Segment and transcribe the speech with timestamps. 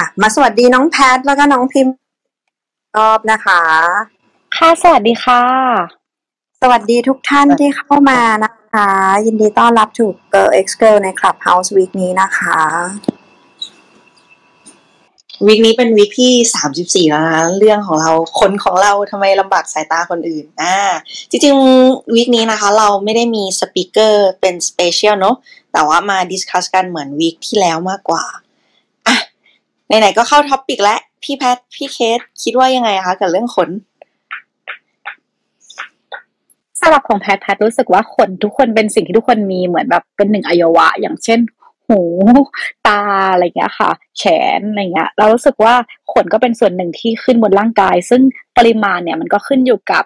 [0.00, 1.92] อะ มาสวัสดีน้องแพทแล้วก็น้องพิมพ์
[2.96, 3.62] รอบนะคะ
[4.56, 5.42] ค่ะ สวัสดีค่ะ
[6.62, 8.88] สวัสดีทุกท่านที่เข้ามานะคะ
[9.26, 12.60] ยินดีต้อนรับถูก Girl X Girl ใน Clubhouse Week นี้นะคะ
[15.46, 18.10] วิกนี้เป็นวิกที่สามสิบสี่แล้วนะเรื่องของเรา
[18.40, 20.76] คนของเราทำไมลำบากสายตาคนอื่นอ่า
[21.30, 25.36] จริงๆวิกนี้นะคะ เราไม่ได้มีสปิเกอร์เป็นสเปเชียลเนาะ
[25.72, 28.40] แต่ว่ามา discuss กันเหมือน week ที่แล้วมากกว่าอะ
[29.98, 33.70] ไหนๆก็เข้า topic แล้วพี่แพทพี่เคสคิดว่ายังไงคะกับเรื่องขน
[36.80, 41.40] สำหรับของแพทแพทรู้สึกว่าขนทุกคนเป็นสิ่งที่ทุกคนมีเหมือนแบบเป็นหนึ่งอวัยวะ อย่างเช่น
[41.86, 42.00] หู
[42.86, 43.00] ตา
[43.32, 44.22] อะไรเงี้ยค่ะ แข
[44.58, 45.74] นอะไรเงี้ย เรารู้สึกว่า
[46.12, 48.22] ขนก็เป็นส่วนหนึ่งที่ขึ้นบนร่างกาย ซึ่ง
[48.56, 50.04] ปริมาณเนี่ยมันก็ขึ้นอยู่กับ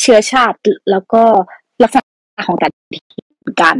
[0.00, 0.58] เชื้อชาติ
[0.90, 1.22] แล้วก็
[1.82, 3.02] ลักษณะของแต่ละที่
[3.40, 3.76] เหมือนกัน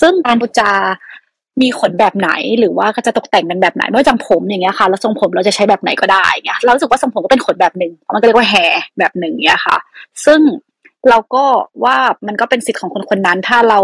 [0.00, 0.70] ซึ่งการพูจา
[1.62, 8.54] มีขนแบบไหนหรือว่าก็จะตกแต่งกันแบบไหนไม่ว่าจังผมอย่างเงี้ยค่ะแล้วทรงผมเราจะใช้แบบไหนก็ได้เงี้ยเราสึกว่าทรงผมก็เป็นขนแบบหนึ่งมันก็เรียกว่าแฮ
[8.98, 9.76] แบบหนึ่งเงี้ยค่ะ
[10.24, 10.40] ซึ่ง
[11.08, 11.44] เราก็
[11.84, 11.96] ว่า
[12.26, 13.78] มันก็เป็นสิทธิ์ของคนคนนั้น ถ้าเรา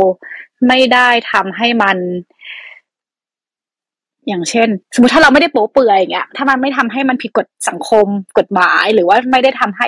[0.68, 1.96] ไม่ได้ทำให้มัน
[4.28, 8.06] อย่างเช่น สมมติถ้าเราไม่ได้โป๊เปื่อยอย่างเงี้ย ถ้ามันไม่ทำให้มันผิดกฎสังคม
[8.38, 9.86] กฎหมาย หรือว่าไม่ได้ทำให้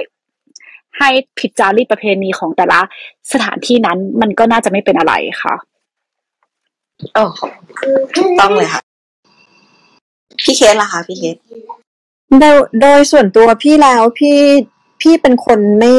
[0.98, 1.08] ให้
[1.38, 2.80] ผิดจารีตประเพณีของแต่ละ
[3.32, 5.54] สถานที่นั้น มันก็น่าจะไม่เป็นอะไรค่ะ
[7.14, 7.22] โอ้
[8.14, 8.80] ถูกต้องเลยค่ะ
[10.42, 11.36] พี่เคสล่ะคะพี่เคส
[12.40, 14.38] โดยโดยส่วนตัวพี่แล้วพี่
[15.00, 15.94] พี่เป็นคนไม่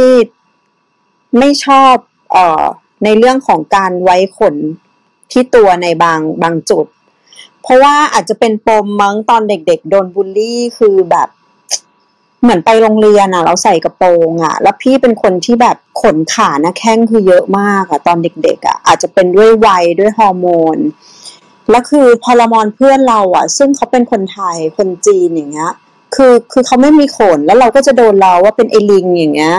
[1.37, 1.95] ไม่ชอบ
[2.31, 2.63] เอ่อ
[3.03, 4.55] ในเรื่องของการไว้ขน
[5.31, 6.85] ที่ตัวในบางบางจุด
[7.61, 11.29] เพราะว่าอาจจะเป็นปมมั้งตอนเด็ก ๆ โดนบูลลี่คือแบบ
[12.43, 20.77] เหมือนไปโรงเรียนอะ เราใส่กระโปรงอะ แล้วพี่เป็นคนที่แบบขนขาหน้าแข้งคือเยอะมากอะ ตอนเด็ก ๆ อะ อาจจะเป็นด้วยวัยด้วยฮอร์โมน
[21.69, 25.71] แล้วคือพอละมอนเพื่อนเราอะ ซึ่งเขาเป็นคนไทยคนจีนอย่างเงี้ย
[26.15, 29.57] คือคือเขาไม่มีขนแล้วเราก็จะโดนเราว่าเป็นไอลิงอย่างเงี้ย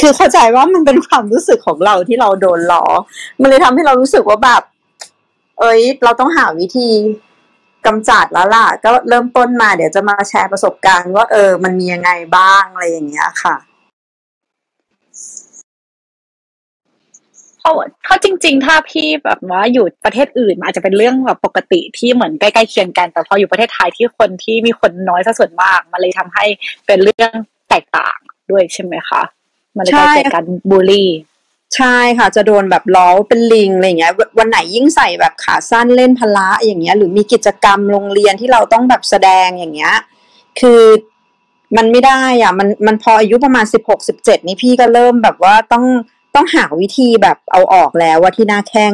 [0.00, 2.84] คือเข้าใจว่ามันเป็นความรู้สึกของเราที่เราโดนล้อ
[3.40, 4.62] มันเลยทำให้เรารู้สึกว่าแบบ
[5.58, 6.88] เอ้ย เราต้องหาวิธี
[7.86, 13.56] กำจัดแล้วล่ะ ก็เริ่มต้นมาเดี๋ยวจะมาแชร์ประสบการณ์ว่าเออ มันมียังไงบ้างอะไรอย่างเงี้ยค่ะ
[17.60, 17.72] เขา
[18.04, 26.44] เขาจริง ๆ ถ้าพี่แบบว่าอยู่ประเทศอื่นมันอาจจะเป็นเรื่องแบบปกติที่เหมือนใกล้ๆเคียงกัน แต่พออยู่ประเทศไทยที่คนที่มีคนน้อยซะส่วนมาก มันเลยทำให้
[26.86, 27.32] เป็นเรื่อง
[27.68, 28.18] แตกต่าง
[28.50, 29.22] ด้วยใช่ไหมคะ
[29.76, 31.10] มันเลยใช่เกิดการบูลลี่
[31.76, 39.94] ใช่ค่ะจะโดนแบบล้อเป็นลิงอะไรเงี้ย วันไหนยิ่งใส่แบบขาสั้นเล่นพละอย่างเงี้ย หรือมีกิจกรรมโรงเรียนที่เราต้องแบบแสดงอย่างเงี้ย
[40.60, 40.82] คือ
[41.76, 45.84] มันไม่ได้อะมันมันพออายุประมาณสิบหกสิบเจ็ดนี่พี่ก็เริ่มแบบว่าต้อง
[46.34, 48.92] ต้องหาวิธีแบบเอาออกแล้วว่าที่หน้าแข้ง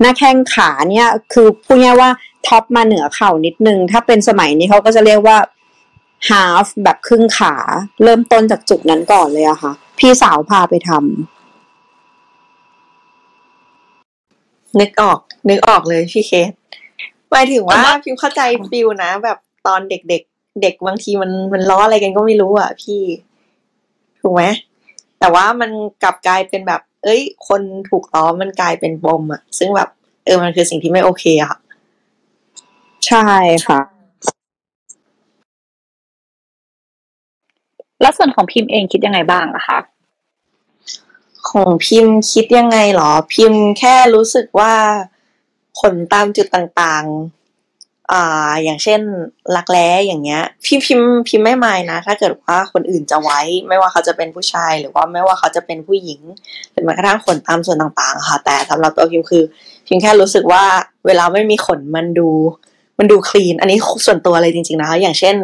[0.00, 2.10] หน้าแข้งขาเนี่ย คือพูดง่ายว่า
[2.46, 5.38] ท็อปมาเหนือเข่านิดนึง ถ้าเป็นสมัยนี้เขาก็จะเรียกว่า
[6.28, 7.54] half แบบครึ่งขา
[8.02, 11.37] เริ่มต้นจากจุดนั้นก่อนเลยอะค่ะ พี่สาวพาไปทำ
[14.80, 15.18] นึกออก
[15.50, 16.50] นึกออกเลยพี่เคส
[17.30, 18.40] หมายถึงว่าพิมเข้าใจ
[18.70, 23.00] ฟิลนะแบบตอนเด็กๆเด็กบางทีมันมันล้ออะไรกันก็ไม่รู้อะพี่
[24.20, 24.42] ถูกไหม
[25.18, 25.70] แต่ว่ามัน
[26.02, 29.88] กลับกลายเป็นแบบ เอ้ย คนถูกล้อมันกลายเป็นปมอะ ซึ่งแบบ
[30.24, 31.56] เออมันคือสิ่งที่ไม่โอเคอะ
[33.06, 33.26] ใช่
[33.66, 33.80] ค่ะ
[38.00, 39.78] แล้วส่วนของพิมพ์เองคิดยังไงบ้างอะคะ
[41.50, 44.74] ของพิมพ์คิดยังไงหรอ พิมพ์แค่รู้สึกว่า
[45.80, 49.00] ขนตามจุดต่างๆ อ่า อย่างเช่น
[49.56, 56.20] รักแร้อย่างเงี้ย พี่พิมพ์พิมพ์ไม่มายนะ ถ้าเกิดว่าคนอื่นจะไว้ ไม่ว่าเขาจะเป็นผู้ชาย หรือว่าไม่ว่าเขาจะเป็นผู้หญิง
[56.72, 59.42] หรือแม้กระทั่งขนตามส่วนต่างๆ ค่ะ แต่สำหรับตัวพิมพ์คือ
[59.86, 60.64] พิมพ์แค่รู้สึกว่า
[61.06, 62.28] เวลาไม่มีขนมันดู
[62.98, 65.34] มันดูคลีน อันนี้ส่วนตัวเลยจริง ๆ นะคะ อย่างเช่น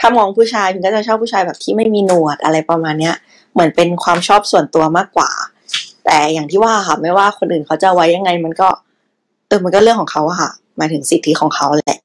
[0.00, 3.14] ถ้ามองผู้ชายพิมก็จะชอบผู้ชายแบบที่ไม่มีหนวดอะไรประมาณเนี้ย
[3.56, 5.30] เหมือนเป็นความชอบส่วนตัวมากกว่า
[6.04, 8.68] แต่อย่างที่ว่าค่ะไม่ว่าคนอื่นเขาจะไว้ยังไง มันก็
[9.46, 11.98] เออมันก็เรื่องของเขาอะค่ะหมายถึงสิทธิของเขาแหละ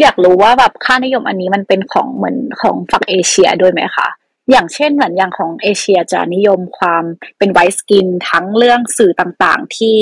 [0.00, 4.08] อยากรู้ว่าแบบค่านิยมอันนี้มันเป็นของเหมือนของฝั่งเอเชียด้วยไหมคะ
[4.50, 7.04] อย่างเช่นเหมือนอย่างของเอเชียจะนิยมความ
[7.38, 9.96] เป็นไวท์สกินทั้งเรื่องสื่อต่างๆ ที่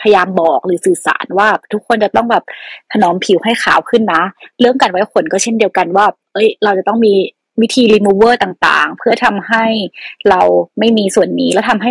[0.00, 2.44] พยายามบอกหรือสื่อสารว่า ทุกคนจะต้องแบบ
[2.92, 4.22] ถนอมผิวให้ขาวขึ้นนะ
[4.60, 7.14] เรื่องการไว้ขนก็เช่นเดียวกันว่า เอ้ย เราจะต้องมี
[7.60, 9.64] วิธี remover ต่างๆ เพื่อทำให้
[10.28, 10.40] เรา
[10.78, 11.90] ไม่มีส่วนนี้ แล้วทำให้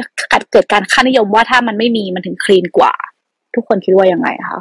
[0.51, 2.93] เกิดการค่านิยมว่าถ้ามันไม่มีมันถึงคลีนกว่า
[3.55, 4.59] ทุกคนคิดว่ายังไงคะ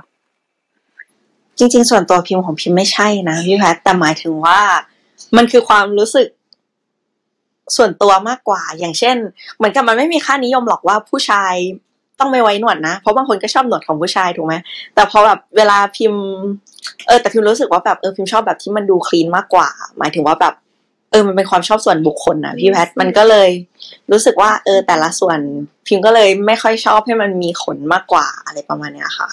[1.58, 4.61] จริง ๆ ส่วนตัวพิมพ์ของพิมพ์ไม่ใช่นะพี่แพทแต่หมายถึงว่า
[5.37, 6.29] มันคือความรู้สึก
[7.76, 9.17] ส่วนตัวมากกว่า อย่างเช่น
[9.56, 11.55] เหมือนกับมันไม่มีค่านิยมหรอกว่าผู้ชาย
[12.19, 14.55] ต้องไม่ไว้หนวดนะ เพราะบางคนก็ชอบหนวดของผู้ชายถูกไหม
[14.94, 16.23] แต่พอแบบเวลาพิมพ์
[17.06, 19.69] เออแต่พิมรู้สึกว่าแบบเออพิมชอบแบบที่มันดูคลีนมากกว่า
[19.99, 20.55] หมายถึงว่าแบบ
[21.10, 23.50] เออมันเป็นความชอบส่วนบุคคลนะพี่แพทมันก็เลย
[24.10, 25.38] รู้สึกว่าเออแต่ละส่วน
[25.86, 29.28] พิมก็เลยไม่ค่อยชอบให้มันมีขนมากกว่าอะไรประมาณเนี้ยค่ะ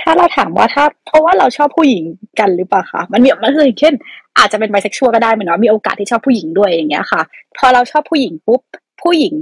[0.00, 2.02] ถ้าเราถามว่าถ้าเพราะว่าเราชอบผู้หญิง
[2.40, 3.94] กันหรือเปล่าคะมันมีมันคือเช่น
[4.38, 7.22] อาจจะเป็นไบเซ็กชวลก็ได้เหมือนว่ามีโอกาสที่ชอบผู้หญิงด้วยอย่างเงี้ยค่ะ
[7.56, 8.60] พอเราชอบผู้หญิงปุ๊บ
[9.02, 9.34] ผู้หญิง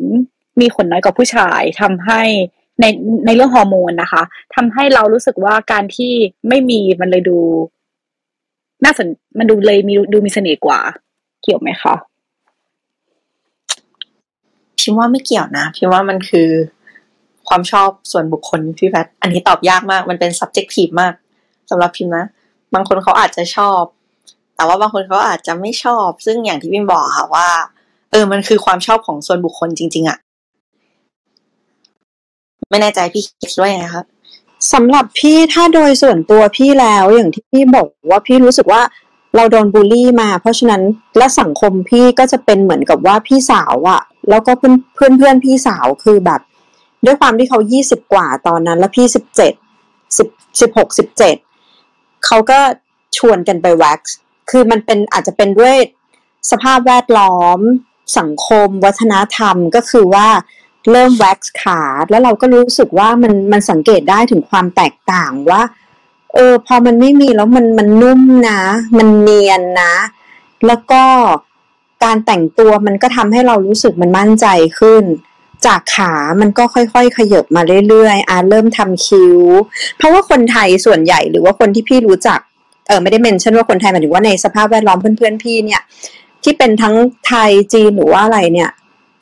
[0.60, 2.22] มีขนน้อยกว่าผู้ชายทำให้
[2.80, 2.84] ใน
[3.26, 4.22] ในเรื่องฮอร์โมนนะคะ
[4.54, 6.12] ทำให้เรารู้สึกว่าการที่
[6.48, 7.38] ไม่มีมันเลยดู
[8.84, 9.06] น่าสน
[9.38, 10.78] มันดูเลยมีดูมีเสน่ห์กว่า
[11.43, 11.94] เกี่ยวไหมคะ
[14.81, 16.49] พิมว่าไม่เกี่ยวนะพิมว่ามันคือ
[17.49, 21.14] ความชอบส่วนบุคคลพี่แพทอันนี้ตอบยากมาก มันเป็น subjective มาก
[21.70, 22.25] สำหรับพิมนะ
[22.75, 23.82] บางคนเขาอาจจะชอบ
[24.56, 27.49] แต่ว่าบางคนเขาอาจจะไม่ชอบ ซึ่งอย่างที่พิมบอกค่ะว่า
[28.11, 30.19] เออ มันคือความชอบของส่วนบุคคลจริง ๆอะ
[32.70, 34.06] ไม่แน่ใจพี่คิดว่ายังไงครับ
[34.72, 38.82] สำหรับพี่ถ้าโดยส่วนตัวพี่แล้วอย่างที่พี่บอกว่าพี่รู้สึกว่า
[39.36, 40.82] เราโดนบูลลี่มา เพราะฉะนั้น
[41.18, 46.40] และสังคมพี่ก็จะเป็นเหมือนกับว่าพี่สาวอะแล้วก็เพื่อนเพื่อนเพื่อนพี่สาวคือแบบ
[47.04, 49.52] ด้วยความที่เขายี่สิบกว่าตอนนั้น แล้วพี่สิบเจ็ด
[50.16, 50.28] สิบ
[50.60, 51.36] สิบหกสิบเจ็ด
[52.26, 52.58] เขาก็
[53.16, 54.16] ชวนกันไปแว็กซ์
[54.50, 55.76] คือมันเป็นอาจจะเป็นด้วย
[56.50, 57.60] สภาพแวดล้อม
[58.18, 60.28] สังคม วัฒนธรรมก็คือว่า
[60.90, 61.80] เริ่มแว็กซ์ขา
[62.10, 65.62] แล้วเราก็รู้สึกว่ามันมันสังเกตได้ถึงความแตกต่างว่า
[66.34, 68.60] เออ พอมันไม่มีแล้วมันมันนุ่มนะ
[68.98, 69.94] มันเนียนนะ
[70.66, 71.02] แล้วก็
[72.04, 74.46] การแต่งตัวมันก็ทำให้เรารู้สึกมันมั่นใจ
[74.78, 75.04] ขึ้น
[75.66, 79.38] จากขามันก็ค่อยๆ ขยับมาเรื่อยๆอาเริ่มทำคิ้ว
[79.96, 82.38] เพราะว่าคนไทยส่วนใหญ่หรือว่าคนที่พี่รู้จัก
[82.88, 85.80] เออไม่ได้เมนชั่นว่าคนไทยหมายถึงว่าในสภาพแวดล้อมเพื่อนๆพี่เนี่ย
[86.42, 86.94] ที่เป็นทั้ง
[87.26, 88.70] ไทยจีนหรือว่าอะไรเนี่ย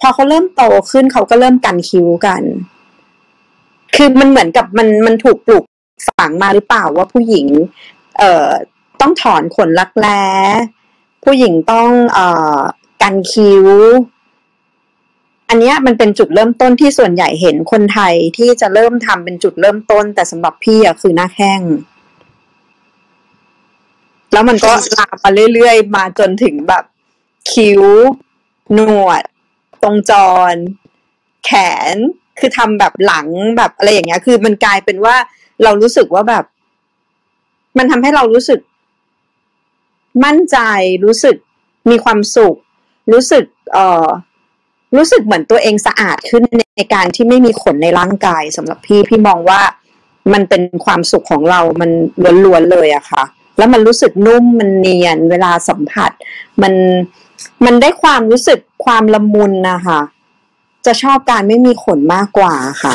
[0.07, 2.43] อเขาเริ่มโตขึ้นเขาก็เริ่มกันคิ้วกัน
[3.95, 5.65] คือมันเหมือนกับมันมันถูกปลูก
[6.19, 7.47] ฝังมาหรือเปล่าว่าผู้หญิง
[8.19, 8.49] เอ่อ
[9.01, 10.25] ต้องถอนขนรักแร้
[11.25, 12.59] ผู้หญิงต้องเอ่อ
[13.03, 13.67] กันคิ้ว
[15.49, 21.61] อันนี้มันเป็นจุดเริ่มต้นที่ส่วนใหญ่เห็นคนไทยที่จะเริ่มทำเป็นจุดเริ่มต้น แต่สำหรับพี่อะคือหน้าแข้ง
[24.33, 26.85] แล้วมันก็ลามมาเรื่อยๆ มาจนถึงแบบ
[27.53, 27.83] คิ้ว
[28.75, 29.23] หนวด
[29.85, 30.13] ตรงจ
[30.53, 30.55] ร
[31.45, 31.51] แข
[31.95, 31.97] น
[32.39, 33.27] คือทำแบบหลัง
[33.57, 35.17] แบบอะไรอย่างเงี้ย คือมันกลายเป็นว่า
[35.65, 36.45] เรารู้สึกว่าแบบ
[37.79, 38.61] มันทำให้เรารู้สึก
[40.25, 40.59] มั่นใจ
[41.05, 41.37] รู้สึก
[41.91, 42.57] มีความสุข
[43.13, 44.09] รู้สึก เอ่อ
[44.97, 46.43] รู้สึกเหมือนตัวเองสะอาดขึ้น
[46.77, 49.61] ในการที่ไม่มีขนในร่างกายสำหรับพี่พี่มองว่า
[50.33, 51.91] มันเป็นความสุขของเรา มัน
[52.45, 53.23] ล้วนๆเลยอะค่ะ
[53.59, 56.11] แล้วมันรู้สึกนุ่มมันเนียน เวลาสัมผัส
[56.63, 56.75] มัน
[57.65, 60.01] มันได้ความรู้สึกความละมุนนะคะ
[60.87, 62.95] จะชอบการไม่มีขนมากกว่าค่ะ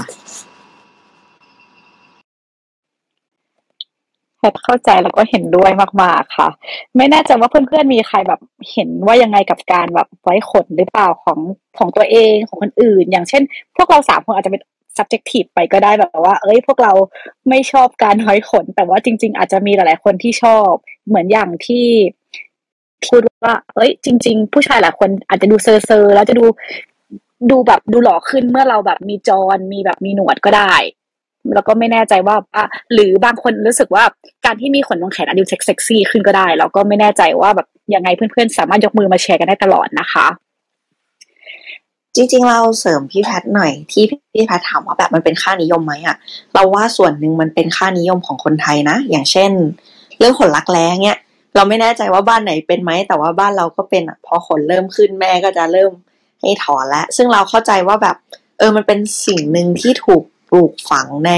[4.38, 6.50] แพทเข้าใจแล้วก็เห็นด้วยมากๆค่ะ
[6.98, 8.40] ไม่แน่ใจว่าเพื่อนๆมีใครแบบ
[8.72, 11.40] เห็นว่ายังไงกับการแบบไว้ขนหรือเปล่าของ
[11.78, 13.44] ของตัวเองของคนอื่น อย่างเช่น
[13.76, 14.62] พวกเราสามคนอาจจะเป็น
[14.98, 16.94] subjective ไปก็ได้แบบว่า เอ้ย พวกเรา
[17.50, 20.72] ไม่ชอบการไว้ขน แต่ว่าจริง ๆ อาจจะมีหลายๆคนที่ชอบ
[21.08, 21.86] เหมือนอย่างที่
[23.06, 26.46] พูด ว่าเอ้ย จริง ๆ ผู้ชายหลายคนอาจจะดูเซอร์เซอร์แล้วจะดู
[27.52, 30.74] ดูแบบดูหล่อขึ้นเมื่อเราแบบมีจรมีแบบมีหนวดก็ได้
[31.56, 34.04] แล้วก็ไม่แน่ใจว่าอะหรือบางคนรู้สึกว่า
[34.46, 40.28] การที่มีขนตรงแขนอาจจะเซ็กซี่ขึ้นก็ได้ แล้วก็ไม่แน่ใจว่าแบบยังไงเพื่อนๆ สามารถยกมือมาแชร์กันได้ตลอดนะคะ
[42.16, 44.04] จริง ๆ เราเสริมพี่แพทหน่อยที่
[44.34, 46.16] พี่แพทถามว่าแบบมันเป็นค่านิยมไหมอะ
[46.54, 49.52] เราว่าส่วนหนึ่งมันเป็นค่านิยมของคนไทยนะ อย่างเช่น
[50.18, 51.20] เรื่องขนรักแร้เนี่ย
[51.56, 55.92] เราไม่แน่ใจว่าบ้านไหนเป็นไหม แต่ว่าบ้านเราก็เป็นอะพอขนเริ่มขึ้นแม่ก็จะเริ่ม
[56.42, 58.16] ให้ถอนแล้วซึ่งเราเข้าใจว่าแบบ
[58.58, 61.32] เออมันเป็นสิ่งหนึ่งที่ถูกปลูกฝังใน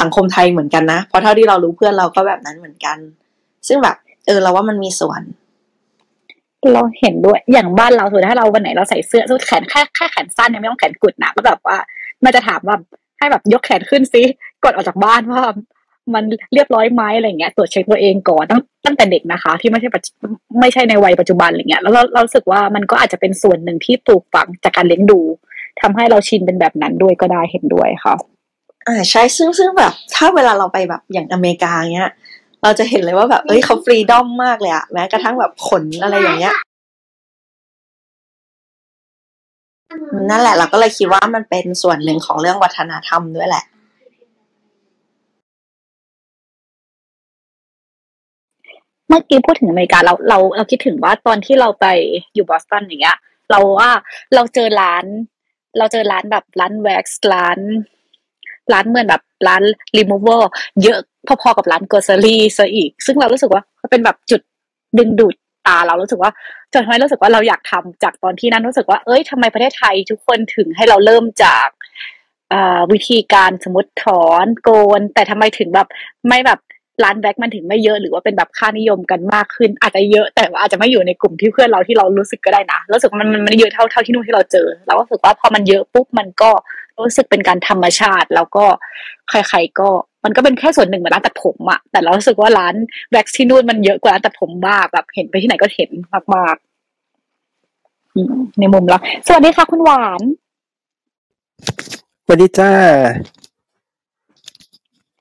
[0.00, 2.98] สังคมไทยเหมือนกันนะเพราะเท่าที่เรารู้เพื่อนเราก็แบบนั้นเหมือนกัน
[3.68, 5.22] ซึ่งแบบ เออเราว่ามันมีส่วน
[6.74, 11.76] เราเห็นด้วยอย่างบ้านเราถือถ้าเราวันไหนเราใส่เสื้อสุดแขนแค่แค่แขนสั้นเนี่ยไม่ต้องแขนกุดนะก็แบบว่า
[12.24, 12.76] มันจะถามว่า
[13.18, 14.22] ให้แบบยกแขนขึ้นซิ
[14.64, 15.42] กดออกจากบ้านว่า
[16.14, 19.88] มันเรียบร้อยไหมอะไรเงี้ยตรวจเช็คตัวเองก่อนตั้งตั้งแต่เด็กนะคะ ที่ไม่ใช่
[20.60, 25.20] ไม่ใช่ในวัยปัจจุบันอะไรเงี้ยแล้วเราเราสึกว่ามันก็อาจจะเป็นส่วนหนึ่งที่ปลูกฝังจากการเลี้ยงดู
[25.80, 28.14] ทำให้เราชินเป็นแบบนั้นด้วยก็ได้เห็นด้วยค่ะ
[28.86, 32.10] อ่าใช่ซึ่งซึ่งแบบ ถ้าเวลาเราไปแบบอย่างอเมริกาเงี้ย
[32.62, 36.54] เราจะเห็นเลยว่าแบบเอ้ยเขาฟรีดอมมากเลยอะแม้กระทั่งแบบขนอะไรอย่างเงี้ย
[40.30, 43.64] นั่นแหละเราก็เลยคิดว่ามันเป็นส่วนหนึ่งของเรื่องวัฒนธรรมด้วยแหละ
[49.08, 51.86] เมื่อกี้พูดถึงอเมริกาเราเราเราคิดถึงว่าตอนที่เราไป
[52.34, 53.18] อยู่บอสตันอย่างเงี้ย
[53.50, 53.90] เราว่า
[54.34, 55.04] เราเจอร้าน
[55.78, 57.58] เราเจอร้านแบบร้านแว็กซ์ร้าน
[58.72, 59.62] ร้านเหมือนแบบร้าน
[59.96, 60.50] รีมูเวอร์
[60.82, 60.98] เยอะ
[61.42, 64.40] พอๆกับร้าน grocery ซะอีก ซึ่งเรารู้สึกว่าเป็นแบบจุด
[64.98, 65.34] ดึงดูด
[65.66, 66.30] ตาเรารู้สึกว่า
[66.72, 71.68] จนทำให้รู้สึกว่าเราอยากทำจากตอนที่นั้นรู้สึกว่าเอ้ยทำไมประเทศไทยทุกคนถึงให้เราเริ่มจาก
[72.92, 75.88] วิธีการสมมติถอนโกน แต่ทำไมถึงแบบ
[76.28, 76.60] ไม่แบบ
[77.02, 86.50] ร้านแบ็กมันถึงไม่เยอะหรือว่าเป็นแบบค่านิยมกันมากขึ้น อาจจะเยอะแต่ว่าอาจจะไม่อยู่ในกลุ่มที่เพื่อนเราที่เรารู้สึกก็ได้นะรู้สึกมันมันไม่เยอะเท่าเท่าที่นู่นที่เราเจอ เราก็รู้สึกว่าพอมันเยอะปุ๊บมันก็
[86.98, 88.64] รู้สึกเป็นการธรรมชาติ แล้วก็
[89.28, 89.88] ใครๆก็
[90.24, 92.74] มันก็เป็นแค่ส่วนหนึ่งเหมือนร้านตัดผมอะแต่เรารู้สึกว่าร้าน
[93.10, 95.90] แว็กซ์ที่นู่นมันเยอะกว่าร้านตัดผมมากแบบเห็นไปที่ไหนก็เห็น
[96.34, 100.20] มากๆในมุมเราสวัสดีค่ะคุณหวาน
[102.24, 102.70] สวัสดีจ้า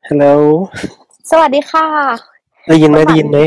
[0.08, 0.26] ฮัลโหล
[1.32, 1.88] สวัสดีค่ะ
[2.68, 3.38] ได้ยินไหมได้ยินไหม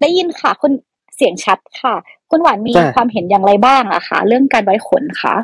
[0.00, 0.72] ได้ยินค่ะ คุณ
[1.16, 1.94] เสียงชัดค่ะ
[2.30, 5.34] คุณหวานมีความเห็นอย่างไรบ้างอะคะเรื่องการไว้ขนคะ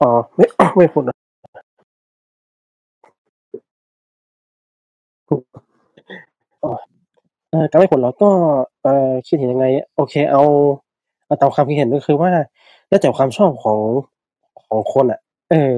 [0.00, 1.04] อ๋อไม่ไม่ขน
[7.70, 8.30] การไว้ขนเราก็
[8.82, 9.66] เออคิดเห็นยังไง
[9.96, 10.42] โอเค เอา
[11.24, 12.30] เอาตามความคิดเห็นก็คือว่า
[12.88, 13.78] แล้วแต่ความชอบของ
[14.66, 15.20] ของคนอะ
[15.50, 15.74] เออ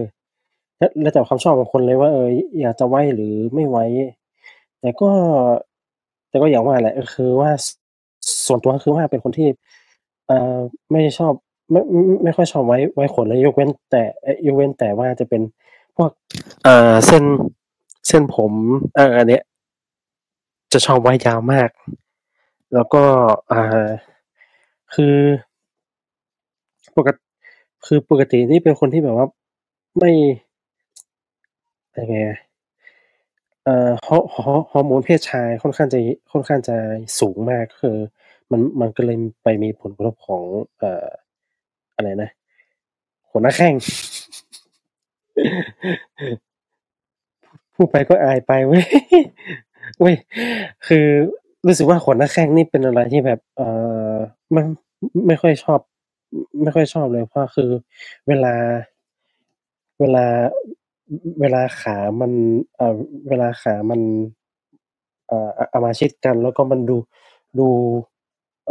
[1.03, 2.29] แล้วแต่ความชอบของคนเลยว่าเออ
[2.61, 3.85] อยากจะไว้หรือไม่ไว้
[4.83, 5.11] แต่ก็
[6.29, 7.51] แต่ก็อย่างว่าแหละก็คือว่า
[8.47, 9.49] ส่วนตัวก็คือว่าเป็นคนที่
[10.27, 10.59] เอ่อ
[10.93, 11.33] ไม่ชอบ
[11.71, 11.81] ไม่
[12.25, 14.03] ไม่ค่อยชอบไว้ไว้ขนเลยยกเว้น แต่
[14.47, 15.43] ยกเว้นแต่ว่าจะเป็น
[15.97, 16.11] พวก
[16.65, 17.25] เอ่อเส้น
[18.09, 18.53] เส้นผม
[18.95, 19.43] เอ่ออันเนี้ย
[20.73, 21.71] จะชอบไว้ยาวมาก
[22.75, 23.05] แล้วก็
[23.53, 23.89] อ่า
[24.95, 25.17] คือ
[26.97, 27.23] ปกติ
[27.87, 29.27] คือปกตินี่เป็นคนที่แบบว่า
[29.99, 30.11] ไม่
[31.97, 32.17] ยังไง
[33.65, 35.99] เอ่อฮอฮอฮอร์โมนเพศชายค่อนข้างจะ
[36.33, 36.77] ค่อนข้างจะ
[37.21, 37.97] สูงมากคือ
[38.51, 40.45] มันมันก็เลยไปมีผลกระทบของ
[40.79, 41.07] เอ่อ
[41.97, 42.31] อะไรนะ
[43.31, 43.75] หัวหน้าแข้ง
[47.75, 48.85] พูดไปก็อายไปเว้ย
[50.01, 50.17] เว้ย
[50.87, 51.07] คือ
[51.67, 53.69] รู้สึกว่าขนหน้าแข้งนี่เป็นอะไรที่แบบ เอ่
[54.13, 54.15] อ
[54.53, 54.63] ไม่
[55.27, 55.81] ไม่ค่อยชอบ
[56.63, 57.71] ไม่ค่อยชอบเลยเพราะคือ
[58.29, 58.55] เวลา
[60.01, 60.27] เวลา
[61.41, 62.33] เวลาขามัน
[62.77, 62.97] เอ่อ
[63.29, 64.01] เวลาขามัน
[65.29, 66.97] เอ่อเอามาชิดกัน แล้วก็มันดู
[67.59, 67.69] ดู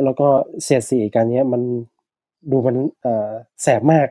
[0.03, 0.27] แล้วก็
[0.63, 1.61] เสียดสีกันเนี้ยมัน
[2.51, 3.29] ดูมันเอ่อ
[3.61, 4.07] แสบมาก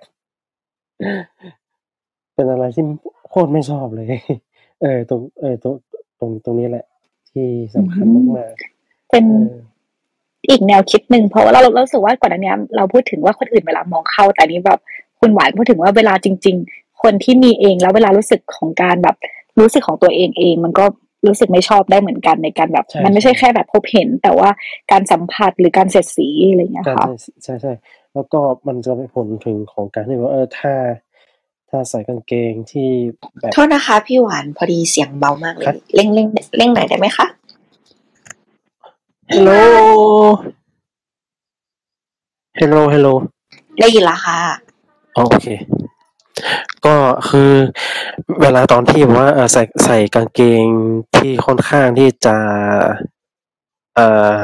[2.35, 2.85] เป็นอะไรที่
[3.29, 4.07] โคตรไม่ชอบเลย
[4.83, 5.75] เออตรงเออตรง
[6.19, 6.85] ตรงตรงนี้แหละ
[7.31, 7.47] ที่
[7.77, 8.07] สำคัญ
[8.37, 9.25] มากๆเป็น
[10.49, 14.81] อีกแนวคิดหนึ่งเพราะว่าเราเราสึกว่าก่อนอันนี้เราพูดถึงว่าคนอื่นเวลามองเข้าแต่นี้แบบ
[15.21, 16.57] คุณหวานพูดถึงว่าเวลาจริง
[17.03, 19.17] คนที่มีเองแล้วเวลารู้สึกของการแบบ
[19.61, 20.85] รู้สึกของตัวเองเอง มันก็
[21.27, 24.49] รู้สึกไม่ชอบได้เหมือนกันในการแบบ มันไม่ใช่แค่แบบพบเห็น แต่ว่า
[24.93, 27.07] การสัมผัสหรือการเสียดสีอะไรเงี้ยค่ะ
[27.45, 27.73] ใช่ใช่
[28.15, 30.73] แล้วก็มันจะไปผลถึงของการที่ว่าเออถ้า
[31.71, 32.89] ถ้าใส่กางเกงที่
[33.39, 36.29] แบบโทษนะคะ พี่หวานพอดีเสียงเบามากเลยเร่งเร่ง
[36.59, 37.27] เร่งหน่อยได้ไหมคะ
[39.33, 39.51] ฮัลโหล
[42.61, 43.09] ฮัลโหลฮัลโหล
[43.81, 44.39] ได้ยินละค่ะ
[45.15, 45.47] โอเค
[46.87, 46.97] ก็
[47.29, 47.53] คือ
[48.41, 50.65] เวลาตอนที่ว่าใส่ใส่กางเกง
[51.17, 52.37] ที่ค่อนข้างที่จะ
[53.95, 54.41] เอ่อ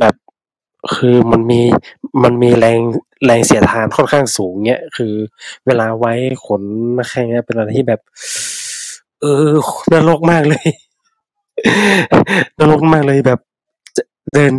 [0.00, 0.14] แบบ
[0.94, 1.60] คือมันมี
[2.22, 2.80] มันมีแรง
[3.24, 5.14] แรงเสียดทานค่อนข้างสูงเนี้ยคือ
[5.66, 6.12] เวลาไว้
[6.44, 6.62] ขน
[7.08, 8.00] แข้งเนี้ยเป็นอะไรที่แบบ
[9.20, 9.46] เออ
[9.92, 10.66] นรกมากเลย
[12.58, 13.40] นรกมากเลยแบบ
[14.34, 14.52] เดิน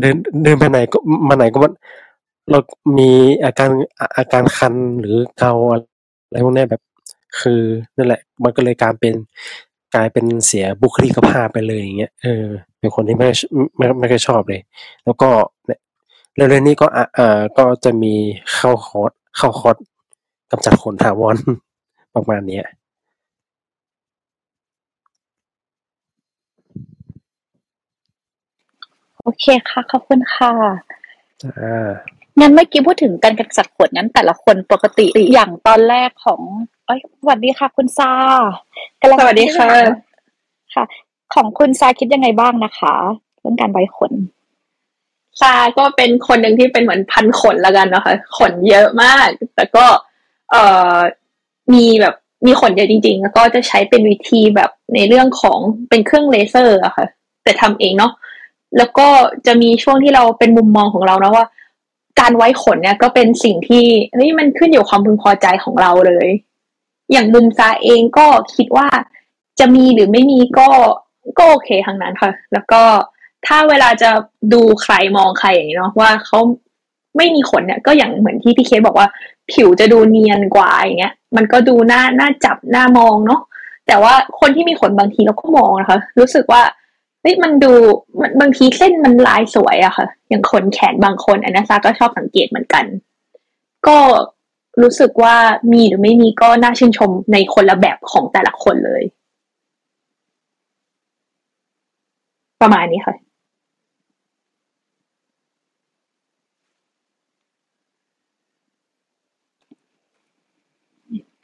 [0.00, 0.98] เดินเดินไปไหนก็
[1.28, 1.72] มาไหนก็มัน
[2.50, 2.58] เรา
[2.98, 3.10] มี
[3.44, 3.70] อาการ
[4.16, 5.84] อาการคันหรือเกาอะไร
[6.44, 6.82] พวกนี้แบบ
[7.40, 7.62] คือ
[7.96, 9.14] นั่นแหละ มันก็เลยการเป็น
[9.94, 12.46] กลายเป็นเสียบุคลิกภาพไปเลยอย่างเงี้ยเออ
[12.80, 13.28] เป็นคนที่ไม่
[13.76, 14.60] ไม่ไม่ค่อยชอบเลย
[15.04, 15.28] แล้วก็
[15.66, 15.80] เนี่ย
[16.34, 16.86] เรื่องนี้ก็
[17.18, 18.14] อ่าก็จะมี
[18.54, 19.76] เข้าคอร์สเข้าคอร์ส
[20.50, 21.36] กำจัดขนถาวร
[22.14, 22.60] ประมาณนี้
[29.22, 30.52] โอเคค่ะ ขอบคุณค่ะ
[31.44, 31.90] อ่า
[32.40, 36.40] งั้นเมื่อกี้พูดถึงการกำจัดขนนั้นแต่ละคนปกติอย่างตอนแรกของ
[36.86, 38.10] เอ้ยสวัสดีค่ะ คุณซา
[39.20, 39.68] สวัสดีค่ะ
[40.74, 40.84] ค่ะ
[41.34, 42.94] ของคุณซาคิดยังไงบ้างนะคะ
[43.40, 44.12] เรื่องการไว้ขน
[45.40, 49.84] ซาก็เป็นคนหนึ่งที่เป็นเหมือนพันขนละกันนะคะ ขนเยอะมาก แต่ก็
[50.50, 50.62] เอ่
[50.94, 50.96] อ
[51.74, 52.14] มีแบบ
[52.46, 55.58] มีขนเยอะจริงๆ แล้วก็จะใช้เป็นวิธีแบบในเรื่องของ
[55.88, 57.06] เป็นเครื่องเลเซอร์อะค่ะ
[57.44, 58.12] แต่ทำเองเนาะ
[58.78, 59.08] แล้วก็
[59.46, 61.44] จะมีช่วงที่เราเป็นมุมมองของเรานะว่า
[62.22, 66.28] การไว้ขนเนี่ยก็เป็นสิ่งที่เฮ้ยมันขึ้นอยู่ความพึงพอใจของเราเลย
[67.12, 68.88] อย่างมุมซาเองก็คิดว่า
[69.58, 70.68] จะมีหรือไม่มีก็
[71.38, 72.82] ก็โอเคทางนั้นค่ะ แล้วก็
[73.46, 74.10] ถ้าเวลาจะ
[74.52, 76.38] ดูใครมองใครอย่างนี้เนาะว่าเขา
[77.16, 79.08] ไม่มีขนเนี่ย ก็อย่างเหมือนที่พี่เคบอกว่า
[79.52, 83.40] ผิวจะดูเนียนกว่าอย่างเงี้ย มันก็ดูหน่าหน่าจับหน่ามองเนาะ
[83.86, 86.62] แต่ว่าคนที่มีขนบางทีเราก็มองนะคะ รู้สึกว่า
[87.22, 87.72] เฮ้ยมันดู
[88.40, 92.84] บางทีเส้นมันลายสวยอะค่ะ อย่างขนแขนบางคนอันนี้ซาก็ชอบสังเกตเหมือนกัน
[93.88, 93.98] ก็
[94.82, 95.36] รู้สึกว่า
[95.72, 99.02] มีหรือไม่มีก็น่าชื่นชมในคนละแบบของแต่ละคนเลย
[102.60, 103.14] ประมาณนี้ค่ะ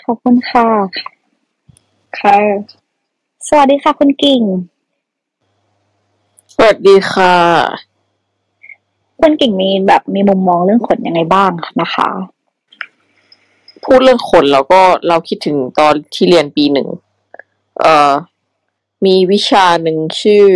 [0.05, 0.69] ขอบคุณค่ะ
[2.21, 2.39] ค่ะ
[3.49, 4.43] สวัสดีค่ะคุณกิ่ง
[6.61, 7.35] สวัสดีค่ะ
[9.21, 12.09] คุณกิ่งมีแบบมีมุมมองเรื่องขนยังไงบ้างนะคะ
[13.85, 16.89] พูดเรื่องขนแล้วก็เราคิดถึงตอนที่เรียนปีหนึ่ง
[17.81, 18.13] เอ่อ
[19.05, 20.47] มีวิชาหนึ่งชื่อ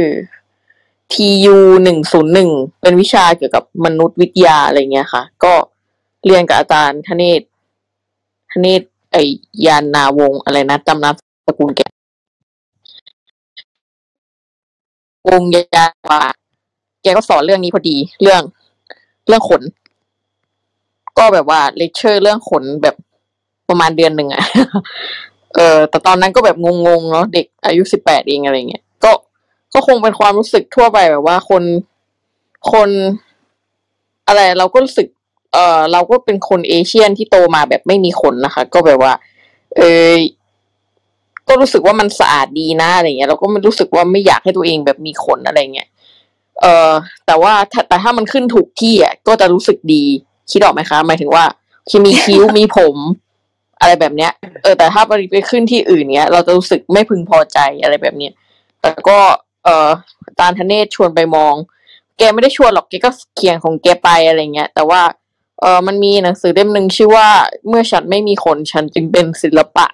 [1.12, 5.52] TU หนึ่งศูนย์หนึ่งเป็นวิชาเกี่ยวกับมนุษยวิทยาอะไรเงี้ยค่ะ ก็
[6.26, 7.40] เรียนกับอาจารย์ธเนศ
[8.52, 8.82] ธเนศ
[9.12, 9.16] ไอ
[9.66, 11.14] ยานนาวงศ์อะไรนะจำนาม
[11.48, 11.80] สกุลแก
[15.30, 16.20] วงยาว่า
[17.02, 18.42] แกก็สอนเรื่องนี้พอดีเรื่อง
[19.28, 19.62] เรื่องขน
[21.18, 22.96] ก็แบบว่าเลคเชอร์เรื่องขนแบบ
[23.68, 24.44] ประมาณเดือนหนึ่งอะ
[25.54, 29.12] เออแต่ตอนนั้นก็แบบงงๆเนาะเด็กอายุสิบแปดเองอะไรเงี้ยก็
[29.74, 31.62] ก็คงเป็นความรู้สึกทั่วไปแบบว่าคน
[32.72, 32.90] คน
[34.26, 35.06] อะไรเราก็รู้สึก
[35.52, 39.12] เออเราก็เป็นคนเอเชียนที่โตมาแบบไม่มีขนนะคะ ก็แบบว่า
[39.76, 40.10] เออ
[41.52, 45.88] ก็รู้สึกว่ามันสะอาดดีนะอะไรเงี้ยเราก็ไม่รู้สึกว่าไม่อยากให้ตัวเองแบบมีขนอะไรเงี้ย
[46.60, 46.90] เออ
[47.26, 50.04] แต่ว่าถ้าแต่ถ้ามันขึ้นถูกที่อะก็จะรู้สึกดี
[50.50, 51.44] คิดออกไหมคะ หมายถึงว่า
[51.88, 52.96] ที่มีคิ้วมีผม
[53.80, 54.32] อะไรแบบเนี้ย
[54.62, 58.32] เออแต่ถ้าไปไปขึ้นที่อื่นเนี้ย เราจะรู้สึกไม่พึงพอใจอะไรแบบเนี้ย
[58.80, 59.18] แต่ก็
[59.64, 59.88] เออ
[60.38, 61.54] ตาลธเนศชวนไปมอง
[62.18, 65.02] แกไม่ได้ชวนหรอกแกก็เขียนของแกไปอะไรเงี้ย แต่ว่า
[65.60, 67.28] เออมันมีหนังสือเล่มหนึ่งชื่อว่า
[67.68, 69.86] เมื่อฉันไม่มีขนฉันจึงเป็นศิลปะ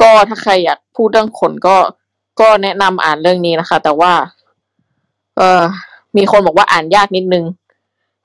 [0.00, 1.76] ก็ถ้าใครอยากพูดเรื่องขนก็
[2.40, 4.12] ก็แนะนำอ่านเรื่องนี้นะคะ แต่ว่า
[5.36, 5.62] เออ
[6.16, 7.44] มีคนบอกว่าอ่านยากนิดนึง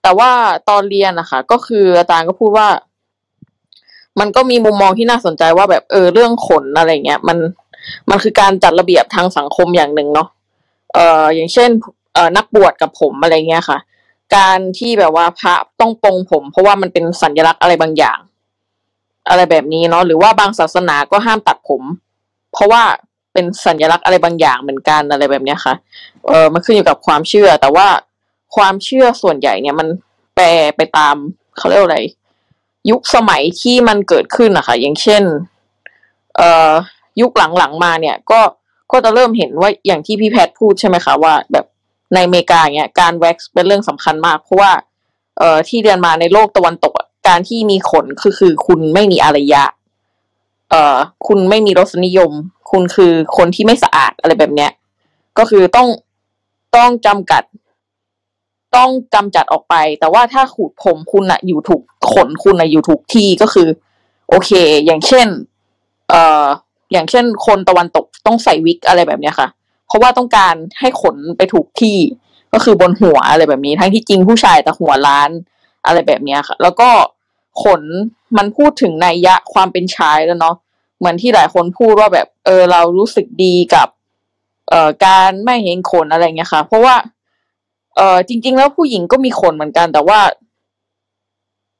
[0.01, 0.31] แต่ว่า
[0.69, 2.67] ตอนเรียนนะคะก็คืออาจารย์ก็พูดว่า
[4.19, 7.37] มันก็มีมุมมองที่น่าสนใจว่าแบบเออเรื่องขนอะไรเงี้ย มัน
[8.09, 10.27] มันคือการจัดระเบียบทางสังคมอย่างหนึ่งเนาะ
[10.93, 11.69] เอออย่างเช่น
[12.13, 13.77] เออนักบวชกับผมอะไรเงี้ยค่ะ
[14.35, 18.17] การที่แบบว่าพระต้องปรงผม เพราะว่ามันเป็นสัญลักษณ์อะไรบางอย่าง
[19.29, 21.83] อะไรแบบนี้เนาะหรือว่าบางศาสนาก็ห้ามตัดผม
[22.53, 22.83] เพราะว่า
[23.33, 25.73] เป็นสัญลักษณ์อะไรบางอย่างเหมือนกันอะไรแบบนี้ค่ะ
[26.27, 27.87] เออมันขึ้นอยู่กับความเชื่อ แต่ว่า
[28.55, 29.87] ความเชื่อส่วนใหญ่เนี่ยมัน
[30.35, 30.45] แปร
[30.77, 31.15] ไปตาม
[31.57, 31.99] เขาเรียกอะไร
[32.89, 35.23] ยุคสมัยที่มันเกิดขึ้นอะค่ะอย่างเช่น
[36.37, 36.71] เอ่อ
[37.21, 38.39] ยุคหลังๆมาเนี่ย ก็
[38.91, 41.65] ก็จะเริ่มเห็นว่าอย่างที่พี่แพทพูดใช่ไหมคะว่า แบบ
[42.13, 44.71] ในอเมริกาเนี่ยการแว็กซ์เป็นเรื่องสำคัญมาก เพราะว่า
[45.37, 49.63] เอ่อที่เรียนมาในโลกตะวันตกอะ การที่มีขนคือคือคุณไม่มีอารยะ
[50.69, 52.31] เอ่อ คุณไม่มีรสนิยม
[52.71, 54.71] คุณคือคนที่ไม่สะอาดอะไรแบบเนี้ย
[55.37, 55.87] ก็คือต้อง
[56.75, 57.43] ต้องจำกัด
[58.75, 61.81] ต้องกำจัดออกไป แต่ว่าถ้าขูดผมคุณอะอยู่ถูก
[62.13, 63.67] ขนคุณอะอยู่ถูกที่ก็คือ
[64.29, 64.51] โอเค
[64.85, 65.27] อย่างเช่น
[66.09, 66.45] เอ่อ
[66.91, 69.47] อย่างเช่น คนตะวันตกต้องใส่วิกอะไรแบบเนี้ยค่ะ
[69.87, 71.97] เพราะว่าต้องการให้ขนไปถูกที่
[72.53, 75.29] ก็คือบนหัวอะไรแบบนี้ ทั้งที่จริงผู้ชายแต่หัวล้าน
[75.85, 76.89] อะไรแบบเนี้ยค่ะ แล้วก็
[77.63, 77.83] ขน
[78.37, 80.55] มันพูดถึงนัยยะความเป็นชายแล้วเนาะ
[80.97, 83.87] เหมือนที่หลายคนพูดว่าแบบ เออ เรารู้สึกดีกับ
[84.69, 86.95] เอ่อการไม่เห็นขนอะไรเงี้ยค่ะ เพราะว่า
[87.95, 90.19] เอ่อจริง ๆ แล้วผู้หญิงก็มีขนเหมือนกัน แต่ว่า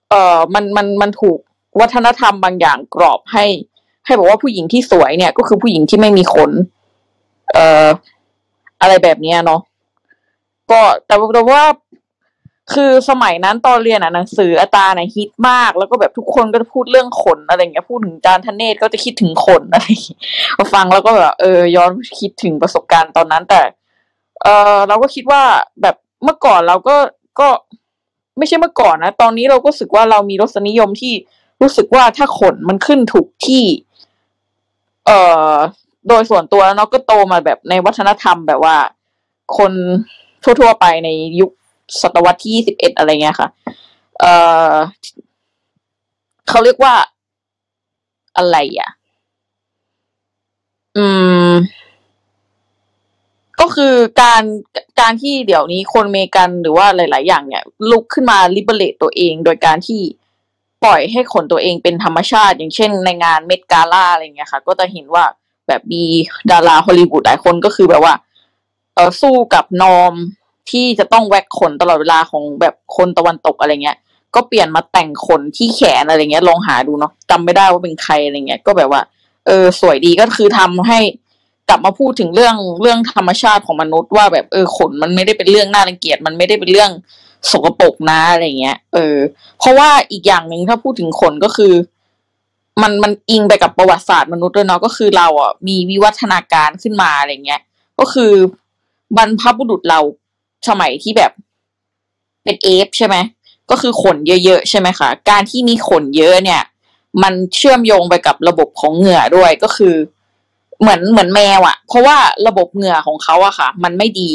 [0.10, 1.40] เอ่อมันมันมันถูก
[1.80, 3.46] วัฒนธรรมบางอย่างกรอบให้
[4.06, 6.52] ให้บอกว่าผู้หญิงที่สวยเนี่ย ก็คือผู้หญิงที่ไม่มีขน
[7.54, 7.88] เอ่อ
[8.82, 9.62] อะไรแบบเนี้ยเนาะ
[10.72, 11.62] ก็แต่แต่ว่า
[12.74, 19.86] คือสมัยนั้นตอนเรียนอะหนังสืออาจารย์น่ะฮิตมาก แล้วก็แบบทุกคนก็จะพูดเรื่องขนอะไรเงี้ยพูดถึงจารย์ธเนศก็จะคิดถึงขนอะไร
[20.74, 23.62] ฟังแล้วก็แบบเออย้อนคิดถึงประสบการณ์ตอนนั้นแต่
[24.44, 25.42] เออเราก็คิดว่า
[25.82, 26.96] แบบเมื่อก่อนเราก็
[27.40, 27.48] ก็
[28.38, 31.14] ไม่ใช่เมื่อก่อนนะ ตอนนี้เราก็รู้สึกว่าเรามีรสนิยมที่
[31.62, 33.64] รู้สึกว่าถ้าขนมันขึ้นถูกที่
[35.06, 35.20] เอ่
[35.52, 35.54] อ
[36.08, 38.78] โดยส่วนตัวแล้วเนาะก็โตมาแบบในวัฒนธรรมแบบว่า
[39.58, 39.72] คน
[40.44, 41.52] ทั่วๆไปในยุค
[42.02, 43.50] ศตวรรษที่ยี่สิบเอ็ดอะไรเงี้ยค่ะ
[44.20, 44.34] เอ่
[44.72, 44.74] อ
[46.50, 46.94] เขาเรียกว่า
[48.38, 48.90] อะไรอะ
[50.98, 51.06] อื
[51.50, 51.52] ม
[53.60, 54.44] ก็คือการ
[55.00, 60.02] การที่เดี๋ยวนี้คนเมกันหรือว่าหลาย ๆ อย่างเนี่ย ลุกขึ้นมาลิเบเลตตัวเองโดยการที่
[60.84, 65.24] ปล่อยให้ขนตัวเองเป็นธรรมชาติ อย่างเช่นในงานเมดกาล่าอะไรเงี้ยค่ะ ก็จะเห็นว่า
[65.68, 66.04] แบบมี
[66.52, 68.14] ดาราฮอลลีวูดหลายคนก็คือแบบว่า
[68.94, 70.14] เออสู้กับนอม
[70.72, 73.98] ที่จะต้องแว็กขนตลอดเวลาของแบบคนตะวันตกอะไรเงี้ย
[74.36, 79.02] ก็เปลี่ยนมาแต่งขนที่แขนอะไรเงี้ยลองหาดูเนาะจำไม่ได้ว่าเป็นใครอะไรเงี้ย ก็แบบว่า
[79.48, 81.00] เออ สวยดีก็คือทำให้
[81.70, 86.92] กลับมาพูดถึงเรื่องเรื่องธรรมชาติของมนุษย์ว่าแบบเออขนมันไม่ได้เป็นเรื่องน่ารังเกียจมันไม่ได้เป็นเรื่อง
[87.52, 89.18] สกปรกนะอะไรเงี้ย เออ
[89.60, 91.74] เพราะว่าอีกอย่างหนึ่งถ้าพูดถึงขนก็คือ
[92.82, 97.62] มันมันอิงไปกับประวัติศาสตร์มนุษย์ด้วยเนาะก็คือเราอะมีวิวัฒนาการขึ้นมาอะไรเงี้ย
[98.00, 98.32] ก็คือ
[99.18, 100.00] บรรพบุรุษเรา
[100.68, 101.32] สมัยที่แบบ
[102.44, 103.16] เป็นเอฟใช่ไหม
[103.70, 106.62] ก็คือขนเยอะๆใช่ไหมคะการที่มีขนเยอะเนี่ย
[107.24, 109.96] มันเชื่อมโยงไปกับระบบของเหงื่อด้วยก็คือ
[110.82, 112.18] เหมือนเหมือนแมวอะเพราะว่า
[112.48, 114.32] ระบบเหงื่อของเขาอะค่ะ มันไม่ดี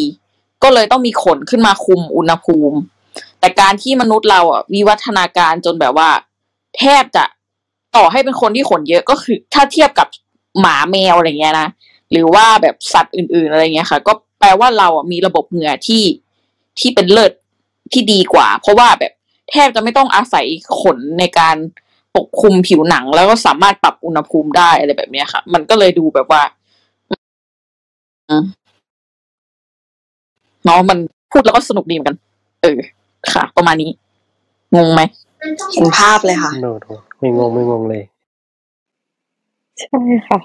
[0.63, 2.79] ก็เลยต้องมีขนขึ้นมาคุมอุณหภูมิ
[3.41, 6.09] แต่การที่มนุษย์เราอะวิวัฒนาการจนแบบว่า
[6.77, 7.25] แทบจะ
[7.97, 10.09] ต่อให้เป็นคนที่ขนเยอะก็คือ ถ้าเทียบกับ
[10.61, 11.69] หมาแมวอะไรเงี้ยนะ
[12.11, 16.03] หรือว่าแบบสัตว์อื่น ๆอะไรเงี้ยค่ะ ก็ แปลว่าเราอะมีระบบเหงื่อที่
[16.81, 17.33] ที่เป็นเลิศ
[17.93, 19.13] ที่ดีกว่า เพราะว่าแบบ
[19.51, 20.47] แทบจะไม่ต้องอาศัย
[20.81, 21.57] ขนในการ
[22.17, 26.43] ปกคลุมผิวหนัง แล้วก็สามารถปรับอุณหภูมิได้อะไรแบบเนี้ยค่ะ มันก็เลยดูแบบว่า
[30.65, 30.99] เนาะมัน
[31.31, 32.17] พูดแล้วก็สนุกดีเหมือนกัน
[32.63, 32.79] เออ
[33.33, 33.91] ค่ะ ประมาณนี้
[34.77, 35.01] งงไหม
[35.73, 36.87] เห็นภาพเลยค่ะโนโน
[37.19, 38.03] ไม่งงไม่งงเลย
[39.81, 40.39] ใช่ค่ะ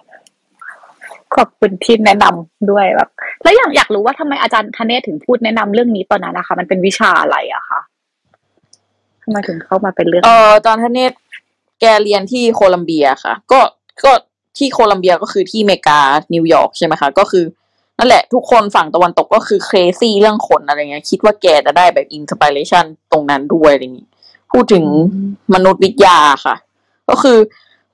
[1.35, 3.09] ขอบคุณที่แนะนำด้วยแบบ
[3.43, 7.79] แล้วอยากอยากรู้ว่าทำไมอาจารย์คเนศถึงพูดแนะนำเรื่องนี้ตอนนั้นนะคะ มันเป็นวิชาอะไรอะคะ
[9.23, 11.13] ทำไมถึงเข้ามาเป็นเรื่องเออตอนคเนศ
[11.79, 13.59] แกเรียนที่โคลัมเบียค่ะ ก็
[14.03, 14.11] ก็
[14.57, 15.99] ที่โคลัมเบียก็คือที่อเมริกา
[16.33, 17.43] นิวยอร์กใช่ไหมคะก็คือ
[17.97, 24.07] นั่นแหละทุกคนฝั่งตะวันตกก็คือ crazy เรื่องขนอะไรเงี้ย คิดว่าแกจะได้แบบ inspirationตรงนั้นด้วยอะไรอย่างงี้
[24.51, 24.85] พูดถึง
[25.53, 26.55] มนุษยวิทยาค่ะ
[27.09, 27.37] ก็คือ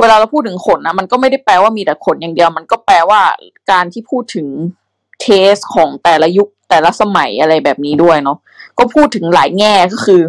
[0.03, 3.21] เวลาเราพูดถึงขนนะมันก็ไม่ได้แปลว่ามีแต่ขนอย่างเดียว มันก็แปลว่า
[3.71, 4.47] การที่พูดถึง
[5.21, 8.37] เทสของแต่ละยุคแต่ละสมัยอะไรแบบนี้ด้วยเนาะ
[8.77, 10.21] ก็พูดถึงหลายแง่ก็คือ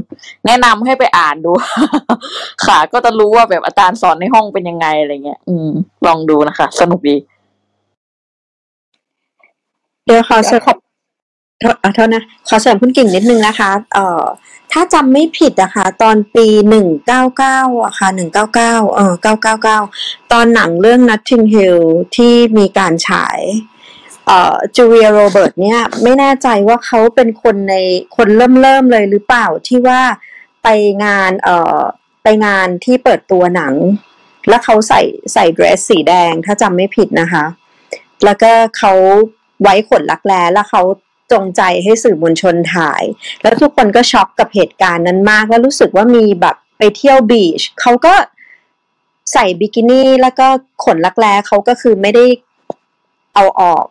[0.46, 1.52] แนะนำให้ไปอ่านดู
[2.66, 5.70] ค่ะ ก็จะรู้ว่าแบบอาจารย์สอนในห้องเป็นยังไงอะไรเงี้ย อืม
[6.06, 7.16] ลองดูนะคะ สนุกดี
[10.06, 10.83] เดี๋ยวขอเสริม
[11.60, 14.24] โทษอะโทษนะ ขอเสริมคุณกิ่งนิดนึงนะคะ เอ่อ
[14.72, 19.78] ถ้าจำไม่ผิดอะค่ะตอนปีหนึ่งเก้าเก้าอะค่ะหนึ่งเก้าเก้าเออเก้าเก้าเก้า
[20.32, 21.80] ตอนหนังเรื่อง Notting Hill
[22.16, 23.40] ที่มีการฉาย
[24.26, 27.74] เอ่อจูเลียโรเบิร์ตเนี่ย ไม่แน่ใจว่าเขาเป็นคนใน
[28.16, 30.00] คนเริ่มเริ่มเลยหรือเปล่าที่ว่า
[30.62, 30.68] ไป
[31.04, 31.78] งานเอ่อ
[32.22, 33.74] ไปงานที่เปิดตัวหนัง
[34.48, 35.00] แล้วเขาใส่
[35.32, 37.44] ใส่เดรสสีแดงถ้าจำไม่ผิดนะคะ
[38.24, 38.92] แล้วก็เขา
[39.62, 40.82] ไว้ขนลักแร้แล้วเขา
[41.32, 43.02] จงใจให้สื่อมวลชนถ่าย
[43.42, 48.14] แล้วทุกคนก็ช็อกกับเหตุการณ์นั้นมาก แล้วรู้สึกว่ามีแบบไปเที่ยวบีชเขาก็
[49.32, 50.46] ใส่บิกินี่แล้วก็
[50.84, 52.24] ขนลักแร้เขาก็คือไม่ได้
[53.34, 53.86] เอาออก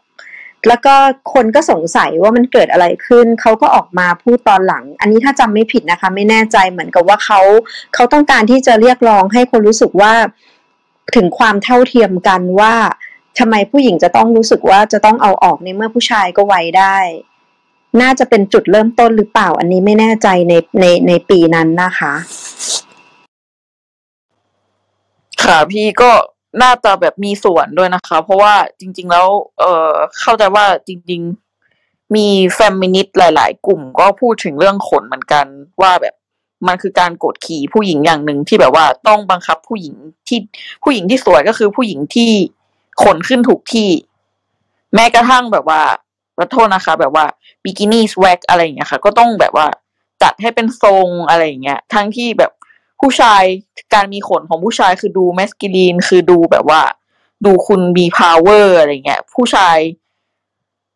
[0.67, 0.95] แล้วก็
[1.33, 7.39] คนก็สงสัยว่ามันเกิดอะไรขึ้น เขาก็ออกมาพูดตอนหลัง อันนี้ถ้าจำไม่ผิดนะคะ ไม่แน่ใจเหมือนกับว่าเขา
[7.93, 10.13] เขาต้องการที่จะเรียกร้องให้คนรู้สึกว่า
[11.15, 12.73] ถึงความเท่าเทียมกันว่า
[13.39, 16.97] ทำไมผู้หญิงจะต้องรู้สึกว่าจะต้องเอาออกในเมื่อผู้ชายก็ไว้ได้
[18.01, 22.13] น่าจะเป็นจุดเริ่มต้นหรือเปล่า อันนี้ไม่แน่ใจในในในปีนั้นนะคะ
[25.43, 26.11] ค่ะพี่ก็
[26.61, 29.27] น่าจะแบบมีส่วนด้วยนะคะ เพราะว่าจริง ๆ แล้ว
[29.59, 29.91] เออ
[30.21, 31.21] เข้าใจว่าจริง
[31.67, 35.45] ๆ มีแฟมินิสต์หลาย ๆ กลุ่ม ก็พูดถึงเรื่องขนเหมือนกัน
[35.81, 36.15] ว่าแบบ
[36.67, 39.95] มันคือการกดขี่ผู้หญิงอย่างหนึ่งที่แบบว่าต้องบังคับผู้หญิง
[40.27, 40.39] ที่
[40.83, 42.31] ผู้หญิงที่สวยก็คือผู้หญิงที่
[43.03, 43.89] ขนขึ้นถูกที่
[44.93, 45.81] แม้กระทั่งแบบว่า
[46.37, 47.25] ขอโทษนะคะ แบบว่า
[47.63, 49.67] บิกินี่แว็กซ์อะไรอย่างเงี้ยค่ะ ก็ต้องแบบว่า
[50.21, 52.51] จัดให้เป็นทรงอะไรอย่างเงี้ย ทั้งที่แบบ
[53.01, 53.43] ผู้ชาย
[53.93, 56.81] การมีขนของผู้ชายคือดู masculine คือดูแบบว่า
[57.45, 59.77] ดูคุณมี power อะไรเงี้ย ผู้ชาย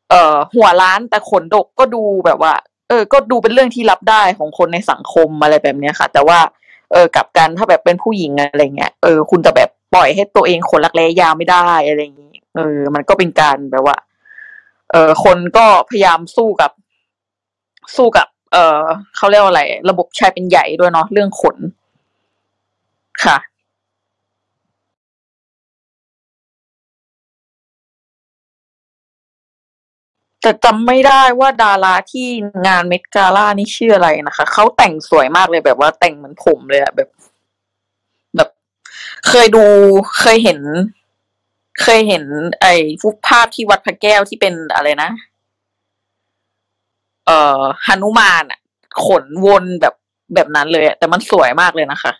[0.09, 2.53] เอ่อ หัวล้านแต่ขนดกก็ดูแบบว่า
[2.89, 6.39] เออ ก็ดูเป็นเรื่องที่รับได้ของคนในสังคมอะไรแบบเนี้ยค่ะ แต่ว่า
[6.91, 13.97] เออกับกันถ้าแบบเป็นผู้หญิงอะไรเงี้ยเออ คุณจะแบบ ล่อยให้ตัวเองขนรักแร้ยาวไม่ได้อะไรอย่างงี้เออ มันก็เป็นการแบบว่า
[14.91, 16.71] เออคนก็พยายามสู้กับ
[17.95, 18.81] สู้กับ เออ
[19.15, 21.57] เขาเรียกว่าอะไร ระบบชายเป็นใหญ่ด้วยเนาะเรื่องขน
[23.23, 23.37] ค่ะ
[30.41, 32.27] แต่จำไม่ได้ว่าดาราที่
[32.67, 37.09] งานเมดกาล่านี่ชื่ออะไรนะคะ เขาแต่งสวยมากเลยแบบว่าแต่งเหมือนผมเลยอะแบบ
[39.27, 39.65] เคยดู
[40.19, 40.59] เคยเห็น
[41.81, 42.23] เคยเห็น
[42.61, 45.09] ไอ้ฟุกภาพที่วัดพระแก้วที่เป็นอะไรนะ
[47.25, 48.59] เอ่อฮนุมานอะ
[49.05, 49.93] ขนวนแบบ
[50.33, 52.11] แบบนั้นเลยอะแต่มันสวยมากเลยนะคะ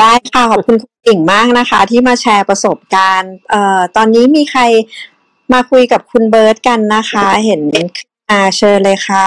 [0.00, 4.62] ได้ค่ะขอบคุณคุณกิ่งมากนะคะ ที่มาแชร์ประสบการณ์เอ่อตอนนี้มีใคร
[5.52, 7.60] มาคุยกับคุณเบิร์ตกันนะคะ เห็น
[8.30, 9.26] มาเชิญเลยค่ะ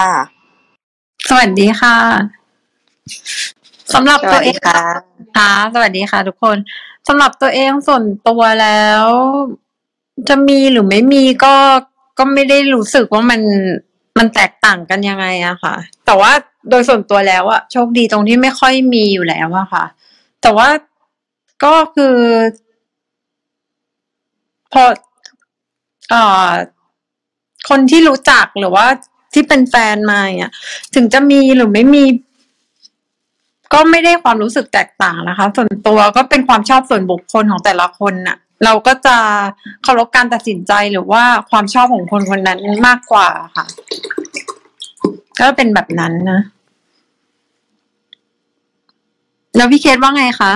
[1.28, 1.96] สวัสดีค่ะ
[3.94, 4.80] สำหรับสตัวัวสเอดีงค่ะ
[5.36, 6.56] ค่ะ สวัสดีค่ะ ทุกคน
[7.08, 9.04] สำหรับตัวเองส่วนตัวแล้ว
[10.28, 11.54] จะมีหรือไม่มีก็
[12.18, 13.40] ก็ไม่ได้รู้สึกว่ามัน
[14.18, 15.74] มันแตกต่างกันยังไงอะค่ะ
[16.06, 16.32] แต่ว่า
[16.70, 19.84] โดยส่วนตัวแล้วอะโชคดีตรงที่ไม่ค่อยมีอยู่แล้วอะค่ะ
[20.46, 20.70] แต่ว่า
[21.64, 22.16] ก็คือ
[24.72, 24.84] พอ
[26.10, 26.50] เอ่อ
[27.68, 28.86] คนที่รู้จักหรือว่า
[29.34, 30.52] ที่เป็นแฟนมาเนี่ย
[30.94, 32.04] ถึงจะมีหรือไม่มี
[33.72, 39.16] ก็ไม่ได้ความรู้สึกแตกต่างนะคะ ส่วนตัวก็เป็นความชอบส่วนบุคคลของแต่ละคนน่ะ เราก็จะ
[39.82, 43.66] เคารพการตัดสินใจหรือว่าความชอบของคนคนนั้นมากกว่าค่ะ
[45.40, 46.40] ก็เป็นแบบนั้นนะ
[49.56, 50.52] แล้วพี่เคสว่าไงคะ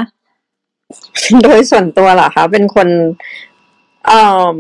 [1.43, 2.89] โดยส่วนตัวเหรอคะ เป็นคน
[4.07, 4.21] เอ่
[4.57, 4.59] อ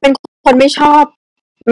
[0.00, 0.12] เป็น
[0.44, 1.04] คนไม่ชอบ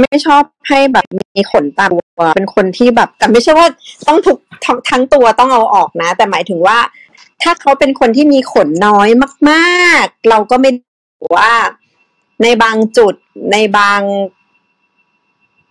[0.02, 3.66] ไม่ชอบให้แบบมีขนตามตัวเป็นคนที่แบบ แต่ไม่ใช่ว่า
[4.06, 6.78] ต้องทุกทั้งทั้งตัวต้องเอาออกนะ แต่หมายถึงว่า
[7.42, 9.08] ถ้าเขาเป็นคนที่มีขนน้อย
[9.50, 10.70] มาก ๆ เราก็ไม่
[11.36, 11.52] ว่า
[12.42, 13.14] ในบางจุด
[13.52, 14.00] ในบาง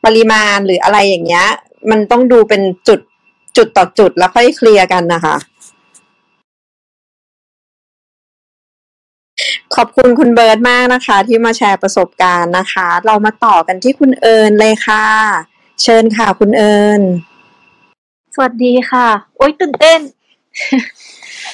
[0.06, 1.48] ปริมาณหรืออะไรอย่างเงี้ย
[1.90, 3.00] มันต้องดูเป็นจุด
[3.58, 5.36] จุดต่อจุดแล้วค่อยเคลียร์กันนะคะ
[9.76, 15.06] ขอบคุณคุณเบิร์ตมากนะคะ ที่มาแชร์ประสบการณ์นะคะ เรามาต่อกันที่คุณเอิญเลยค่ะ
[15.84, 17.02] เชิญค่ะคุณเอิญ
[18.34, 20.00] สวัสดีค่ะ โอ๊ยตื่นเต้น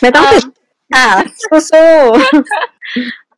[0.01, 0.45] ไม่ต้องตื่น
[0.95, 1.07] ค่ะ
[1.71, 1.91] สู้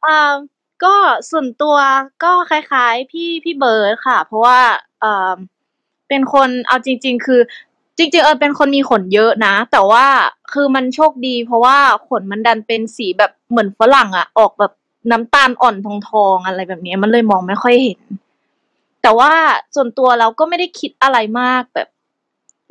[0.06, 0.36] อ่า
[0.84, 0.96] ก็
[1.32, 1.78] ส่วนตัว
[2.24, 4.60] ก็คล้ายๆ พี่พี่เบิร์ดค่ะ เพราะว่า
[5.02, 5.36] เอ่อ
[6.10, 7.42] เป็นคนเอาจริง ๆ คือ
[7.98, 10.06] จริงๆเออเป็นคนมีขนเยอะนะ แต่ว่า
[10.54, 11.78] คือมันโชคดี เพราะว่า
[12.08, 14.74] ขนมันดันเป็นสีแบบเหมือนฝรั่งอะออกแบบ
[15.12, 15.88] น้ำตาลอ่อนท
[16.26, 18.00] องๆอะไรแบบนี้มันเลยมองไม่ค่อยเห็น
[19.02, 19.32] แต่ว่า
[19.76, 21.90] ส่วนตัวเราก็ไม่ได้คิดอะไรมากแบบ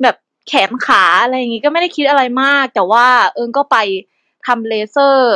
[0.01, 0.15] แบบ
[0.47, 3.77] แขนขาอะไรอย่างงี้ก็ไม่ได้คิดอะไรมาก แต่ว่าเอิงก็ไป
[4.47, 5.35] ทำเลเซอร์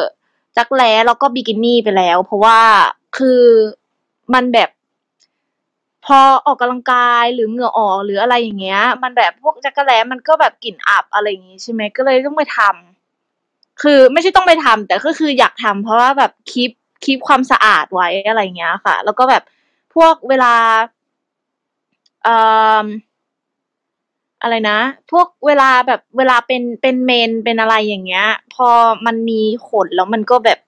[0.58, 2.60] จักแร้แล้วก็บิกินี่ไปแล้ว เพราะว่า
[3.18, 3.44] คือ
[4.34, 4.70] มันแบบ
[6.10, 16.72] พอออกกำลังกายหรือเหงื่อออกหรืออะไรอย่างเงี้ย มันแบบพวกจักรแร้มันก็แบบกลิ่นอับอะไรอย่างงี้ใช่ไหมก็เลยต้องไปทำคือไม่ใช่ต้องไปทำแต่ก็คืออยากทำเพราะว่าแบบคีป
[17.04, 19.44] คีปความสะอาดไว้อะไรอย่างเงี้ยค่ะ แล้วก็แบบ
[19.96, 20.54] พวกเวลา
[22.24, 22.36] เอ่
[22.84, 22.86] อ
[24.42, 24.80] อะไรนะ
[25.12, 28.70] พวกเวลาแบบเวลาเป็นเป็นเมนเป็นอะไรอย่างเงี้ย พอ
[29.06, 30.60] มันมีขนแล้วมันก็แบบ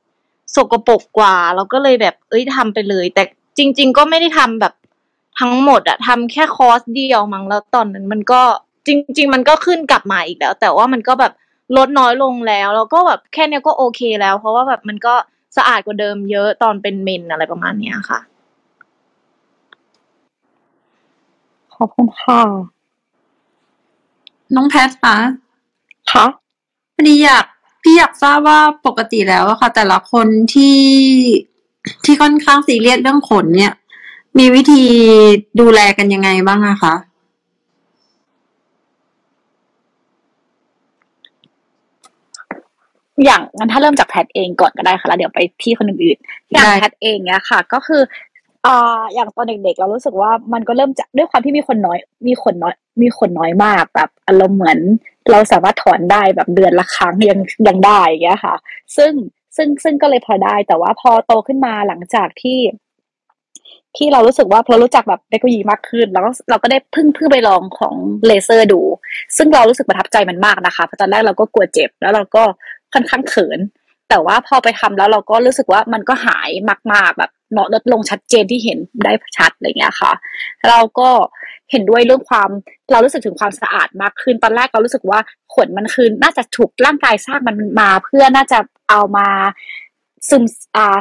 [0.56, 3.24] สกปรกกว่า เราก็เลยแบบ เอ้ยทำไปเลย แต่
[3.58, 4.74] จริง ๆ ก็ไม่ได้ทำแบบ
[5.40, 8.42] ทั้งหมดอะทำแค่คอร์สเดียวมั้งแล้วตอนนั้นมันก็
[8.88, 11.34] จริง ๆ มันก็ขึ้นกลับมาอีกแล้ว แต่ว่ามันก็แบบ
[11.78, 15.14] ลดน้อยลงแล้ว แล้วก็แบบแค่เนี้ยก็โอเคแล้ว เพราะว่าแบบมันก็
[15.58, 18.20] สะอาดกว่าเดิมเยอะตอนเป็นเมนอะไรประมาณเนี้ยค่ะ
[21.76, 22.42] ขอบคุณค่ะ
[24.56, 25.16] น้องแพทคะ
[26.12, 26.26] ค่ะ
[26.96, 27.46] พอดีอยาก
[27.84, 30.80] พี่อยากทราบว่าปกติแล้วอะค่ะ แต่ละคนที่
[32.04, 33.74] ที่ค่อนข้างซีเรียสเรื่องขนเนี่ย
[34.38, 34.84] มีวิธี
[35.60, 36.96] ดูแลกันยังไงบ้างอะคะ
[43.26, 48.02] อย่างงั้นถ้าเริ่มจากแพทเองก่อนก็ได้ค่ะแล้วเดี๋ยวไปที่คนอื่นๆอย่างได้แพทเองเนี่ยค่ะ ก็คือ
[48.66, 54.80] อ่าอย่างตอนเด็กๆ เรารู้สึกว่ามันก็เริ่มจากด้วยความที่มีคนน้อย มีขนน้อย มีขนน้อยมากแบบอารมณ์เหมือน
[55.32, 58.56] เราสามารถถอนได้แบบเดือนละครั้งยังยังได้อย่างเงี้ยค่ะ
[58.98, 59.12] ซึ่ง
[59.56, 62.60] ซึ่งซึ่งก็เลยพอได้แต่ว่าพอโตขึ้นมาหลังจากที่
[63.98, 67.96] ที่เรารู้สึกว่าพอรู้จักแบบเทคโนโลยีมากขึ้น แล้วก็เราก็ได้พิ่งเพิ่งไปลองของ
[68.28, 68.82] เลเซอร์ดู
[69.38, 72.44] ซึ่งเรารู้สึกประทับใจมันมากนะคะเพราะตอนแรกเราก็กลัวเจ็บ แล้วเราก็
[72.94, 73.60] ค่อนข้างเขิน
[74.10, 76.50] แต่ว่าพอไปทำแล้วเราก็รู้สึกว่ามันก็หาย
[76.94, 80.12] มากๆแบบเนาะลดลงชัดเจนที่เห็นได้ชัดอะไรเงี้ยค่ะ
[80.68, 81.10] เราก็
[81.72, 82.50] เห็นด้วยเรื่องความ
[82.92, 85.20] เรารู้สึกถึงความสะอาดมากขึ้นตอนแรกเรารู้สึกว่า
[85.56, 89.28] ขนมันคือน่าจะถูกร่างกายสร้างมันมาเพื่อน่าจะเอามา
[90.30, 90.44] ซึม
[90.76, 90.98] อ่า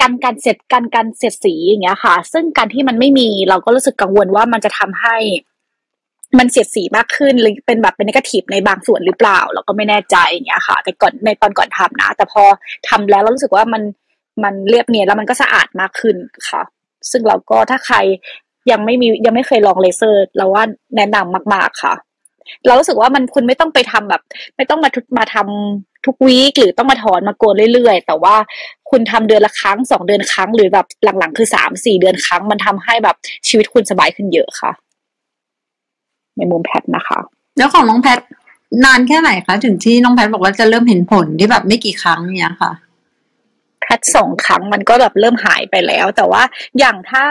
[0.00, 5.16] กันการเสร็จกันการเสียดสีอย่างเงี้ยค่ะ ซึ่งการที่มันไม่มีเราก็รู้สึกกังวลว่ามันจะทำให้
[6.38, 12.42] มันเสียดสีมากขึ้นหรือเป็นแบบเป็นนิเกทีฟในบางส่วนหรือเปล่า เราก็ไม่แน่ใจอย่างเงี้ยค่ะ แต่ก่อนในตอนก่อนทำนะ แต่พอ
[12.88, 13.82] ทำแล้วเรารู้สึกว่ามัน
[14.44, 16.16] มันเรียบเนียนแล้วมันก็สะอาดมากขึ้น
[16.48, 16.62] ค่ะ
[17.10, 17.96] ซึ่งเราก็ถ้าใคร
[18.70, 20.62] ยังไม่มียังไม่เคยลองเลเซอร์ เราว่า
[20.96, 21.94] แนะนำมาก ๆค่ะ
[22.66, 24.22] เรารู้สึกว่ามันคุณไม่ต้องไปทำแบบ
[24.56, 28.36] ไม่ต้องมาทุกมาทำทุกวีคหรือต้องมาถอนมาโกนเรื่อยๆ แต่ว่า
[28.92, 30.86] คุณทำเดือนละครั้งสองเดือนครั้งหรือแบบ
[31.18, 33.16] หลังๆ คือสามสี่เดือนครั้ง มันทำให้แบบ
[33.48, 34.72] ชีวิตคุณสบายขึ้นเยอะค่ะ
[36.36, 37.18] ในมุมแพทนะคะ
[37.58, 38.18] แล้วของน้องแพท
[38.84, 42.72] นานแค่ไหนคะถึงที่น้องแพทบอกว่าจะเริ่มเห็นผลที่แบบไม่กี่ครั้งเนี่ยค่ะ
[43.80, 46.42] แพทสองครั้งมันก็แบบเริ่มหายไปแล้ว แต่ว่า
[46.78, 47.24] อย่างถ้า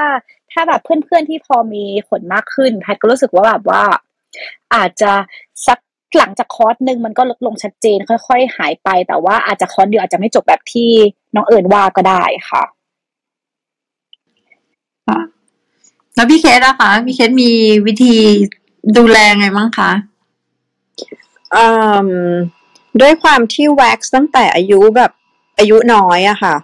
[0.52, 3.84] ถ้าแบบเพื่อนๆที่พอมีขนมากขึ้น แพทก็รู้สึกว่าแบบว่า
[4.76, 5.12] อาจจะ
[5.68, 5.80] สัก
[6.18, 10.90] หลังจากคอร์สหนึ่งมันก็ลดลงชัดเจน ค่อยๆ หายไป แต่ว่าอาจจะคอร์สเดียวอาจจะไม่จบแบบที่
[11.36, 12.64] น้องเอิญว่าก็ได้ค่ะ
[16.16, 17.52] แล้วพี่เคสอะคะพี่เคสมี
[17.88, 18.16] วิธี
[18.98, 19.92] ดูแลไงบ้างคะ
[21.56, 21.66] อื
[22.08, 22.10] ม
[23.02, 25.12] ด้วยความที่แว็กซ์ตั้งแต่อายุแบบ
[25.58, 26.56] อายุน้อยอะค่ะ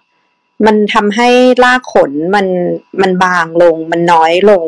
[0.65, 1.29] มันทำให้
[1.63, 2.47] รากขนมัน
[3.01, 4.65] มันบางลง มันน้อยลง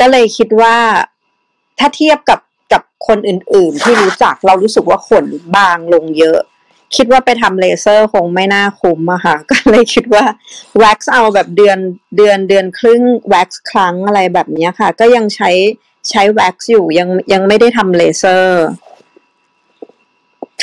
[0.00, 0.76] ก็เลยคิดว่า
[1.78, 2.38] ถ้าเทียบกับ
[2.72, 5.24] กับคนอื่นๆ ที่รู้จักเรารู้สึกว่าขน
[5.56, 6.40] บางลงเยอะ
[6.96, 10.24] คิดว่าไปทำเลเซอร์คงไม่น่าคุ้มอะค่ะ ก็เลยคิดว่า
[10.78, 11.78] แว็กซ์เอาแบบเดือน
[12.16, 15.50] เดือนเดือนครึ่งแว็กซ์ครั้งอะไรแบบนี้ค่ะ ก็ยังใช้
[16.10, 18.62] ใช้แว็กซ์อยู่ยังยังไม่ได้ทำเลเซอร์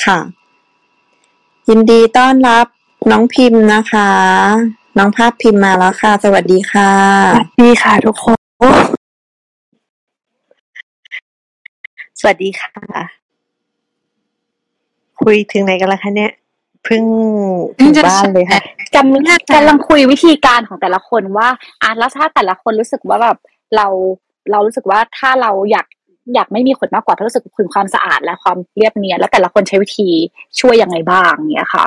[0.04, 0.20] ค่ะ
[1.70, 2.68] ยินดีต้อนรับ
[3.12, 4.10] น้องพิมพ์นะคะ
[4.98, 6.92] น้องภาพพิมพ์มาแล้วค่ะ สวัสดีค่ะ
[7.36, 8.97] สวัสดีค่ะทุกคน
[12.20, 12.72] สวัสดีค่ะ
[15.22, 16.32] คุยถึงไหนกันแล้วคะเนี่ย
[16.84, 17.04] เพิ่ง
[17.80, 18.62] ถึงบ้านเลยค่ะ
[18.96, 19.24] กำลัง
[19.56, 21.48] กำลังคุยวิธีการของแต่ละคนว่า
[21.82, 23.38] อะแล้วถ้าแต่ละคนรู้สึกว่าแบบ
[23.76, 23.88] เรา
[24.52, 25.86] เรารู้สึกว่าถ้าเราอยาก
[26.34, 30.10] อยากไม่มีขนมากกว่าถ้ารู้สึกถึงความสะอาดและความเรียบเนียนแล้วแต่ละคนใช้วิธี
[30.60, 31.86] ช่วยยังไงบ้างเนี้ยค่ะ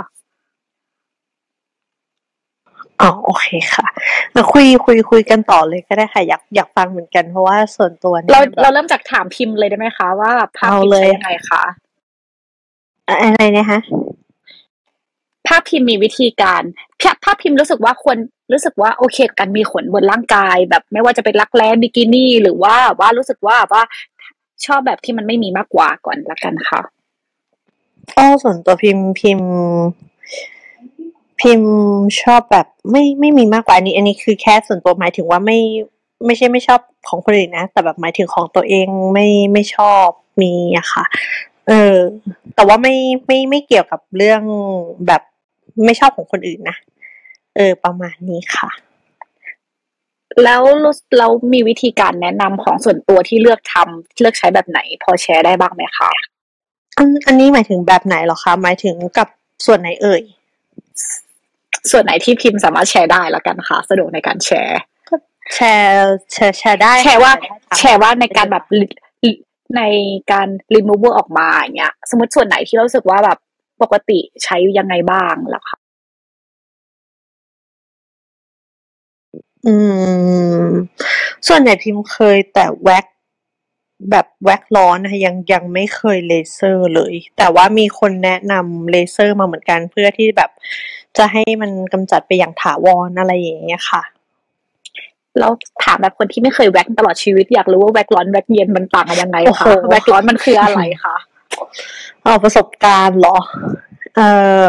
[3.00, 3.86] อ๋อโอเคค่ะ
[4.32, 11.64] แล้วคุยคุยคุยกันต่อเลยก็ได้ค่ะอยากอยากฟังเหมือนกันเพราะว่าส่วนตัวเนี่ยเราแบบเราเริ่มจากถามพิมพ์เลยได้ไหมคะว่าภาพเอาพิมพ์เลยใช้ยังไงคะ
[13.08, 13.78] อะไรนะคะ
[15.46, 16.62] ภาพพิมพ์มีวิธีการ
[17.00, 18.18] ภาพภาพพิมพ์รู้สึกว่าควร
[18.52, 23.82] รู้สึกว่าโอเคกับการมีขนบนร่างกาย แบบไม่ว่าจะเป็นรักแร้บิกินี่ หรือว่าว่ารู้สึกว่าว่า
[24.66, 26.80] ชอบแบบที่มันไม่มีมากกว่าก่อนละกันค่ะ
[28.12, 29.50] ก็ส่วนตัวพิมพ์พิมพ์
[31.40, 31.74] พิมพ์
[32.22, 35.58] ชอบแบบไม่ไม่มีมากกว่าอันนี้ อันนี้คือแค่ส่วนตัวหมายถึงว่าไม่
[36.26, 40.06] ไม่ใช่ไม่ชอบของคนอื่นนะ แต่แบบหมายถึงของตัวเองไม่ไม่ชอบ
[40.42, 41.04] มีอะค่ะ
[41.68, 41.96] เออ
[42.54, 42.94] แต่ว่าไม่
[43.26, 44.42] ไม่ไม่เกี่ยวกับเรื่อง
[45.06, 45.22] แบบ
[45.84, 46.76] ไม่ชอบของคนอื่นนะ
[47.56, 48.70] เออ ประมาณนี้ค่ะ
[50.44, 56.10] แล้วรู้เรามีวิธีการแนะนำของส่วนตัวที่เลือกทำเลือกใช้แบบไหน พอแชร์ได้บ้างไหมคะ
[56.96, 59.28] อันอันนี้หมายถึงแบบไหนเหรอคะ หมายถึงกับ
[59.66, 60.22] ส่วนไหนเอ่ย
[61.90, 64.80] ส่วนไหนที่พิมพ์สามารถแชร์ได้ละกันค่ะ สะดวกในการแชร์
[65.54, 68.64] แชร์ แชร์แชร์ได้ แชร์ว่าได้ค่ะแชร์ว่าในการแบบ
[69.76, 69.82] ใน
[70.32, 73.38] การ remove ออกมาอย่างเงี้ย สมมติส่วนไหนที่เรารู้สึกว่าแบบ
[73.82, 75.78] ปกติใช้ยังไงบ้างล่ะคะ
[79.66, 79.74] อื
[80.62, 80.66] ม
[81.48, 83.06] ส่วนใหญ่พิมพ์เคยแต่แว็กซ์
[84.10, 90.50] แบบแว็กซ์ร้อนนะคะยังยังไม่เคยเลเซอร์เลย แต่ว่ามีคนแนะนำเลเซอร์มาเหมือนกันเพื่อที่แบบ
[91.18, 94.02] จะให้มันกำจัดไปอย่างถาวรอะไรอย่างเงี้ยค่ะ
[95.38, 95.50] แล้ว
[95.84, 101.16] ถามแบบคนที่ไม่เคยแว็กซ์ตลอดชีวิตอยากรู้ว่าแว็กซ์ร้อนแว็กซ์เย็นมันต่างกันยังไงโอ้คะโหแว็กซ์ร้อนมันคืออะไรคะ
[102.22, 103.36] เอาประสบการณ์เหรอ
[104.16, 104.20] เอ
[104.64, 104.68] อ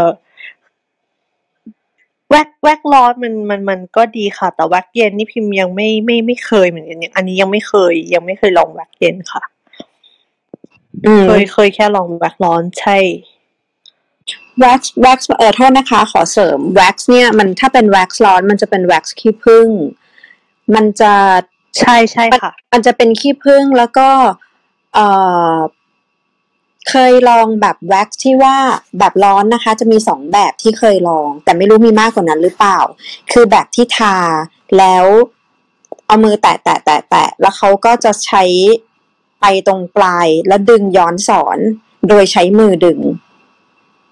[2.29, 9.43] แว็กซ์แว็กซ์ร้อนมันมันมันก็ดีค่ะ แต่แว็กซ์เย็นนี่พิมพ์ยังไม่ไม่ไม่เคยเหมือนกันยังอันนี้ยังไม่เคย ยังไม่เคยลองแว็กซ์เย็นค่ะ
[11.05, 12.97] อืมเคยเคยแค่ลองแว็กซ์ร้อนใช่
[14.59, 19.67] แว็กซ์แว็กซ์เออโทษนะคะ ขอเสริมแว็กซ์เนี่ยมันถ้าเป็นแว็กซ์ร้อนมันจะเป็นแว็กซ์ขี้ผึ้ง
[20.75, 21.13] มันจะ
[21.79, 24.09] ใช่ใช่ค่ะ มันจะเป็นขี้ผึ้งแล้วก็
[24.93, 25.07] เอ่
[25.53, 25.55] อ
[26.89, 28.57] เคยลองแบบแว็กซ์ที่ว่า
[28.99, 32.79] แบบร้อนนะคะ จะมีสองแบบที่เคยลอง แต่ไม่รู้มีมากกว่านั้นหรือเปล่า
[33.31, 34.15] คือแบบที่ทา
[34.77, 35.05] แล้ว
[36.07, 38.43] เอามือแตะแตะแตะแตะแล้วเขาก็จะใช้
[39.41, 41.57] ไปตรงปลายแล้วดึงย้อนศร
[42.09, 42.99] โดยใช้มือดึง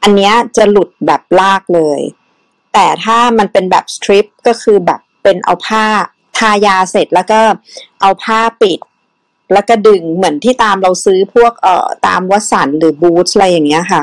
[0.04, 2.02] อันเนี้ยจะหลุดแบบลากเลย
[2.74, 5.86] แต่ถ้ามันเป็นแบบสตริปก็คือแบบเป็นเอาผ้า
[6.38, 7.40] ทายาเสร็จแล้วก็
[8.02, 8.80] เอาผ้าปิด
[9.54, 14.02] แล้วก็ดึงเหมือนที่ตามเราซื้อพวกเอ่อตามวัสันหรือบูธอะไรอย่างเงี้ยค่ะ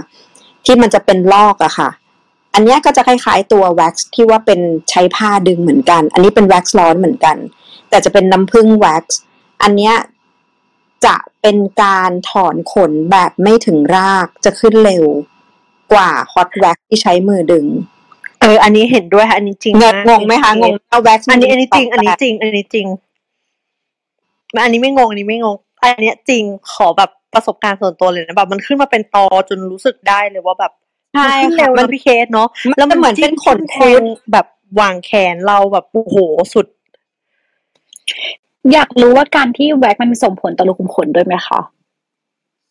[0.65, 1.91] ที่มันจะเป็นลอกอะค่ะ
[2.55, 7.37] อันนี้ก็จะคล้ายๆตัวแว็กซ์ที่ว่าเป็นใช้ผ้าดึงเหมือนกัน อันนี้เป็นแว็กซ์ร้อนเหมือนกัน
[7.89, 9.19] แต่จะเป็นน้ำผึ้งแว็กซ์
[9.63, 9.95] อันเนี้ย
[11.07, 15.05] จะเป็นการถอนขนแบบไม่ถึงรากจะขึ้นเร็ว
[15.93, 17.67] กว่าฮอตแว็กที่ใช้มือดึง
[18.41, 22.87] เออ อันนี้เห็นด้วยค่ะ อันนี้จริงงงมากงงไหมคะงงว่าแว็กซ์อันนี้อันนี้จริง อันนี้แบบจริง อันนี้จริง
[24.65, 30.73] อันนี้ไม่งงอันนี้ไม่งง อันเนี้ยจริงขอแบบประสบการณ์ส่วนตัวเลยนะแบบมันขึ้นมาเป็นตอจนรู้สึกได้เลยว่าแบบ
[31.15, 34.47] ใช่มันขึ้นเร็วค่ะมันะนพี่เคสเนาะมันแล้วจะเหมือนเป็นขนแทคุงดแบบ
[34.81, 36.17] วางแขนเราแบบโอ้โห
[36.55, 36.67] สุด
[38.73, 41.61] อยากรู้ว่าการที่แว็กซ์มันส่งผลต่อรูขุมขนด้วยไหมคะ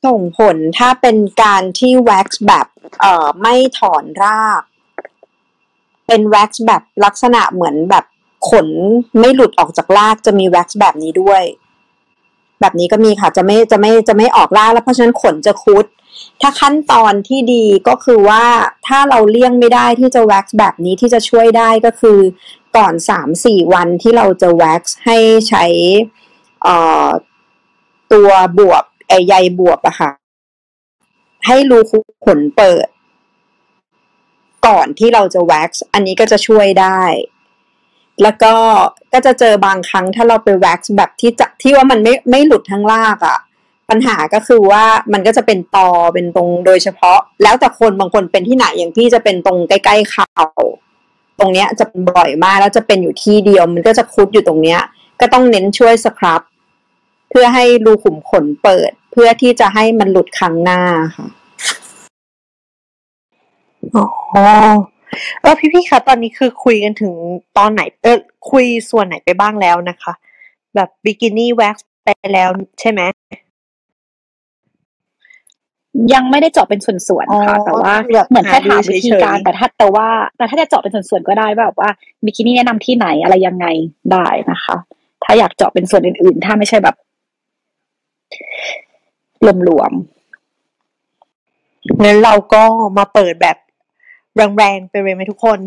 [0.06, 2.68] ส่งผลถ้าเป็นการที่แว็กซ์แบบ
[3.02, 4.64] เอ่อไม่ถอนราก
[6.08, 8.06] เป็นแว็กซ์แบบลักษณะเหมือนแบบ
[8.50, 8.68] ขน
[9.20, 11.44] ไม่หลุดออกจากรากจะมีแว็กซ์แบบนี้ด้วย
[12.60, 15.86] แบบนี้ก็มีค่ะจะไม่จะไม่จะไม่ออกรากแล้วเพราะฉะนั้นขนจะคุด
[16.42, 18.46] ถ้าขั้นตอนที่ดีก็คือว่า
[18.88, 22.20] ถ้าเราเลี่ยงไม่ได้ที่จะแว็กซ์แบบนี้ที่จะช่วยได้ก็คือ
[22.78, 25.18] ก่อนสามสี่วันที่เราจะแว็กซ์ให้
[25.50, 25.66] ใช้
[28.14, 30.12] ตัวบวบ ไอใยบวบอะค่ะ
[31.46, 32.88] ให้รูขุมขนเปิด
[34.68, 37.02] ก่อนที่เราจะแว็กซ์ อันนี้ก็จะช่วยได้
[38.22, 38.54] แล้วก็
[39.14, 43.38] ก็จะเจอบางครั้งถ้าเราไปแว็กซ์แบบที่จะที่ว่ามันไม่ไม่หลุดทั้งรากอะ
[43.90, 44.84] ปัญหาก็คือว่า
[45.14, 50.30] มันก็จะเป็นตอเป็นตรงโดยเฉพาะ แล้วแต่คนบางคนเป็นที่ไหนอย่างพี่จะเป็นตรงใกล้ๆเข่า
[51.40, 54.80] ตรงเนี้ยจะบ่อยมากแล้วจะเป็นอยู่ที่เดียว มันก็จะคุดอยู่ตรงเนี้ย
[55.22, 56.42] ก็ต้องเน้นช่วยสครับ
[57.38, 60.80] พื่อให้รูขุมขนเปิด เพื่อที่จะให้มันหลุดครั้งหน้า
[61.16, 61.28] ค่ะ
[63.96, 64.06] อ๋อ
[65.42, 67.14] เออพี่ๆคะตอนนี้คือคุยกันถึง
[67.58, 68.18] ตอนไหน เออ
[68.52, 70.14] คุยส่วนไหนไปบ้างแล้วนะคะ
[70.76, 73.02] แบบบิกินี่แว็กซ์ไปแล้วใช่ไหม
[76.14, 80.08] ยังไม่ได้เจาะเป็นส่วนๆค่ะอ๋อแต่ว่าคือแบบเหมือนแค่ถามหาดูวิธีเฉยๆการแต่ถ้าแต่ว่า
[80.38, 81.90] แต่ถ้าจะเจาะเป็นส่วนๆก็ได้แบบว่า
[82.26, 83.66] บิกินี่แนะนำที่ไหนอะไรยังไง
[84.12, 84.76] ได้นะคะ
[85.24, 86.96] ถ้าอยากเจาะเป็นส่วนอื่นๆ ถ้าไม่ใช่แบบ
[89.68, 89.92] รวม
[92.04, 92.62] งั้นเราก็
[92.98, 93.58] มาเปิดแบบ
[94.58, 95.60] แรงๆไปเลยไหมทุกคน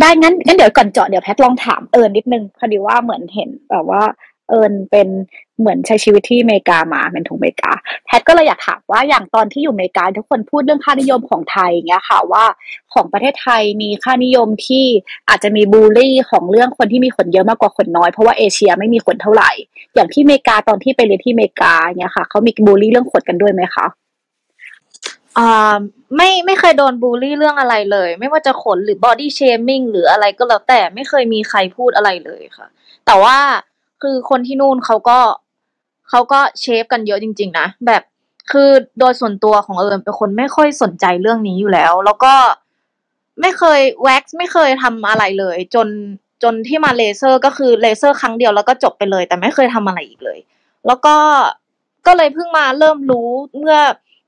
[0.00, 4.02] ได้งั้นงั้นเดี๋ยวก่อนเจาะเดี๋ยวแพทลองถามเอิญนิดนึงพอดีว่าเหมือนเห็นแบบว่า
[4.48, 5.08] เอิญเป็น
[5.60, 7.72] เหมือนใช้ชีวิตที่อเมริกามาเป็นทุงอเมริกา
[8.04, 12.44] แพทก็เลยอยากถามว่าอย่างตอนที่อยู่อเมริกาทุกคนพูดเรื่องค่านิยมของไทยอย่างเงี้ยค่ะว่า
[12.94, 14.84] ของประเทศไทยมีค่านิยมที่
[15.28, 19.50] อาจจะมีบูลลี่ของเรื่องคนที่มีขนเยอะมากกว่าขนน้อยเพราะว่าเอเชียไม่มีขนเท่าไหร่
[19.94, 23.86] อย่างที่อเมริกาตอนที่ไปเรียนที่อเมริกาเนี่ยค่ะเขามีบูลลี่เรื่องขนกันด้วยไหมคะ
[25.38, 25.76] อ่า
[26.16, 32.66] ไม่ไม่เคยโดนบูลลี่เรื่องอะไรเลย ไม่ว่าจะขนหรือ body shaming หรืออะไรก็แล้วแต่ไม่เคยมีใครพูดอะไรเลยค่ะ
[33.06, 33.36] แต่ว่า
[34.02, 35.18] คือคนที่นู่นเขาก็
[36.10, 38.02] เขาก็ shave กันเยอะจริง ๆ นะ แบบ
[38.50, 42.34] คือโดยส่วนตัวของเอิญเป็นคนไม่ค่อยสนใจเรื่องนี้อยู่แล้ว แล้วก็
[43.40, 45.88] ไม่เคยแว็กซ์ไม่เคยทำอะไรเลย จน
[46.42, 50.38] จนที่มาเลเซอร์ก็คือเลเซอร์ครั้งเดียวแล้วก็จบไปเลย แต่ไม่เคยทำอะไรอีกเลย
[50.86, 51.16] แล้วก็
[52.06, 53.76] ก็เลยเพิ่งมาเริ่มรู้เมื่อ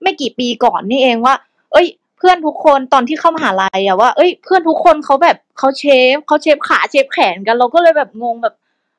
[0.02, 1.34] ไม่กี่ปีก่อนนี่เองว่า
[1.72, 1.86] เอ้ย
[2.18, 8.54] เพื่อนทุกคนตอนที่เข้ามหาลัยอะว่า เอ้ย เพื่อนทุกคนเขาแบบเขาเชฟเขาเชฟขาเชฟแขนกัน เราก็เลยแบบงงแบบ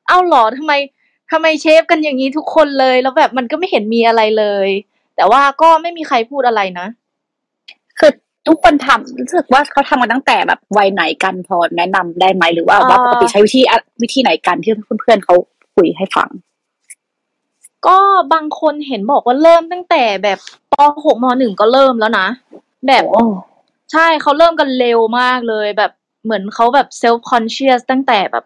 [0.06, 0.72] เอ้าหรอทำไม
[1.36, 4.68] ทำไมเชฟกันอย่างนี้ทุกคนเลย แล้วแบบมันก็ไม่เห็นมีอะไรเลย
[5.16, 6.86] แต่ว่าก็ไม่มีใครพูดอะไรนะ
[7.98, 8.12] คือ
[8.48, 15.34] ทุกคนทำรู้สึกว่าเขาทำกันตั้งแต่แบบวัยไหนกันพอแนะนำได้ไหมหรือว่าเอ่อว่าปกติใช้วิธีอะวิธีไหนกันที่เพื่อนๆเขา
[15.74, 16.28] คุยให้ฟัง
[17.86, 17.96] ก็
[18.32, 20.38] บางคนเห็นบอกว่าเริ่มตั้งแต่แบบ
[20.72, 20.74] ป
[21.04, 22.26] หกมหนึ่งก็เริ่มแล้วนะ
[22.86, 23.04] แบบ
[23.92, 25.92] ใช่เขาเริ่มกันเร็วมากเลย แบบ
[26.24, 28.44] เหมือนเขาแบบ self conscious ตั้งแต่แบบ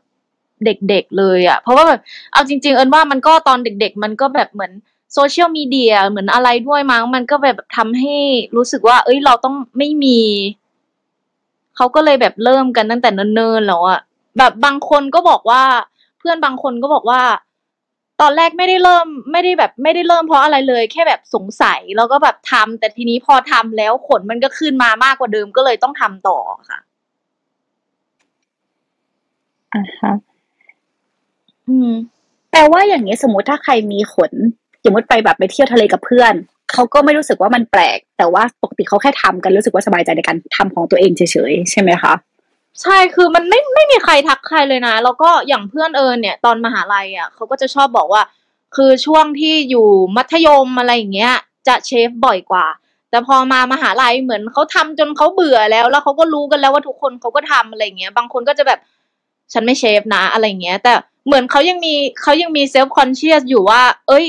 [0.64, 2.00] เด็กๆเลยอะ่ะ เพราะว่าแบบ
[2.32, 4.72] เอาจริง ๆ เอิญว่ามันก็ตอนเด็ก ๆ มันก็แบบเหมือน
[5.14, 8.16] โซเชียลมีเดียเหมือนอะไรด้วยมั้งมันก็แบบทำให้
[8.56, 10.20] รู้สึกว่า เอ้ยเราต้องไม่มี
[11.76, 14.00] เขาก็เลยแบบเริ่มกันตั้งแต่เนิ่นๆแล้วอะ
[14.38, 15.62] แบบบางคนก็บอกว่า
[16.18, 17.20] เพื่อนบางคนก็บอกว่า
[18.20, 26.38] ตอนแรกไม่ได้เริ่ม ไม่ได้แบบไม่ได้เริ่มเพราะอะไรเลย แค่แบบสงสัยแล้วก็แบบทำแต่ทีนี้พอทำแล้วขนมันก็ขึ้นมามากกว่าเดิมก็เลยต้องทำต่อ
[26.70, 26.78] ค่ะ
[29.74, 30.12] อ่าฮะ
[31.68, 31.90] อืม
[32.50, 34.32] แปลว่าอย่างนี้สมมติถ้าใครมีขน
[34.84, 36.32] สมมติไปแบบไปเที่ยวทะเลกับเพื่อน
[36.72, 42.12] เขาก็ไม่รู้สึกว่ามันแปลก แต่ว่าปกติเขาแค่ทำกันรู้สึกว่าสบายใจในการทำของตัวเองเฉยๆใช่ไหมคะ
[42.82, 48.22] ใช่คือมันไม่ไม่มีใครทักใครเลยนะ แล้วก็อย่างเพื่อนเอิญเนี่ย ตอนมหาลัยอะเขาก็จะชอบบอกว่า
[48.76, 51.34] คือช่วงที่อยู่มัธยมอะไรอย่างเงี้ย
[51.68, 52.66] จะ shave บ่อยกว่า
[53.10, 58.80] แต่พอมามหาลัยเหมือนเขาทำจนเขาเบื่อแล้ว แล้วเขาก็รู้กันแล้วว่าทุกคนเขาก็ทำอะไรเงี้ยบางคนก็จะแบบ
[59.52, 60.92] ฉันไม่ shave นะอะไรเงี้ย แต่
[61.28, 64.26] เหมือนเขายังมีเขายังมี self-conscious อยู่ว่า เอ้ย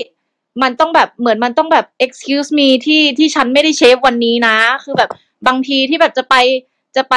[0.62, 5.10] มันต้องแบบเหมือนมันต้องแบบ excuse me ที่ที่ฉันไม่ได้ shave วันนี้นะ คือแบบ
[5.48, 6.36] บางทีที่แบบจะไป
[6.96, 7.16] จะไป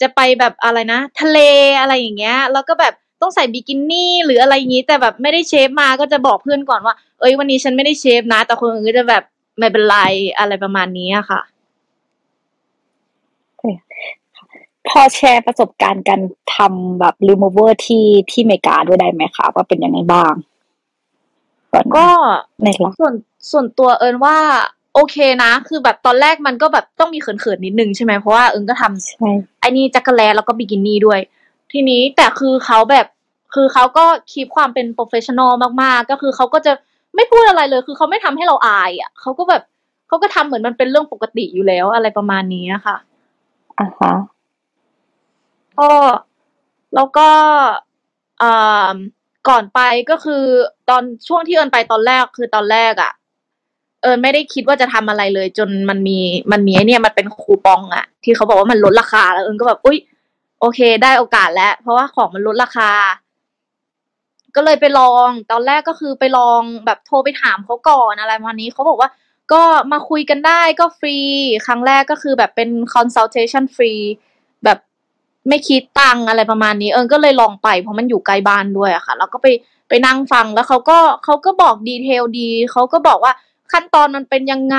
[0.00, 1.38] จะไปแบบอะไรนะ ทะเล
[1.80, 9.22] อะไรอย่างเงี้ย แล้วก็แบบต้องใส่บิกินี่หรืออะไรอย่างงี้ แต่แบบไม่ได้เชฟมาก็จะบอกเพื่อนก่อนว่า เอ้ยวันนี้ฉันไม่ได้เชฟนะ แต่คนอื่นก็จะแบบ
[9.58, 9.96] ไม่เป็นไร
[10.38, 11.40] อะไรประมาณนี้อะค่ะ
[14.88, 16.20] พอแชร์ประสบการณ์การ
[16.56, 20.32] ทำแบบ remover ที่ที่อเมริกาด้วยได้ไหมคะว่าเป็นยังไงบ้าง
[21.72, 22.06] ตอนก็
[22.62, 23.14] ในรักส่วน
[23.50, 24.36] ส่วนตัวเอิญว่า
[24.94, 29.30] โอเคนะ คือแบบตอนแรกมันก็แบบต้องมีเขินๆนิดนึงใช่ไหมเพราะว่าเอิญก็ทำใช่
[29.60, 31.20] ไอ้นี่รักแร้แล้วก็บิกินี่ด้วย
[31.72, 33.06] ทีนี้แต่คือเขาแบบ
[33.54, 36.72] คือเขาก็ keep ความเป็น professional มากๆ ก็คือเขาก็จะ
[37.14, 39.62] ไม่พูดอะไรเลย คือเขาไม่ทำให้เราอายอะเขาก็แบบ
[40.08, 42.96] เขาก็ทำเหมือนมันเป็นเรื่องปกติอยู่แล้วอะไรประมาณนี้อะค่ะ
[43.78, 44.12] อ่าฮะ
[45.78, 45.90] ก็
[46.94, 47.28] แล้วก็
[48.42, 48.94] อ่า
[49.48, 50.44] ก่อนไปก็คือ
[50.88, 53.12] ตอนช่วงที่เอิญไปตอนแรกคือตอนแรกอะ่ะ
[54.02, 56.18] เอิญไม่ได้คิดว่าจะทำอะไรเลย จนมันมี
[56.52, 59.98] มันมีเนี่ยมันเป็นคูปองอะ่ะ ที่เขาบอกว่ามันลดราคา แล้วเอิญก็แบบอุ้ย
[60.60, 62.90] โอเค ได้โอกาสแล้ว เพราะว่าของมันลดราคา
[64.56, 69.10] ก็เลยไปลอง ตอนแรกก็คือไปลองแบบโทรไปถามเขาก่อนอะไรประมาณนี้เขาบอกว่า
[69.52, 69.62] ก็
[69.92, 71.18] มาคุยกันได้ก็ฟรี
[71.66, 73.92] ครั้งแรกก็คือแบบเป็น consultation ฟรี
[74.64, 74.78] แบบ
[75.48, 79.46] ไม่คิดตังอะไรประมาณนี้ เอิญก็เลยลองไปเพราะมันอยู่ใกล้บ้านด้วยอะค่ะ แล้วก็ไป
[79.88, 83.32] ไปนั่งฟังแล้วเขาก็เขาก็บอก detail ดีเขาก็บอกว่า
[83.72, 84.78] ขั้นตอนมันเป็นยังไง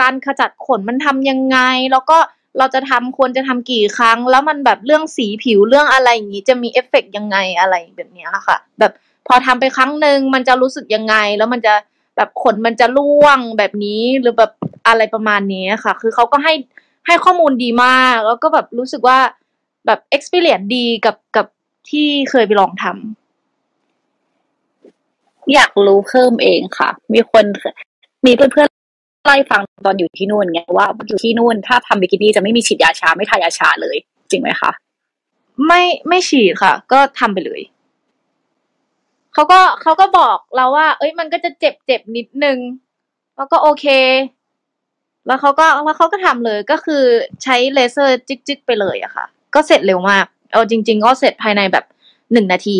[0.00, 1.58] การขจัดขนมันทำยังไง
[1.92, 2.18] แล้วก็
[2.58, 8.92] เราจะทำควรจะทำกี่ครั้ง แล้วมันแบบเรื่องสีผิวเรื่องอะไรอย่างนี้จะมีเอฟเฟกต์ยังไงอะไรแบบนี้ค่ะ แบบ
[9.26, 11.74] พอทำไปครั้งหนึ่งมันจะรู้สึกยังไง แล้วมันจะ
[12.16, 14.52] แบบขนมันจะร่วงแบบนี้หรือแบบ
[14.88, 16.54] อะไรประมาณนี้ค่ะ คือเขาก็ให้
[17.06, 19.18] ให้ข้อมูลดีมาก แล้วก็แบบรู้สึกว่า
[19.86, 21.46] แบบ experience ดีกับกับ
[21.90, 22.94] ที่เคยไปลองทำ
[25.54, 27.44] อยากรู้เพิ่มเองค่ะ มีคน
[28.26, 33.96] มีเพื่อนๆไล่ฟังตอนอยู่ที่นู่นไงว่าอยู่ที่นู่นถ้าทำบิกินี่จะไม่มีฉีดยาชาไม่ทายาชาเลย
[34.30, 34.70] จริงไหมคะ
[35.66, 37.60] ไม่ไม่ฉีดค่ะ ก็ทำไปเลย
[39.34, 42.58] เขาก็เขาก็บอกเราว่า เอ้ยมันก็จะเจ็บเจ็บนิดนึง
[43.36, 43.86] แล้วก็โอเค
[45.26, 47.02] แล้วเขาก็แล้วเขาก็ทำเลยก็คือ
[47.42, 51.84] ใช้เลเซอร์จิกๆไปเลยอะค่ะ ก็เสร็จเร็วมากเอาจริง ๆ ก็เสร็จภายในแบบ
[52.32, 52.78] หนึ่งนาที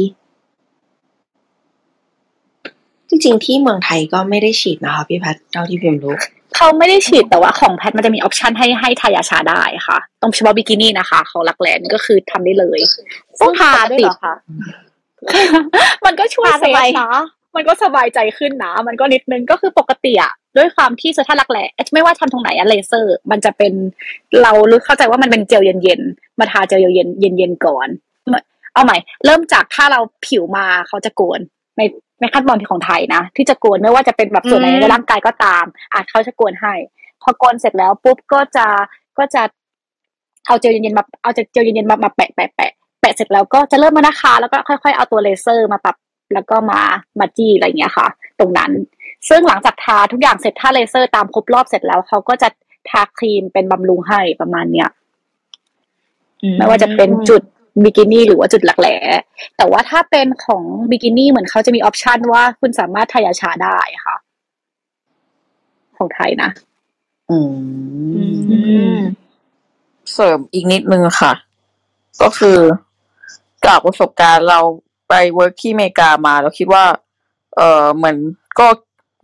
[3.08, 6.16] จริงๆ ที่เมืองไทยก็ไม่ได้ฉีดนะคะพี่แพทเท่าที่พิมรู้
[6.56, 12.80] เขาไม่ได้ฉีดแต่ว่าของแพทมันจะมี option ให้ให้ทายาชาได้ค่ะตรงเฉพาะบิกินี่นะคะ ของรักแร้ก็คือทำได้เลย
[13.40, 14.34] ต้องทาด้วยเหรอคะ
[16.06, 17.10] มันก็ช่วยทาเซทำไมฟนะ
[17.54, 23.72] มันก็สบายใจขึ้นนะมันก็นิดนึงก็คือปกติอะด้วยความที่เซอร์ทันรักแหละไม่ว่าทำตรงไหนอะเลเซอร์ มันจะเป็น
[24.42, 27.88] เรารู้เข้าใจว่ามันเป็นเจลเย็นๆมาทาเจลเย็นเย็นๆก่อน
[28.74, 31.40] เอาใหม่ เริ่มจากถ้าเราผิวมาเขาจะโกน
[31.78, 31.82] ใน
[32.20, 36.74] ในขั้นตอนที่ของไทยนะที่จะโกนไม่ว่าจะเป็นแบบส่วนไหนในร่างกายก็ตาม อาจเขาจะโกนให้
[37.22, 38.66] พอโกนเสร็จแล้วปุ๊บก็จะ
[39.18, 39.42] ก็จะ
[40.46, 45.96] เอาเจลเย็นๆมาเอาเจลเย็นๆมามาแปะแปะแปะแปะเสร็จแล้วก็จะเริ่มมานะคะแล้วก็ค่อยๆเอาตัวเลเซอร์มาปรับ
[46.34, 46.82] แล้วก็มา
[47.18, 48.08] มาจี้อะไรอย่างเงี้ยค่ะ
[48.40, 48.70] ตรงนั้น
[49.28, 52.48] ซึ่งหลังจากทาทุกอย่างเสร็จถ้าเลเซอร์ตามครบรอบเสร็จแล้วเขาก็จะ
[52.90, 54.88] ทาครีมเป็นบำรุงให้ประมาณเนี้ย
[56.58, 57.42] ไม่ว่าจะเป็นจุด
[57.84, 58.88] บิกินี่หรือว่าจุดรักแร้
[59.56, 64.16] แต่ว่าถ้าเป็นของบิกินี่เหมือนเขาจะมี option ว่าคุณสามารถทายาชาได้ค่ะ
[65.96, 66.50] ของไทยนะ
[67.30, 67.38] อื
[68.98, 69.00] ม
[70.12, 71.32] เสริมอีกนิดนึงค่ะ
[72.22, 72.58] ก็คือ
[73.66, 74.60] จากประสบการณ์เรา
[75.12, 76.84] ไป work ที่อเมริกามาเราคิดว่า
[77.56, 78.16] เออเหมือน
[78.58, 78.66] ก็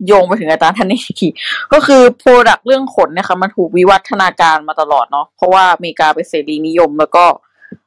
[0.07, 1.27] โยงไปถึงอาจารย์ท่านนี้ที
[1.73, 7.25] ก็คือ product เรื่องขนเนี่ยค่ะมันถูกวิวัฒนาการมาตลอดเนาะเพราะว่าอเมริกาเป็นเสรีนิยมแล้วก็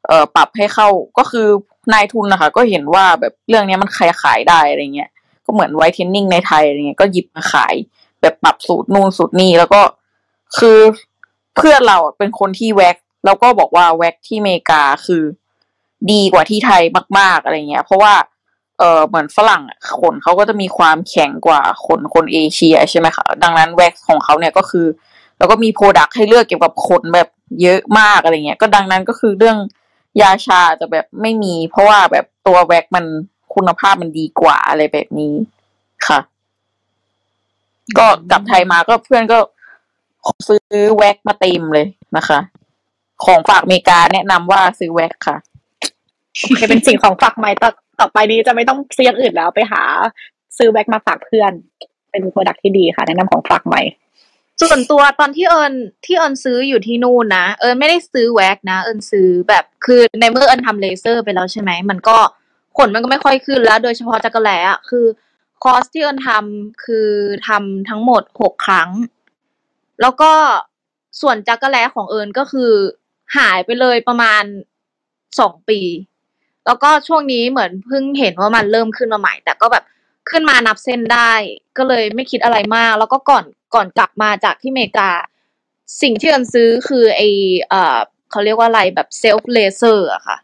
[0.07, 0.89] เอ่อปรับให้เข้า
[1.19, 1.49] ก็คือ
[1.93, 5.11] นายทุนนะคะ ก็เห็นว่าแบบเรื่องนี้มันขายขายได้อะไรเงี้ย
[5.45, 7.75] ก็เหมือน whitening ในไทยอะไรเงี้ยก็หยิบมาขาย
[8.21, 9.83] แบบปรับสูตรนู่นสูตรนี่แล้วก็
[10.59, 10.79] คือ
[11.57, 15.23] เพื่อนเราเป็นคนที่แว็กแล้วก็บอกว่าแว็กที่อเมริกาคือ
[16.11, 16.83] ดีกว่าที่ไทย
[17.19, 18.15] มาก ๆอะไรเงี้ย เพราะว่า
[18.79, 19.63] เออเหมือนฝรั่ง
[20.01, 24.87] ขนเขาก็จะมีความแข็งกว่าขนคนเอเชียใช่ไหมคะดังนั้นแว็กของเขาเนี่ยก็คือ
[25.39, 27.29] แล้วก็มี product ให้เลือกเกี่ยวกับขนแบบ
[27.63, 29.59] เยอะมากอะไรเงี้ย ก็ดังนั้นก็คือเรื่อง
[30.21, 33.05] ยาชาจะแบบไม่มี เพราะว่าแบบตัวแว็กมัน
[33.55, 35.35] คุณภาพมันดีกว่าอะไรแบบนี้
[36.07, 36.19] ค่ะ
[37.99, 39.39] ก็กลับไทยมาก็เพื่อนก็
[40.49, 41.87] ซื้อแว็กมาเต็มเลย
[42.17, 42.39] นะคะ
[43.25, 45.37] ของฝากอเมริกาแนะนำว่าซื้อแว็กค่ะ
[46.41, 47.71] โอเคเป็นสิ่งของฝากใหม่ต่อ
[48.01, 49.83] ต่อไปนี้จะไม่ต้องซื้ออย่างอื่นแล้วไปหา
[50.59, 51.53] ซื้อแบ็กมาฝากเพื่อน
[52.11, 53.83] เป็น product ที่ดีค่ะแนะนำของฝากใหม่
[54.61, 55.75] ส่วนตัวตอนที่เอิญ
[56.05, 62.17] ที่เอิญซื้ออยู่ที่นู่นนะเอิญไม่ได้ซื้อแว็กนะ เอิญซื้อแบบคือในเมื่อเอิญทำเลเซอร์ไปแล้วใช่ไหมมันก็
[62.77, 65.07] ขนมันก็ไม่ค่อยขึ้นแล้ว โดยเฉพาะจักรแล้อะคือ
[65.63, 67.09] คอร์สที่เอิญทำคือ
[67.49, 68.91] ทำทั้งหมดหกครั้ง
[70.01, 70.33] แล้วก็
[71.21, 72.73] ส่วนจักรแล้ของเอิญก็คือ
[73.37, 74.43] หายไปเลยประมาณ
[75.41, 75.81] สองปี
[76.67, 79.85] แล้วก็ช่วงนี้เหมือนเพิ่งเห็นว่ามันเริ่มขึ้นมาใหม่ แต่ก็แบบ
[80.31, 81.33] ขึ้นมานับเส้นได้
[81.77, 83.45] ก็เลยไม่คิดอะไรมาก แล้วก็ก่อน
[83.75, 85.11] ก่อนกลับมาจากที่อเมริกา
[86.03, 87.23] สิ่งที่เอิญซื้อคือไอ
[87.69, 87.99] เอ่อ
[88.31, 90.37] เขาเรียกว่าอะไรแบบ self เลเซอร์อะค่ะ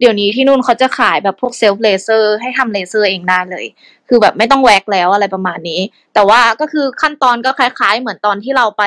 [0.00, 3.66] เดี๋ยวนี้ที่นู่นเขาจะขายแบบพวก self เลเซอร์ให้ทำเลเซอร์เองได้เลย
[4.08, 5.80] คือแบบไม่ต้องแว็กแล้วอะไรประมาณนี้
[6.14, 8.82] แต่ว่าก็คือขั้นตอนก็คล้าย ๆ เหมือนตอนที่เราไป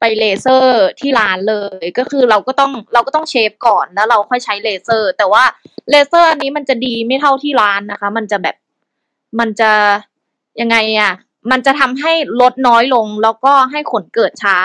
[0.00, 5.44] ไปเลเซอร์ที่ร้านเลย ก็คือเราก็ต้องเราก็ต้อง shave ก่อนแล้วเราค่อยใช้เลเซอร์ แต่ว่า
[5.90, 8.56] เลเซอร์อันนี้มันจะดีไม่เท่าที่ร้านนะคะ มันจะแบบ
[9.40, 9.72] มันจะ
[10.60, 11.12] ยังไงอะ
[11.50, 14.58] มันจะทำให้ลดน้อยลง แล้วก็ให้ขนเกิดช้า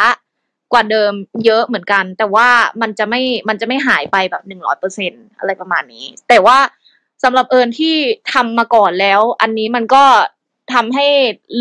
[0.74, 1.14] กว่าเดิม
[1.46, 2.48] เยอะเหมือนกัน แต่ว่า
[2.82, 6.58] มันจะไม่มันจะไม่หายไปแบบหนึ่งร้อยเปอร์เซ็นอะไรประมาณนี้ แต่ว่า
[7.24, 7.96] สำหรับเอิญที่
[8.34, 10.04] ทำมาก่อนแล้ว อันนี้มันก็
[10.74, 11.08] ทำให้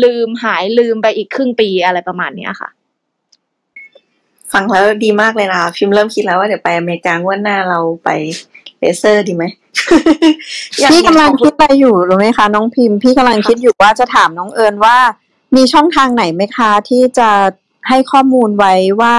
[0.03, 2.69] ลืมหายลืมไปอีกครึ่งปีอะไรประมาณเนี้ยค่ะ
[4.53, 8.09] ฟังแล้วดีมากเลยนะพิมพ์เริ่มคิดแล้วว่าเดี๋ยวไปอเมริกางวดหน้าเราไป
[8.79, 9.43] เลเซอร์ดีไหม
[10.79, 14.97] อยาพี่กำลังอยาขอบคิณดไปอยู่รู้ไหมคะน้องพิมพ์พี่กำลังคิดอยู่ว่าจะถามน้องเอิญว่า
[15.55, 17.29] มีช่องทางไหนไหมคะ ที่จะ
[17.89, 19.15] ให้ข้อมูลไว้ว่า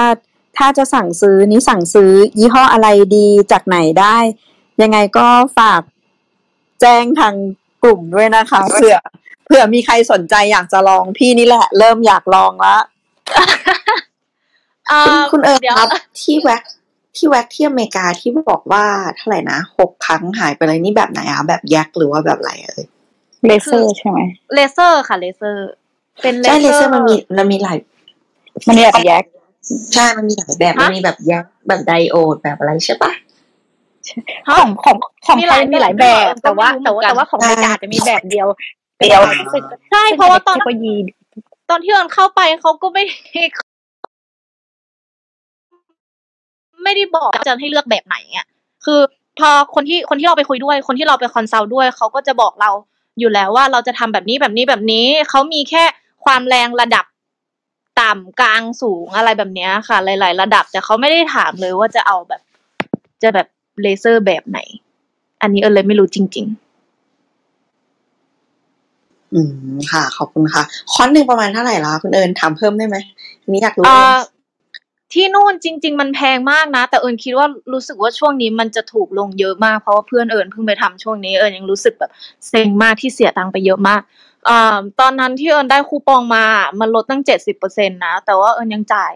[0.59, 4.17] ถ้าจะสั่งซื้อนี้สั่งซื้อ ยี่ห้ออะไรดีจากไหนได้
[4.83, 5.27] ยังไงก็
[5.59, 5.83] ฝาก
[6.81, 7.35] แจ้งทาง
[7.83, 8.97] กลุ่มด้วยนะคะเผื่อ
[9.45, 12.77] เผื่อมีใครสนใจอยากจะลองพี่นี่แหละ เริ่มอยากลองละ
[13.37, 13.45] อ่า
[15.07, 15.89] คุณคุณเอิญเดี๋ยวครับ
[16.21, 16.63] ที่แว็ก
[17.17, 18.85] ที่แว็กที่อเมริกาที่บอกว่า
[19.17, 22.85] เท่าไหร่นะหกครั้งหายไปเลยนี่แบบไหนอะแบบแยกหรือว่าแบบอะไรเอ่ย
[23.47, 24.19] เลเซอร์ใช่ไหม
[24.55, 25.69] เลเซอร์ค่ะเลเซอร์
[26.23, 27.77] เป็นเลใช่เลเซเซออร์ร์มันมีมันมีหลาย
[28.67, 29.25] มันเนี่ยแยก
[29.95, 33.13] ใช่มันมีหลายแบบฮะมันมีแบบแยกแบบไดโอดแบบอะไรใช่ปะ
[34.59, 38.47] ของของของมีไทหลายยมีหลายแบแบบบแต่ว่าก็แต่ไม่รู้ว่าเหมือนกันแต่ว่าของอเมริกาจะมีแบบเดียว
[38.99, 39.21] เดียว
[39.53, 40.95] ซึ่งใช่เพราะว่าตอนเทคโนโลยี
[41.71, 43.05] ตอนที่เอิญเข้าไปเขาก็ไม่
[46.85, 48.47] ไม่ได้บอกจะให้เลือกแบบไหนอะ
[48.85, 49.01] คือ
[49.39, 52.71] พอคนที่คนที่เราไปคุยด้วย คนที่เราไป consult ด้วยเขาก็จะบอกเรา
[53.19, 55.85] อยู่แล้วว่าเราจะทำแบบนี้แบบนี้แบบนี้เขามีแค่
[56.25, 57.05] ความแรงระดับ
[58.01, 62.41] ต่ำกลางสูงอะไรแบบเนี้ยค่ะ หลาย ๆ ระดับ แต่เขาไม่ได้ถามเลยว่าจะเอาแบบ
[63.23, 63.47] จะแบบ
[63.83, 64.59] เลเซอร์แบบไหน
[65.43, 66.73] อันนี้เอิญเลยไม่รู้จริง ๆ
[69.33, 69.41] อื
[69.73, 70.63] มค่ะ ขอบคุณค่ะ
[70.93, 72.97] คอร์สหนึ่งประมาณเท่าไหร่ละคุณเอิญถามเพิ่มได้ไหม
[73.43, 74.15] อันนี้อยากรู้อ่าเอง
[75.13, 82.11] ที่นู่นจริง ๆ มันแพงมากนะ แต่เอิญคิดว่ารู้สึกว่าช่วงนี้มันจะถูกลงเยอะมากเพราะว่าเพื่อนเอิญเพิ่งไปทำช่วงนี้เอิญยังรู้สึกแบบ
[82.49, 84.01] เซ็งมากที่เสียตังค์ไปเยอะมาก
[84.49, 86.45] อ่าตอนนั้นที่เอิญได้คูปองมา
[86.81, 89.15] มันลดตั้งเจ็ดสิบเปอร์เซ็นตนะ แต่ว่าเอิญยังจ่าย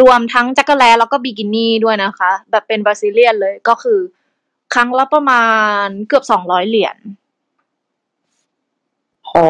[0.00, 3.98] รวมทั้งจักรแลแล้วก็บิกินี่ด้วยนะคะ แบบเป็นบราซิเลียนเลยก็คือ
[4.74, 5.44] ครั้งละประมา
[5.84, 6.96] ณเกือบสองร้อยเหรียญ
[9.36, 9.44] อ๋อ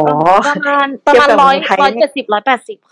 [0.46, 2.91] ประมาณประมาณเทียบกับร้อยเมืองไทยร้อยเนี่เจ็ยดสิบร้อยแปดสิบค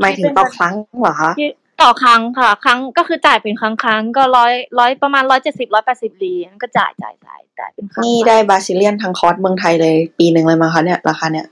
[0.00, 1.50] หมายถึงต่อครั้งเหรอคะที่
[1.82, 11.46] ต่อครั้งค่ะ ครั้งก็คือจ่ายเป็นครั้งครั้งๆก็ร้อยร้อยประมาณร้อยเจ็ดสิบร้อยแปดสิบเหรียญก็จ่ายจ่ายจ่ายจ่ายเป็นครั้งนี่ได้บราซิเลียนทั้งคอร์สเมืองไทยเลยปีหนึ่งเลยมั้งคะเนี่ยราคาเนี่ย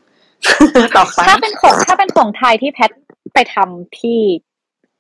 [0.97, 2.91] ต่อครั้งถ้าเป็นของถ้าเป็นของไทยที่แพท
[3.35, 4.21] ไปทำที่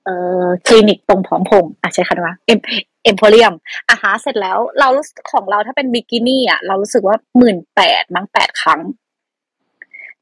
[0.05, 0.14] เอ่
[0.45, 2.59] อคลินิกตรงพร้อมพงษ์อะใช้คำว่าเอ็ม
[3.05, 3.53] เอ็มโพเรียม
[3.90, 8.80] อาหาเสร็จแล้ว เรารู้สึกของเราถ้าเป็นบิกินี่อะเรารู้สึกว่าหมื่นแปดมั้งแปดครั้ง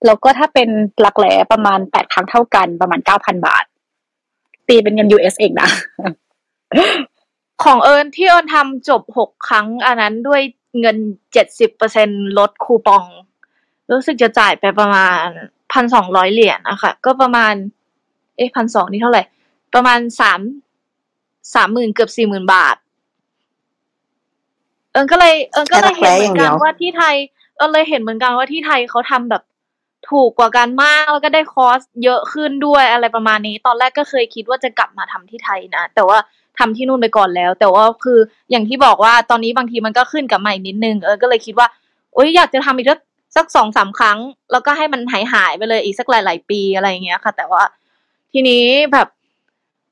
[0.06, 0.68] แล้วก็ถ้าเป็น
[1.04, 3.64] รักแร้ประมาณแปดครั้งเท่ากันประมาณเก้าพันบาท
[4.68, 5.70] ตีเป็นเงิน US เองนะ
[7.62, 10.42] ของเอิญที่เอิญทำจบหกครั้ง อันนั้นด้วย
[10.80, 10.96] เงิน
[11.32, 13.04] เจ็ดสิบเปอร์เซ็นลดคูปอง
[13.90, 15.26] รู้สึกจะจ่ายไปประมาณ
[15.72, 17.54] พันสองร้อยเหรียญนะคะก็ประมาณ
[18.36, 19.22] เอ๊ะพันสองนี่เท่าไหร่
[19.74, 20.40] ประมาณสาม
[21.54, 22.76] สามหมื่นเกือบสี่หมื่นบาท
[24.92, 27.14] เอิญก็เลย เอิญก็เลยเห็นเหมือนกันว่าที่ไทย
[27.56, 29.42] เอิญเลยเห็นเหมือนกันว่าที่ไทยเขาทำแบบ
[30.08, 36.18] ถูกกว่ากันมากแล้วก็ได้คอสเยอะขึ้นด้วยอะไรประมาณนี้ ตอนแรกก็เคยคิดว่าจะกลับมาทำที่ไทยนะ แต่ว่า
[36.58, 38.18] ทำที่นู่นไปก่อนแล้ว แต่ว่าคือ
[38.50, 41.66] อย่างที่บอกว่าตอนนี้บางทีมันก็ขึ้นกับใหม่นิดนึงเออก็เลยคิดว่า
[42.14, 43.00] โอ๊ยอยากจะทำอีกสัก
[43.36, 44.18] สักสองสามครั้ง
[44.52, 47.62] แล้วก็ให้มันหายหายไปเลยอีกสักหลาย ๆ ปีอะไรอย่างเงี้ยค่ะ แต่ว่า
[48.32, 49.08] ทีนี้แบบ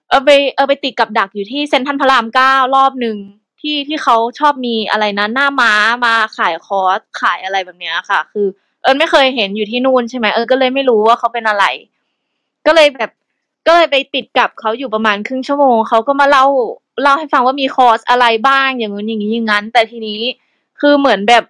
[0.09, 3.16] เออไปเออไปติดกับดักอยู่ที่เซ็นทรัลพระรามเก้ารอบหนึ่ง
[3.61, 5.72] ที่ที่เขาชอบมีอะไรนะหน้าม้า
[6.04, 8.46] มาขายคอร์สขายอะไรแบบเนี้ยค่ะ คือ
[8.89, 11.64] อิญไม่เคยเห็นอยู่ที่นู่นใช่ไหมเออก็เลยไม่รู้ว่าเขาเป็นอะไร
[12.66, 13.11] ก็เลยแบบ
[13.66, 16.47] ก็เลยไปติดกับเขาอยู่ประมาณครึ่งชั่วโมงเขาก็มาเล่า
[17.03, 20.20] เล่าให้ฟังว่ามีคอร์สอะไรบ้างอย่างนู้นอย่างนี้อย่างนั้น แต่ทีนี้
[20.80, 21.45] คือเหมือนแบบ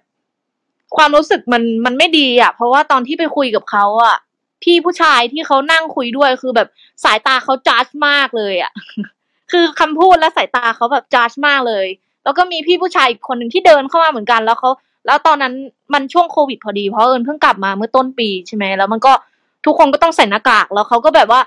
[0.95, 4.17] ความรู้สึกมันมันไม่ดีอะ เพราะว่าตอนที่ไปคุยกับเขาอะ
[4.63, 6.67] พี่ผู้ชายที่เขานั่งคุยด้วยคือแบบ
[7.03, 8.71] สายตาเขาจัดมากเลยอะ
[9.51, 11.85] คือคำพูดและสายตาเขาแบบจัดมากเลย
[12.23, 14.69] แล้วก็มีพี่ผู้ชายอีกคนหนึ่งที่เดินเข้ามาเหมือนกัน แล้วเขา
[15.05, 15.53] แล้วตอนนั้น
[15.93, 19.13] มันช่วงโควิดพอดีเพราะเอิญเพิ่งกลับมาเมื่อต้นปีใช่ไหมแล้วมันก็
[19.65, 21.41] ทุกคนก็ต้องใส่หน้ากากแล้วเขาก็แบบว่า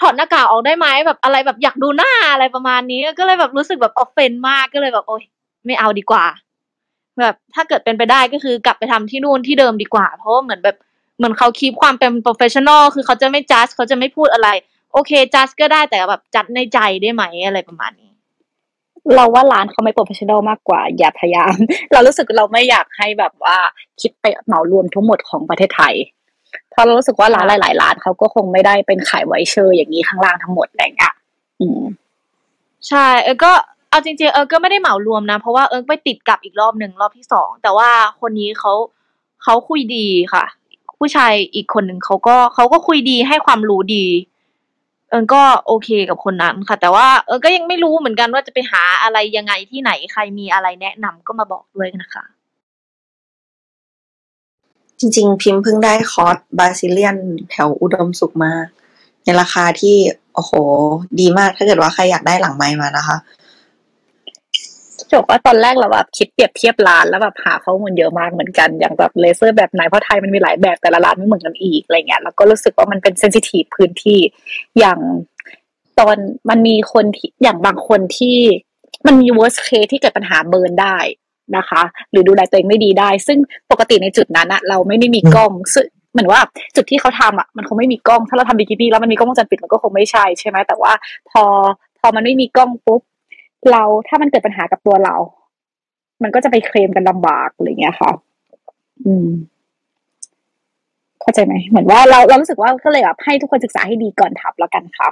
[0.00, 5.22] ถอดหน้ากากออกได้ไหมแบบอะไรแบบอยากดูหน้าอะไรประมาณนี้ก็เลยแบบรู้สึกแบบ offend มากก็เลยแบบโอ๊ย
[5.66, 6.24] ไม่เอาดีกว่า
[7.20, 10.76] แบบถ้าเกิดเป็นไปได้ก็คือกลับไปทำที่นู่นที่เดิมดีกว่า เพราะว่าเหมือนแบบ
[11.18, 14.48] เหมือนเขา keep ความเป็น professional คือเขาจะไม่ judge เขาจะไม่พูดอะไร
[14.92, 18.10] โอเค judge ก็ได้แต่แบบ judge ในใจได้ไหมอะไรประมาณนี้
[19.16, 21.54] เราว่าร้านเขาไม่ professional มากกว่า อย่าพยายาม
[21.92, 23.56] เรารู้สึกเราไม่อยากให้แบบว่า
[24.00, 25.94] คิดไปเหมารวมทั้งหมดของประเทศไทย
[26.70, 31.14] เพราะเรารู้สึกว่าร้านหลาย ๆ ร้านเขาก็คงไม่ได้เป็นขาย voucher อย่างนี้ข้างล่างทั้งหมดอะไรอย่างเงี้ย
[31.60, 31.80] อืม
[32.88, 33.52] ใช่เออก็
[33.90, 37.88] เอาจริงๆเออก็ไม่ได้เหมารวมนะ เพราะว่าเออไปติดกับอีกรอบหนึ่งรอบที่สองแต่ว่า
[38.20, 38.72] คนนี้เขา
[39.42, 40.44] เขาคุยดีค่ะ
[40.98, 44.04] ผู้ชายอีกคนหนึ่งเขาก็เขาก็คุยดีให้ความรู้ดี
[45.08, 52.24] เอิญก็โอเคกับคนนั้นค่ะ แต่ว่าเออก็ยังไม่รู้เหมือนกันว่าจะไปหาอะไรยังไงที่ไหนใครมีอะไรแนะนำก็มาบอกด้วยนะคะ
[55.00, 57.16] จริงๆ พิมพ์เพิ่งได้คอร์ส Brazilian
[57.50, 58.52] แถวอุดมสุขมา
[59.24, 59.96] ในราคาที่
[60.34, 60.52] โอ้โห
[61.20, 63.16] ดีมากถ้าเกิดว่าใครอยากได้หลังไมค์มานะคะ
[65.12, 74.20] จบว่าตอนแรกเราแบบคิดเปรียบเทียบร้านแล้วแบบหาข้อมูลเยอะมากเหมือนกันอย่างแบบเลเซอร์แบบไหนเพราะไทยมันมีหลายแบบแต่ละร้านไม่เหมือนกันอีกอะไรเงี้ยแล้วก็รู้สึกว่ามันเป็น sensitive พื้นที่
[74.78, 74.98] อย่าง
[75.98, 76.16] ตอน
[76.50, 78.38] มันมีคนที่อย่างบางคนที่
[79.06, 80.96] มันมี worst case ที่เกิดปัญหาเบิร์นได้
[81.56, 83.38] นะคะ หรือดูแลตัวเองไม่ดีได้ ซึ่ง
[83.70, 86.40] ปกติในจุดนั้นอะเราไม่ได้มีกล้องซึ่งเหมือนว่า
[86.76, 90.92] จุดที่เขาทำอะมันคงไม่มีกล้อง ถ้าเราทำบิกินี่แล้วมันมีกล้องวงจรปิดมันก็คงไม่ใช่ใช่ไหมแต่ว่า
[91.30, 91.42] พอ
[92.00, 93.00] พอมันไม่มีกล้องปุ๊บ
[93.70, 95.14] เราถ้ามันเกิดปัญหากับตัวเรา
[96.22, 98.10] มันก็จะไปเคลมกันลำบากอะไรเงี้ยค่ะ
[99.04, 99.28] อืม
[101.20, 105.08] เข้าใจไหมเหมือนว่าเราเรารู้สึกว่าก็เลยแบบให้ทุกคนศึกษาให้ดีก่อนทับแล้วกันค่ะ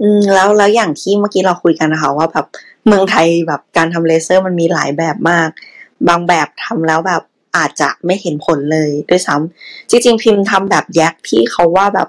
[0.00, 2.46] อืม แล้วแล้วอย่างที่เมื่อกี้เราคุยกันนะคะว่าแบบ
[2.86, 5.48] เมืองไทยแบบการทำเลเซอร์มันมีหลายแบบมาก
[6.08, 7.22] บางแบบทำแล้วแบบ
[7.56, 12.08] อาจจะไม่เห็นผลเลยด้วยซ้ำจริงๆพิมพ์ทำแบบแยกที่เขาว่าแบบ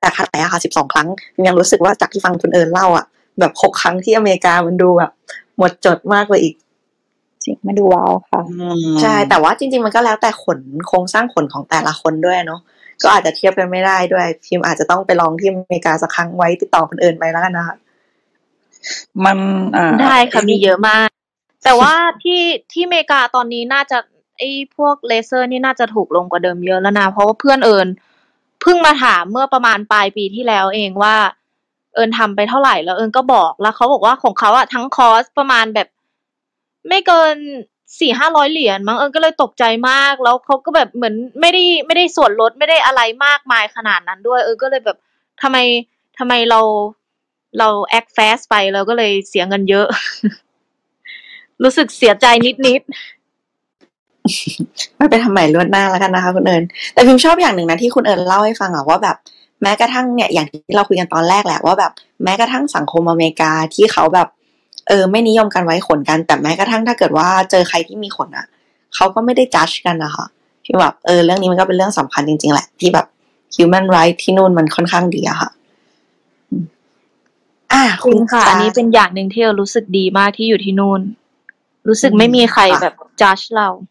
[0.00, 1.08] แต่คัดไหนอะค่ะสิบสองครั้ง
[1.46, 3.06] ยังรู้สึกว่าจากที่ฟังคุณเอิญเล่าอะ
[3.40, 5.10] แบบหกครั้งที่อเมริกามันดูแบบ
[5.58, 6.54] หมดจดมากเลยอีก
[7.44, 8.40] จริงมาดูว้าวค่ะ
[9.00, 12.60] ใช่แต่ว่าจริง ๆ มันก็แล้วแต่ขนโครงสร้างขนของแต่ละคนด้วยเนาะ
[13.02, 17.76] ก็อาจจะเทียบกันไม่ได้ด้วย พิมพ์อาจจะต้องไปลองที่อเมริกาสักครั้งไว้ติดต่อคนอื่นไปแล้วกันนะคะ
[19.24, 19.38] มัน
[19.76, 21.08] อ่าได้ค่ะมีเยอะมาก
[21.64, 23.98] แต่ว่าที่ที่อเมริกาตอนนี้น่าจะ
[24.38, 27.88] ไอ้พวกเลเซอร์นี่น่าจะถูกลงกว่าเดิมเยอะแล้วนะ เพราะว่าเพื่อนเอิญ
[28.60, 31.16] เพิ่งมาถามเมื่อประมาณปลายปีที่แล้วเองว่า
[31.94, 35.88] เอิญทำไปเท่าไหร่แล้วเอิญก็บอกแล้วเขาบอกว่าของเขาอะทั้งคอร์สประมาณแบบ
[36.88, 37.36] ไม่เกิน
[38.00, 44.98] สี่ห้าร้อยเหรียญมั้งเอิญก็เลยตกใจมาก แล้วเขาก็แบบเหมือนไม่ได้ไม่ได้ส่วนลดไม่ได้อะไรมากมายขนาดนั้นด้วย เอิญก็เลยแบบ
[45.42, 45.56] ทำไม
[46.18, 46.60] ทำไมเรา
[47.58, 49.86] เราแอคแฟสไปเราก็เลยเสียเงินเยอะ
[51.62, 52.82] รู้สึกเสียใจนิดนิด
[54.96, 56.62] ไม่ไปทำใหม่ลวดหน้าแล้วกันนะคะคุณเอิญ
[56.94, 59.16] แต่พิมชอบอย่างหนึ่งนะที่คุณเอิญเล่าให้ฟังอะว่าแบบ
[59.62, 61.92] แม้กระทั่งเนี่ยอย่างที่เราคุยกันตอนแรกแหละว่าแบบ
[62.24, 64.28] แม้กระทั่งสังคมอเมริกาที่เขาแบบ
[64.88, 68.46] เออ ไม่นิยมการไว้ขนกัน แต่แม้กระทั่งถ้าเกิดว่าเจอใครที่มีขนอะ
[68.94, 70.26] เขาก็ไม่ได้จัดกันนะคะ
[70.64, 73.06] พี่แบบเออเรื่องนี้มันก็เป็นเรื่องสำคัญจริงๆแหละ ที่แบบ
[73.54, 75.50] human right ที่นู่นมันค่อนข้างดีอะค่ะ
[76.50, 76.64] อืม
[77.72, 81.00] อ่าๆจริงค่ะ อันนี้เป็นอย่างหนึ่งที่เรารู้สึกดีมากที่อยู่ที่นู่น
[81.88, 83.88] รู้สึกไม่มีใครแบบจัดเราอืม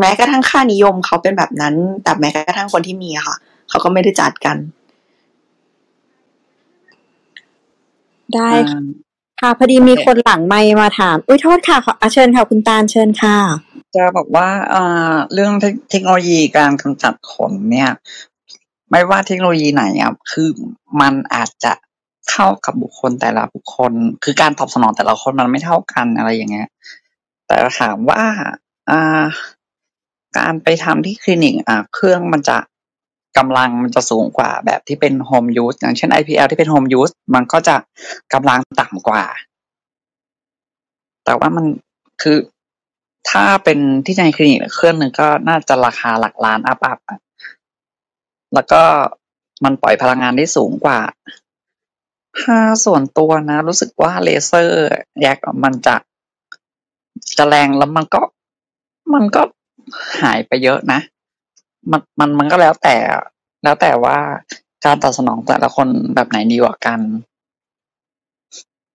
[0.00, 3.36] แม้กระทั่งค่านิยมเขาเป็นแบบนั้น แต่แม้กระทั่งคนที่มีอะค่ะ
[3.68, 4.56] เขาก็ไม่ได้จัดกัน
[8.34, 8.80] ได้ค่ะ
[9.40, 13.36] ค่ะ พอดีมีคนหลังไมค์มาถาม อุ้ยโทษค่ะขออะเชิญค่ะ คุณตาลเชิญค่ะ
[13.96, 14.82] จะบอกว่าเอ่
[15.12, 17.90] อเรื่องเทคเทคโนโลยีการกำจัดขนเนี่ย
[18.90, 20.48] ไม่ว่าเทคโนโลยีไหนอะคือ
[21.00, 21.72] มันอาจจะ
[22.30, 23.92] เข้ากับบุคคลแต่ละบุคคล
[24.24, 26.68] คือการตอบสนองแต่ละคนมันไม่เท่ากันอะไรอย่างเงี้ย
[27.46, 28.30] แต่ถามว่าอ่า
[30.38, 32.58] การไปทำที่คลินิกอะเครื่องมันจะ
[33.38, 37.76] กำลังมันจะสูงกว่าแบบที่เป็นโฮมยูสอย่างเช่น IPL ที่เป็นโฮมยูสมันก็จะ
[38.32, 39.24] กำลังต่ำกว่า
[41.24, 41.64] แต่ว่ามัน
[42.22, 42.38] คือ
[43.30, 46.98] ถ้าเป็นที่ในคลินิกเครื่องหนึ่งก็น่าจะราคาหลักล้านอัพอัพ
[48.54, 48.82] แล้วก็
[49.64, 51.00] มันปล่อยพลังงานได้สูงกว่า
[52.40, 54.76] ถ้าส่วนตัวนะ รู้สึกว่าเลเซอร์
[55.22, 55.96] แยกมันจะ
[57.38, 58.20] จะแรงแล้วมันก็
[59.14, 59.42] มันก็
[60.20, 61.00] หายไปเยอะนะ
[61.90, 62.96] มันมันมันก็แล้วแต่
[63.62, 64.16] แล้วแต่ว่า
[64.84, 67.00] การตอบสนองแต่ละคนแบบไหนดีกว่ากัน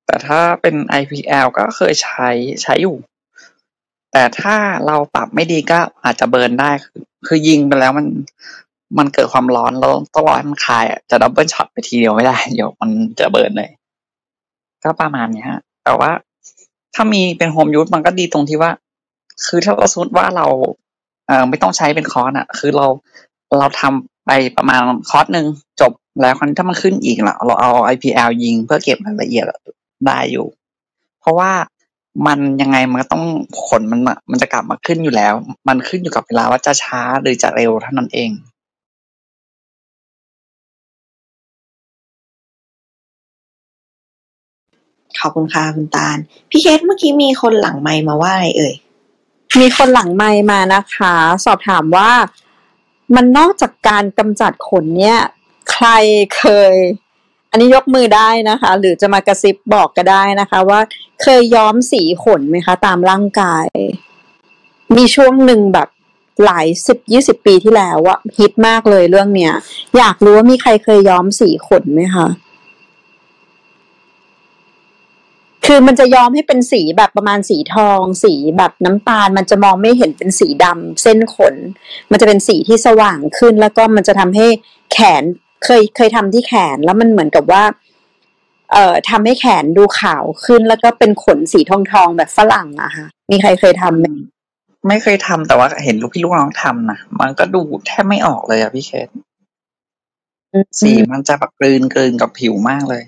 [0.05, 2.29] แต่ถ้าเป็น IPL ก็เคยใช้
[2.63, 2.95] ใช้อยู่
[4.11, 4.55] แต่ถ้า
[4.87, 6.71] เราปรับไม่ดีก็อาจจะเบิร์นได้
[7.27, 8.07] คือยิงไปแล้วมัน
[8.97, 12.89] มันเกิดความร้อนแล้วต้องรอให้มันคายจะ double shot ไปทีเดียวไม่ได้ เดี๋ยวมัน
[13.19, 13.71] จะ burn เลย
[14.83, 16.11] ก็ประมาณนี้ฮะ แต่ว่า
[16.95, 18.71] ถ้ามีเป็น home use มันก็ดีตรงที่ว่า
[19.45, 20.45] คือถ้าเราสมมติว่าเรา
[21.27, 22.85] เอ่อไม่ต้องใช้เป็นคอร์สอะคือเรา
[23.59, 25.45] เราทำไปประมาณคอร์สหนึ่ง
[25.81, 29.45] จบแล้วคราวนี้ถ้ามันขึ้นอีกเราเราเอา IPL ยิงเพื่อเก็บรายละเอียด
[30.05, 30.47] ได้อยู่
[31.21, 31.51] เพราะว่า
[32.27, 33.23] มันยังไงมันก็ต้อง
[33.67, 33.99] ผลมัน
[34.31, 35.33] มันจะกลับมาขึ้นอยู่แล้ว
[35.67, 38.31] มันขึ้นอยู่กับเวลาว่าจะช้าหรือจะเร็วเท่านั้นเอง
[45.19, 46.17] ขอบคุณค่ะคุณตาล
[46.49, 48.73] พี่เคสเมื่อกี้มีคนหลังไมมาว่าอะไรเอ่ย
[49.59, 51.13] มีคนหลังไมมานะคะ
[51.45, 52.11] สอบถามว่า
[53.15, 55.19] มันนอกจากการกำจัดขนเนี่ย
[55.71, 55.87] ใคร
[56.37, 56.73] เคย
[57.51, 60.79] อันนี้ยกมือได้นะคะ หรือจะมากระซิบบอกก็ได้นะคะ ว่า
[61.21, 63.67] เคยย้อมสีขนไหมคะ ตามร่างกาย
[64.95, 65.87] มีช่วงหนึ่งแบบ
[66.45, 69.53] หลายสิบยี่สิบปีที่แล้วอะฮิตมากเลยเรื่องเนี้ย
[69.97, 72.27] อยากรู้ว่ามีใครเคยย้อมสีขนไหมคะ
[75.65, 81.55] คือมันจะย้อมให้เป็นสีแบบประมาณสีทอง สีแบบน้ำตาล มันจะมองไม่เห็นเป็นสีดำเส้นขน
[82.11, 84.47] มันจะเป็นสีที่สว่างขึ้น แล้วก็มันจะทำให้
[84.91, 85.23] แขน
[85.65, 87.63] เคยเคยทำที่แขนแล้วมันเหมือนกับว่า
[88.71, 94.07] เอ่อทำให้แขนดูขาวขึ้น แล้วก็เป็นขนสีทองทองๆแบบฝรั่งอะค่ะ มีใครเคยทำไหม
[94.87, 99.09] ไม่เคยทำแต่ว่าเห็นลูกพี่ลูกน้องทำนะมันก็ดูแทบไม่ออกเลยอะพี่เคส
[100.79, 103.03] สีมันจะแบบกลืนกลืนกับผิวมากเลย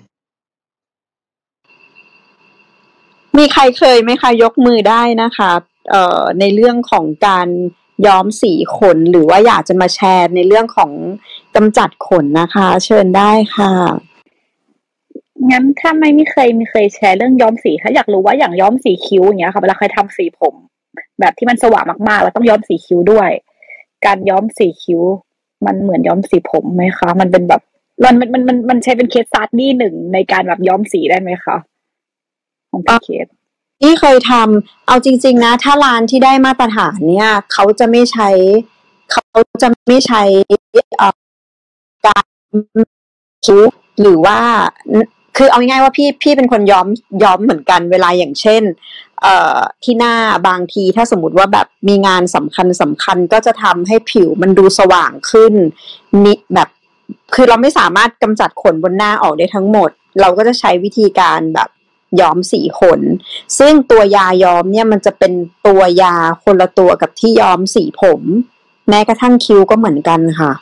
[3.38, 5.50] มีใครเคยไหมคะยกมือได้นะคะ
[5.90, 7.48] เอ่อในเรื่องของการ
[8.06, 10.90] ย้อมสีขนหรือว่าอยากจะมาแชร์ในเรื่องของ
[11.56, 13.72] กำจัดขนนะคะ เชิญได้ค่ะ
[15.50, 20.54] งั้นถ้าไม่มีเคยมีเคยแชร์เรื่องย้อมสีถ้าอยากรู้ว่าอย่างย้อมสีคิ้วอย่างเงี้ยค่ะเวลาเคยทำสีผม
[21.20, 23.30] แบบที่มันสว่างมากๆ แล้วต้องย้อมสีคิ้วด้วย
[24.06, 25.02] การย้อมสีคิ้ว
[25.66, 27.62] มันเหมือนย้อมสีผมไหมคะ มันเป็นแบบ
[28.04, 31.56] มันมันมันมันมันใช้เป็น case study หนึ่งในการแบบย้อมสีได้ไหมคะ
[32.70, 33.26] ของพี่เกส
[33.80, 38.28] ที่เคยทำเอาจริง ๆ นะ ถ้าร้านที่ได้มาตรฐานเนี่ย เขาจะไม่ใช้
[39.12, 39.24] เขา
[39.62, 40.22] จะไม่ใช้
[42.06, 42.26] การ
[43.46, 43.62] คิ้ว
[44.00, 44.38] หรือว่า
[45.36, 46.86] คือเอาง่ายๆว่าพี่พี่เป็นคนย้อม
[47.22, 48.62] ย้อมเหมือนกันเวลาอย่างเช่น
[49.22, 50.14] เอ่อที่หน้า
[50.48, 55.54] บางทีถ้าสมมติว่าแบบมีงานสำคัญสำคัญก็จะทำให้ผิวมันดูสว่างขึ้น
[56.24, 56.68] นิแบบ
[57.34, 59.90] คือเราไม่สามารถกำจัดขนบนหน้าออกได้ทั้งหมด
[60.20, 61.68] เราก็จะใช้วิธีการแบบ
[62.20, 63.00] ย้อมสีขน
[63.58, 65.32] ซึ่งตัวยาย้อมเนี่ยมันจะเป็น
[65.66, 68.22] ตัวยาคนละตัวกับที่ย้อมสีผม
[68.88, 70.52] แม้กระทั่งคิ้วก็เหมือนกันค่ะ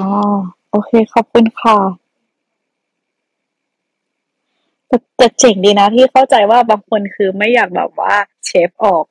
[0.00, 0.10] อ๋อ
[0.70, 1.78] โอเคขอบคุณค่ะ
[4.88, 9.04] แต่แต่เจ๋งดีนะที่เข้าใจว่าบางคนคือไม่อยากแบบว่า shave ออก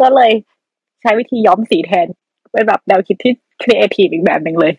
[0.00, 0.32] ก็เลย
[1.00, 2.06] ใช้วิธีย้อมสีแทน
[2.52, 3.32] เป็นแบบแนวคิดที่
[3.62, 4.72] ครีเอทีฟอีกแบบหนึ่งเลย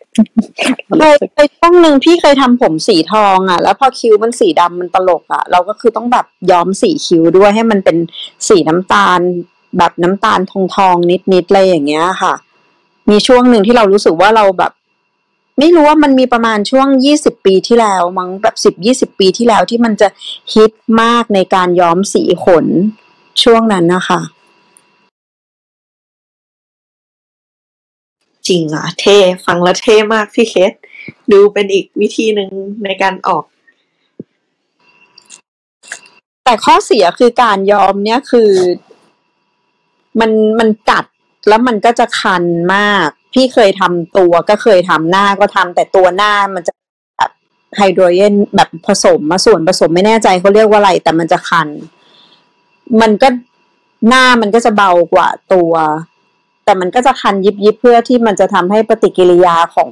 [0.98, 7.96] เคยเคยช่วงหนึ่งพี่เคยทำผมสีทองอะ แล้วพอคิ้วมันสีดำมันตลกอะ เราก็คือต้องแบบย้อมสีคิ้วด้วยให้มันเป็น
[8.48, 9.20] สีน้ำตาล
[9.78, 12.34] แบบน้ำตาลทองทองนิดนิดๆอะไรอย่างเงี้ยค่ะ
[13.10, 14.72] มีช่วงหนึ่งที่เรารู้สึกว่าเราแบบ
[15.58, 20.08] ไม่รู้ว่ามันมีประมาณช่วงยี่สิบปีที่แล้วมั้งแบบสิบยี่สิบปีที่แล้วที่มันจะ
[20.52, 22.66] ฮิตมากในการย้อมสีขน
[23.42, 24.20] ช่วงนั้นนะคะ
[28.48, 29.16] จริงอะเท่
[29.46, 30.72] ฟังแล้วเท่มากพี่เคส
[31.32, 32.50] ดูเป็นอีกวิธีหนึ่ง
[32.84, 33.44] ในการออก
[36.44, 38.50] แต่ข้อเสียคือการยอมเนี่ยคือ
[40.20, 41.04] มันมันกัด
[41.48, 46.72] แล้วมันก็จะคันมาก พี่เคยทำตัวก็เคยทำหน้าก็ทำแต่ตัวหน้ามันจะ
[47.18, 47.30] แบบ
[47.76, 51.68] ไฮโดรเจนแบบผสมมาส่วนผสมไม่แน่ใจเขาเรียกว่าอะไร แต่มันจะคัน
[53.00, 53.28] มันก็
[54.08, 55.72] หน้ามันก็จะเบากว่าตัว
[56.70, 59.90] แต่มันก็จะคันยิบยิบเพื่อที่มันจะทำให้ปฏิกิริยาของ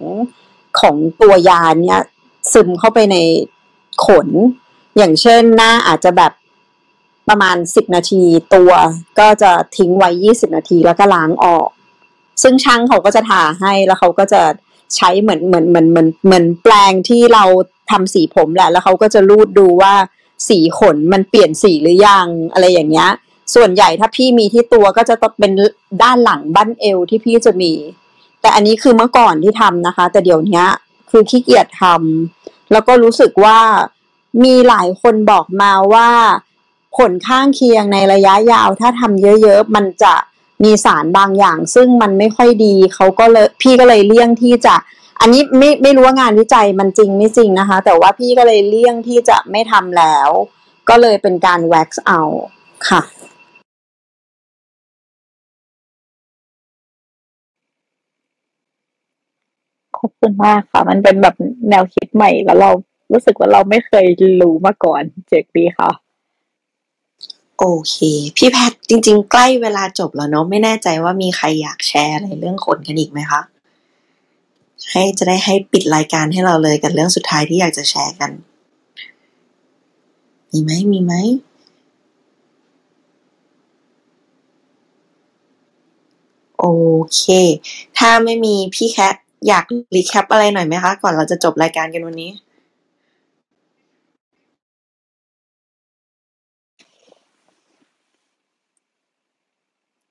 [0.81, 2.01] ของตัวยาเนี่ย
[2.53, 3.17] ซึมเข้าไปใน
[4.07, 4.29] ขน
[4.97, 6.33] อย่างเช่นหน้าอาจจะแบบ
[7.29, 8.23] ประมาณสิบนาที
[8.55, 8.71] ตัว
[9.19, 11.69] ก็จะทิ้งไว้ยี่สิบนาทีแล้วก็ล้างออก
[12.43, 14.43] ซึ่งช่างเขาก็จะทาให้แล้วเขาก็จะ
[14.97, 17.45] ใช้เหมือนเหมือนเหมือนเหมือนเหมือนแปลงที่เรา
[17.91, 19.95] ทำสีผมแหละ แล้วเขาก็จะรูดดูว่า
[20.49, 23.11] สีขนมันเปลี่ยนสีหรือยังอะไรอย่างเงี้ย
[23.55, 25.53] ส่วนใหญ่ถ้าพี่มีที่ตัวก็จะต้องเป็น
[26.03, 27.73] ด้านหลังบั้นเอวที่พี่จะมี
[28.41, 30.65] แต่อันนี้คือเมื่อก่อนที่ทำนะคะ แต่เดี๋ยวนี้
[31.11, 33.59] คือขี้เกียจทำแล้วก็รู้สึกว่า
[34.45, 36.09] มีหลายคนบอกมาว่า
[36.97, 40.15] ผลข้างเคียงในระยะยาวถ้าทำเยอะๆ มันจะ
[40.65, 44.75] มีสารบางอย่าง ซึ่งมันไม่ค่อยดีเขาก็เลยพี่ก็เลยเลี่ยงที่จะ
[45.21, 50.29] อันนี้ไม่ไม่รู้ว่างานวิจัยมันจริงไม่จริงนะคะ แต่ว่าพี่ก็เลยเลี่ยงที่จะไม่ทำแล้ว
[50.89, 52.21] ก็เลยเป็นการแว็กซ์เอา
[52.89, 53.03] ค่ะ
[59.99, 61.35] ขอบคุณมากค่ะ มันเป็นแบบ
[61.71, 62.71] แนวคิดใหม่แล้วเรา
[63.13, 64.07] รู้สึกว่าเราไม่เคย
[64.43, 65.91] รู้มาก่อนเจ๋งดีค่ะ
[67.59, 67.97] โอเค
[68.37, 73.41] พี่แพทจริง ๆ ใกล้เวลาจบแล้วเนาะไม่แน่ใจว่ามีใครอยากแชร์อะไรเรื่องขนกันอีกไหมคะ
[74.91, 78.31] ให้จะได้ให้ปิดรายการให้เราเลยกับเรื่องสุดท้ายที่อยากจะแชร์กัน
[80.51, 81.15] มีไหมมีไหม
[86.59, 86.67] โอ
[87.15, 87.23] เค
[87.99, 89.15] ถ้าไม่มีพี่แคท
[89.47, 89.65] อยาก
[89.95, 92.31] รีแคปอะไรหน่อยไหมคะ ก่อนเราจะจบรายการกันวันนี้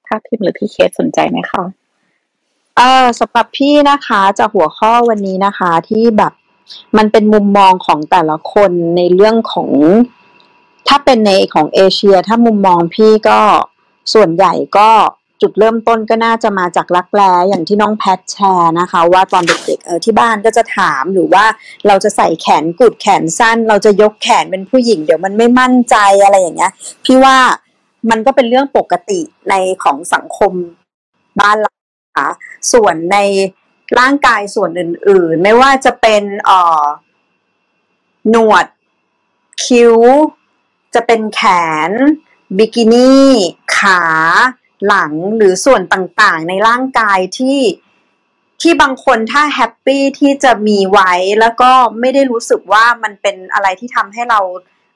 [0.06, 1.64] ถ้าพิมพ์หรือพี่เคสสนใจไหมคะ
[2.76, 6.34] เออสำหรับพี่นะคะจากหัวข้อวันนี้นะคะที่แบบ
[6.98, 9.70] มันเป็นมุมมองของแต่ละคนในเรื่องของ
[10.88, 13.40] ถ้าเป็นในของเอเชีย ถ้ามุมมองพี่ก็
[14.14, 14.90] ส่วนใหญ่ก็
[15.42, 21.46] จุดเริ่มต้นก็น่าจะมาจากรักแร้อย่างที่น้องแพทแชร์นะคะ ว่าตอนเด็กๆเออที่บ้านก็จะถามหรือว่า
[21.88, 26.72] เราจะใส่แขนกุดแขนสั้น เราจะยกแขนเป็นผู้หญิง เดี๋ยวมันไม่มั่นใจอะไรอย่างเงี้ย
[27.06, 27.38] พี่ว่า
[28.10, 29.20] มันก็เป็นเรื่องปกติ
[29.50, 30.52] ในของสังคม
[31.40, 31.72] บ้านเรา
[32.18, 32.30] ค่ะ
[32.74, 33.18] ส่วนใน
[34.00, 36.84] ร่างกายส่วนอื่น ๆ ไม่ว่าจะเป็นเอ่อ
[38.30, 38.66] หนวด
[39.66, 39.96] คิ้ว
[40.96, 41.42] จะเป็นแข
[41.90, 41.92] น
[42.58, 43.28] บิกินี่
[43.78, 44.02] ขา
[44.86, 47.60] หลังหรือส่วนต่างๆ ในร่างกายที่
[48.62, 54.40] ที่บางคนถ้า happy ที่จะมีไว้แล้วก็ไม่ได้รู้สึกว่ามันเป็นอะไรที่ทำให้เรา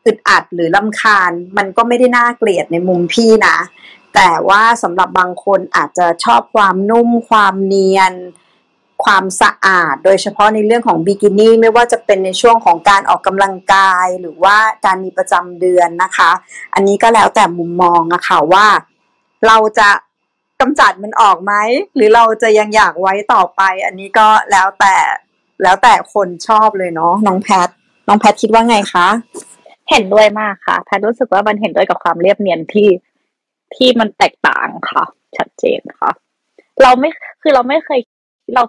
[0.06, 3.58] อึดอัดหรือรำคาญ มันก็ไม่ได้น่าเกลียดในมุมพี่นะ
[4.16, 8.14] แต่ว่าสำหรับบางคนอาจจะชอบความนุ่ม ความเนียน
[9.04, 16.32] ความสะอาด โดยเฉพาะในเรื่องของบิกินี่ไม่ว่าจะเป็นในช่วงของการออกกำลังกายหรือว่าการมีประจำเดือนนะคะ
[16.74, 18.66] อันนี้ก็แล้วแต่มุมมองอะค่ะว่า
[19.48, 19.89] เราจะ
[20.62, 21.54] กำจัดมันออกไหม
[21.96, 24.96] หรือเราจะยังอยากไว้ต่อไป อันนี้ก็แล้วแต่
[25.64, 27.68] แล้วแต่คนชอบเลยเนาะน้องแพท
[28.08, 29.08] น้องแพทคิดว่าไงคะ
[29.89, 32.89] เห็นด้วยมากค่ะ แพทรู้สึกว่ามันเห็นด้วยกับความเรียบเนียนที่
[33.76, 35.04] ที่มันแตกต่างค่ะ
[35.38, 36.12] ชัดเจนค่ะ
[36.82, 37.10] เราไม่
[37.42, 38.00] คือเราไม่เคย
[38.56, 38.64] เรา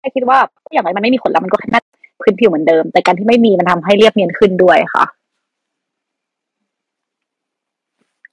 [0.00, 0.38] แค่คิดว่า
[0.72, 1.78] อย่างไรมันไม่มีขนแล้วมันก็แค่
[2.20, 5.04] พื้นผิวเหมือนเดิม แต่การที่ไม่มีมันทำให้เรียบเนียนขึ้นด้วยค่ะ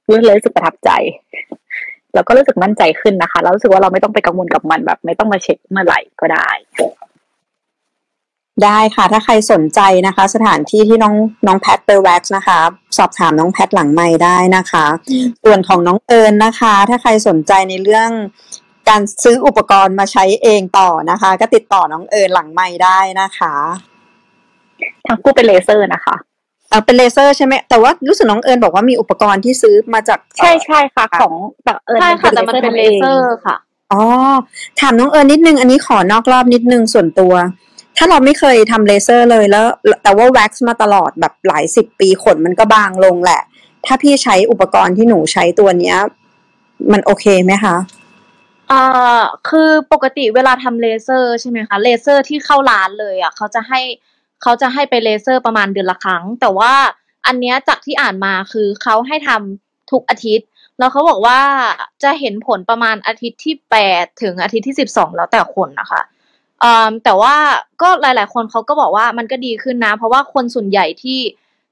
[0.07, 0.89] รู้เลยรู้สึกประทับใจ
[2.15, 6.49] แล้วก็รู้สึกมั่นใจขึ้นนะคะแล้วรู้สึกว่าเราไม่ต้องไปกังวลกับมันแบบ ไม่ต้องมาเช็คเมื่อไหร่ก็ได้
[8.63, 11.15] ได้ค่ะ ถ้าใครสนใจนะคะ สถานที่ที่น้อง
[11.47, 12.59] น้องแพทไปแว็กซ์นะคะ
[12.97, 14.85] สอบถามน้องแพทหลังไมค์ได้นะคะ
[15.43, 18.09] ส่วนของน้องเอิญนะคะ ถ้าใครสนใจในเรื่อง
[18.89, 23.53] การซื้ออุปกรณ์มาใช้เองต่อนะคะ ก็ติดต่อน้องเอิญหลังไมค์ได้นะคะ
[25.07, 33.55] ทั้งคู่เป็นเลเซอร์นะคะเออเป็นเลเซอร์ใช่ไหมแต่ว่ารู้สึกน้องเอิญบอกว่ามีอุปกรณ์ที่ซื้อมาจากใช่ใช่ค่ะ ของแต่เอิญใช่ค่ะแต่มันเป็นเลเซอร์ค่ะ
[33.93, 34.01] อ๋อ
[34.79, 37.33] ถามน้องเอิญนิดนึง อันนี้ขอนอกรอบนิดนึงส่วนตัว
[37.97, 39.65] ถ้าเราไม่เคยทำเลเซอร์เลยแล้ว
[40.03, 43.41] แต่ว่าแว็กซ์มาตลอดแบบหลายสิบปีขนมันก็บางลงแหละ
[43.85, 45.97] ถ้าพี่ใช้อุปกรณ์ที่หนูใช้ตัวเนี้ย
[46.91, 47.75] มันโอเคไหมคะ
[48.71, 53.81] อ่าคือปกติเวลาทำเลเซอร์ใช่ไหมคะเลเซอร์ที่เข้าร้านเลยอะเขาจะให้
[54.41, 56.73] เขาจะให้ไปเลเซอร์ประมาณเดือนละครั้ง แต่ว่า
[57.25, 60.47] อันเนี้ยจากที่อ่านมาคือเขาให้ทำทุกอาทิตย์
[60.79, 61.39] แล้วเขาบอกว่า
[62.03, 66.01] จะเห็นผลประมาณอาทิตย์ที่แปดถึงอาทิตย์ที่สิบสองแล้วแต่คนนะคะ
[66.63, 67.35] อ่าแต่ว่า
[67.81, 71.19] ก็หลาย ๆ คนเขาก็บอกว่ามันก็ดีขึ้นนะ เพราะว่าคนส่วนใหญ่ที่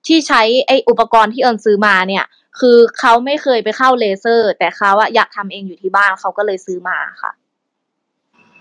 [0.08, 2.26] ที่ใช้ไออุปกรณ์ที่เอิญซื้อมาเนี่ย
[2.60, 7.32] คือเขาไม่เคยไปเข้าเลเซอร์ แต่เขาอะอยากทำเองอยู่ที่บ้านเขาก็เลยซื้อมาค่ะ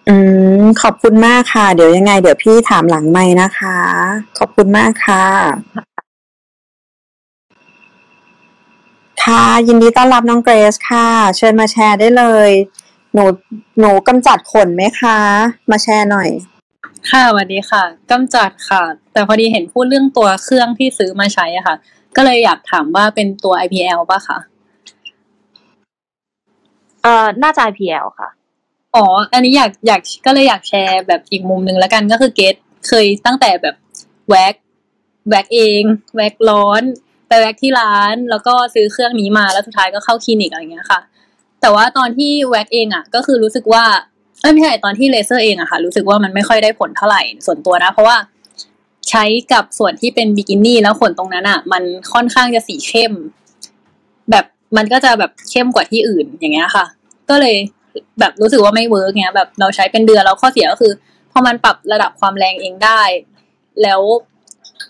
[0.08, 0.16] อื
[0.62, 3.78] มขอบคุณมากค่ะ เดี๋ยวยังไง เดี๋ยวพี่ถามหลังไม่นะคะ
[4.38, 5.26] ขอบคุณมากค่ะ
[9.24, 12.50] ค่ะ ยินดีต้อนรับน้องเกรซค่ะ เชิญมาแชร์ได้เลย
[13.14, 13.24] หนู
[13.80, 15.18] หนูกำจัดขนไหมคะ
[15.70, 16.28] มาแชร์หน่อย
[17.10, 18.82] ค่ะสวัสดีค่ะกำจัดค่ะ
[19.12, 21.76] แต่พอดีเห็นพูดเรื่องตัวเครื่องที่ซื้อมาใช้อะค่ะ
[22.16, 24.38] ก็เลยอยากถามว่าเป็นตัว IPL ป่ะคะ
[27.02, 28.28] เอ่อ น่าจะ IPL ค่ะ
[28.94, 32.54] อ๋อ อันนี้อยากอยากก็เลยอยากแชร์แบบอีกมุมหนึ่งแล้วกันก็คือเกต
[32.88, 33.76] เคยตั้งแต่แบบ
[34.30, 34.54] แว็ก
[35.30, 35.82] แว็กเอง
[36.16, 36.82] แว็กร้อน
[37.28, 41.00] ไปแว็กที่ร้าน แล้วก็ซื้อเครื่องนี้มาแล้วสุดท้ายก็เข้าคลินิกอะไรเงี้ยค่ะ
[41.60, 43.84] แต่ว่าตอนที่แว็กเองอะก็คือรู้สึกว่า
[44.40, 48.16] เอ้ยไม่ใช่ตอนที่เลเซอร์เองอะค่ะ รู้สึกว่ามันไม่ค่อยได้ผลเท่าไหร่ส่วนตัวนะ เพราะว่า
[49.10, 51.82] ใช้กับส่วนที่เป็นบิกินี่แล้วขนตรงนั้นอะมัน
[52.12, 53.12] ค่อนข้างจะสีเข้ม
[54.30, 54.44] แบบ
[54.76, 56.84] มันก็จะแบบเข้มกว่าที่อื่นอย่างเงี้ยค่ะ
[57.30, 57.56] ก็เลย
[58.20, 60.92] แบบรู้สึกว่าไม่ work เงี้ยแบบเราใช้เป็นเดือนแล้วข้อเสียก็คือ
[61.32, 63.02] พอมันปรับระดับความแรงเองได้
[63.82, 64.00] แล้ว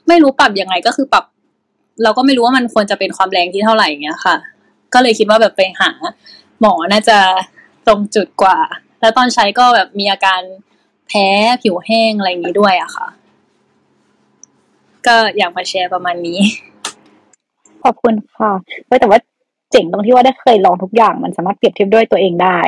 [0.09, 1.25] ไม่รู้ปรับยังไงก็คือปรับ
[2.03, 4.37] เราก็ไม่รู้ว่ามันควรจะเป็นความแรงที่เท่าไหร่เงี้ยค่ะ
[4.95, 5.91] ก็เลยคิดว่าแบบไปหา
[6.61, 7.19] หมอน่าจะ
[7.87, 8.59] ตรงจุดกว่า
[9.01, 10.41] แล้วตอนใช้ก็แบบมีอาการ
[11.09, 11.27] แพ้
[11.63, 13.07] ผิวแห้งอะไรอย่างนี้ด้วยอะค่ะ
[15.07, 16.39] ก็อยากมาแชร์ประมาณนี้
[17.83, 18.53] ขอบคุณค่ะ
[19.01, 19.21] แต่ว่า
[19.71, 22.59] เจ๋งตรงที่ว่าได้เคยลองทุกอย่างมันสามารถเปรียบเทียบด้วยตัวเองได้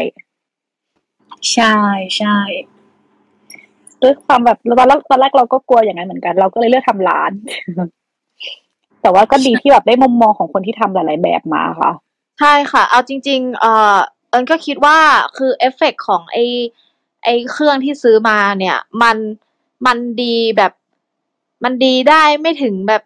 [1.53, 1.77] ใช่
[2.19, 2.39] ใช่
[4.03, 7.33] ด้วยความแบบตอนแรกตอนแรกเราก็กลัวอย่างนั้นเหมือนกัน เราก็เลยเลือกทำร้าน
[9.03, 11.93] แต่ว่าก็ดีที่แบบได้มุมมองของคนที่ทำหลาย ๆ แบบมาค่ะ
[12.41, 13.67] ใช่ค่ะ เอาจริง ๆ เอ
[13.97, 14.99] อเอิญก็คิดว่า
[15.37, 16.39] คือเอฟเฟกต์ของไอ
[17.25, 19.17] ไอเครื่องที่ซื้อมาเนี่ย มัน
[19.87, 20.73] มันดีแบบ
[21.65, 23.03] มันดีได้ไม่ถึงแบบ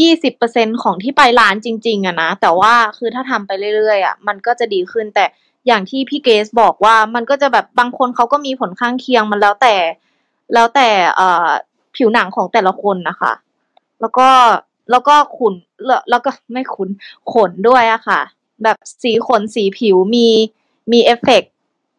[0.00, 5.24] ยี่สิบเปอร์เซ็นต์ของที่ไปร้านจริง ๆอะนะ แต่ว่าคือถ้าทำไปเรื่อยๆอะมันก็จะดีขึ้นแต่
[5.66, 9.74] อย่างที่พี่เกสบอกว่ามันก็จะแบบบางคนเขาก็มีผลข้างเคียงมันแล้วแต่
[10.54, 11.48] แล้วแต่เอ่อ
[11.96, 13.32] ผิวหนังของแต่ละคนนะคะ
[14.00, 14.28] แล้วก็
[14.90, 15.54] แล้วก็ขุน
[15.86, 16.88] แล้วแล้วก็ไม่ขุน
[17.32, 18.20] ขนด้วยอะค่ะ
[18.62, 20.28] แบบสีขนสีผิวมี
[20.92, 21.52] มีเอฟเฟกต์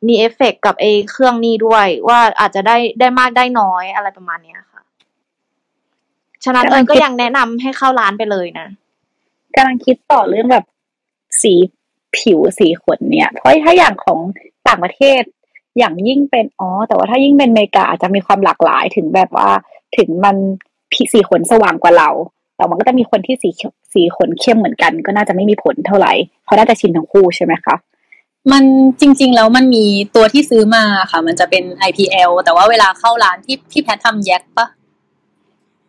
[0.08, 4.82] มีเอฟเฟกต์กับไอเครื่องนี้ด้วย ว่าอาจจะได้ได้มากได้น้อยอะไรประมาณเนี้ยค่ะ
[6.44, 8.68] ฉะนั้นเอิญก็ยังแนะนำให้เข้าร้านไปเลยนะ
[9.56, 10.66] กำลังคิดต่อเรื่องแบบ
[11.42, 11.54] สี
[12.18, 14.20] ผิวสีขนเนี่ย เพราะถ้าอย่างของ
[14.68, 15.22] ต่างประเทศ
[15.78, 19.50] อย่างยิ่งเป็นอ๋อแต่ว่าถ้ายิ่งเป็นอเมริกาอาจจะมีความหลากหลายถึงแบบว่า
[19.98, 20.36] ถึงมัน
[20.94, 22.10] ผิสีขนสว่างกว่าเรา
[22.56, 23.50] แต่มันก็จะมีคนที่สี
[23.94, 27.76] สีขนเข้มเหมือนกัน ก็น่าจะไม่มีผลเท่าไหร่เพราะน่าจะชินทั้งคู่ใช่ไหมคะ
[28.52, 28.64] มัน
[29.02, 29.86] จริง ๆ แล้วมันมี
[30.16, 34.68] ตัวที่ซื้อมาค่ะ มันจะเป็น IPL แต่ว่าเวลาเข้าร้านที่พี่แพททำแยกปะ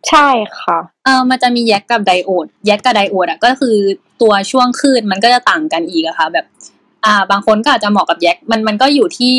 [0.09, 0.29] ใช่
[0.61, 3.77] ค่ะ เออมันจะมี YAG กับ diode YAG กับ diode อะก็คือ
[4.23, 6.47] ตัวช่วงคลื่นมันก็จะต่างกันอีกอะค่ะ แบบ
[7.05, 9.35] อ่า บางคนก็อาจจะเหมาะกับ YAG มันมันก็อยู่ที่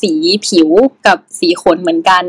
[0.00, 0.12] สี
[0.46, 0.68] ผิว
[1.06, 2.24] กับสีขนเหมือนกัน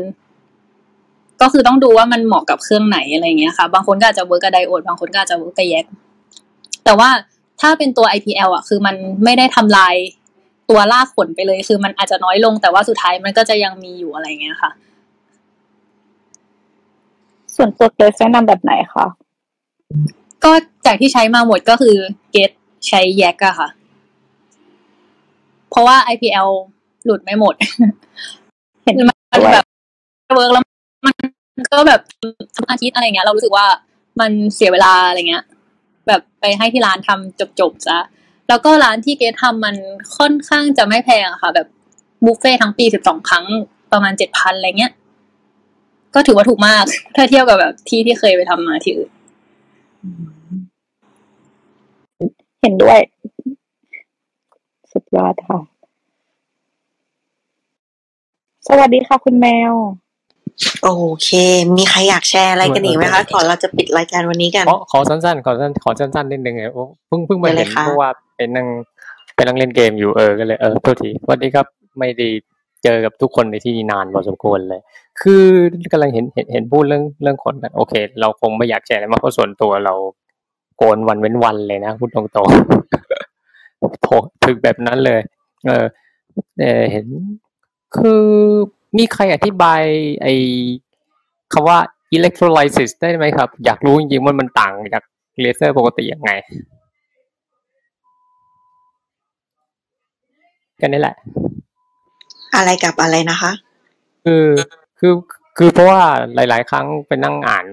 [1.42, 5.84] ก็คือต้องดูว่ามันเหมาะกับเครื่องไหนอะไรเงี้ยค่ะ บางคนก็อาจจะ work กับ diode บางคนก็อาจจะ work กับ YAG
[6.84, 7.10] แต่ว่า
[7.60, 9.94] ถ้าเป็นตัว IPL อะ คือมันไม่ได้ทำลาย
[10.70, 14.70] ตัวรากขนไปเลย คือมันอาจจะน้อยลงแต่ว่าสุดท้ายมันก็จะยังมีอยู่อะไรเงี้ยค่ะ
[17.56, 19.06] ส่วนตัวเกรซแนะนำแบบไหนคะ
[20.44, 20.52] ก็
[20.86, 21.96] จากที่ใช้มาหมดก็คือ
[22.30, 22.50] เกต
[22.88, 23.68] ใช้แยกอะค่ะ
[25.70, 26.48] เพราะว่า IPL
[27.04, 27.54] หลุดไม่หมด
[28.84, 29.64] เห็นมันแบบ
[30.36, 30.64] เวิร์กแล้ว
[31.06, 32.00] มันก็แบบ
[32.56, 33.66] ทุกอาทิตย์อะไรเงี้ย เรารู้สึกว่า
[34.20, 35.44] มันเสียเวลาอะไรเงี้ย
[36.06, 37.98] แบบไปให้ที่ร้านทำจบๆซะ
[38.48, 39.76] แล้วก็ร้านที่เกททำมัน
[40.16, 41.66] ค่อนข้างจะไม่แพงอะค่ะ แบบ
[42.24, 43.44] บุฟเฟ่ทั้งปีสิบสองครั้ง
[43.92, 44.92] ประมาณเจ็ดพันอะไรเงี้ย
[46.16, 46.84] ก็ถือว่าถูกมาก
[47.16, 49.10] ถ้าเทียบกับแบบที่ที่เคยไปทำมาที่อื่น
[52.62, 52.98] เห็นด้วย
[54.92, 55.58] สุดยอดค่ะ
[58.68, 59.72] สวัสดีค่ะ คุณแมว
[60.82, 60.88] โอ
[61.22, 61.30] เค
[61.76, 68.66] มีใครอยากแชร์อะไรกันอีกไหมคะก่อนเราจะปิดรายการวันนี้กัน ขอขอสั้นๆขอสั้นขอสั้นๆนิดนึงไงโอ้เพิ่งเพิ่งมาได้เลเห็ยนค่ะเพราะว่าเป็นนั่ง
[69.34, 71.66] เป็นนั่งเล่นเกมอยู่เออก็เลยเออโทษทีสวัสดีครับ
[71.98, 72.28] ไม่ได้
[72.84, 74.80] เจอกับทุกคนในที่นี่นานพอสมควรเลย
[75.20, 75.44] คือ
[75.92, 79.94] กำลังเห็นเห็นเห็นพูดเรื่องเรื่องคนกันโอเค เราคงไม่อยากแชร์อะไรมากเพราะส่วนตัวเรา
[80.76, 84.08] โกนวันเว้นวันเลยนะพูดตรงๆโถ
[84.44, 85.20] ถึกแบบนั้นเลย
[85.66, 85.84] เออ
[86.60, 87.06] เอเห็น
[87.96, 88.24] คือ
[88.98, 89.82] มีใครอธิบาย
[90.22, 90.28] ไอ
[91.52, 91.78] คำว่า
[92.16, 95.04] electrolysis ได้ไหมครับ อยากรู้จริงๆว่ามันต่างจาก
[95.40, 96.30] เลเซอร์ปกติยังไง
[100.80, 101.16] กันนี่แหละ
[102.54, 103.52] อะไรกับอะไรนะคะ
[104.24, 104.44] คือ
[104.98, 105.12] คือ
[105.56, 106.00] คือเพราะว่า
[106.34, 107.66] หลาย ๆ ครั้งไปนั่งอ่าน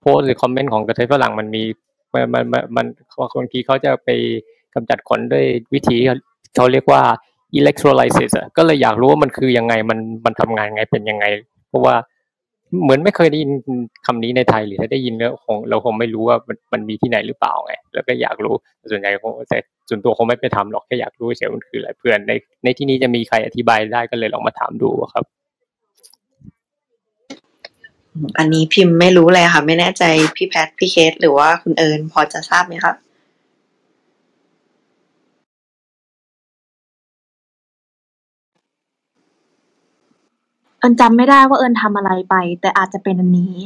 [0.00, 1.62] โพสหรือคอมเมนต์ของกระเทยฝรั่งมันมี
[2.12, 2.86] มันมันมัน
[3.36, 4.08] บางทีเขาจะไป
[4.74, 5.96] กำจัดขนด้วยวิธี
[6.56, 7.02] เขาเรียกว่า
[7.58, 11.24] electrolysis อะก็เลยอยากรู้ว่ามันคือยังไงมันมันทำงานยังไงเป็นยังไง
[11.68, 11.94] เพราะว่า
[12.82, 13.50] เหมือนไม่เคยได้ยิน
[14.06, 18.54] คำนี้ในไทยหรือถ้าได้ยินแล้วคงเราคงไม่รู้ว่ามันมันมีที่ไหนหรือเปล่าไงแล้วก็อยากรู้
[18.90, 19.58] ส่วนใหญ่คงแต่
[19.88, 22.32] ส่วนตัวคงไม่ไปทำหรอกแค่อยากรู้เฉยๆมันคืออะไรเพื่อนใน
[22.64, 25.24] ในที่นี้จะมีใครอธิบายได้ก็เลยลองมาถามดูครับ
[28.38, 30.04] อันนี้พิมพ์ไม่รู้เลยค่ะ ไม่แน่ใจ
[30.36, 32.92] พี่แพทพี่เคสหรือว่าคุณเอิญพอจะทราบไหมคะ
[40.78, 43.56] เอิญจำไม่ได้ว่าเอิญทำอะไรไป แต่อาจจะเป็นอันนี้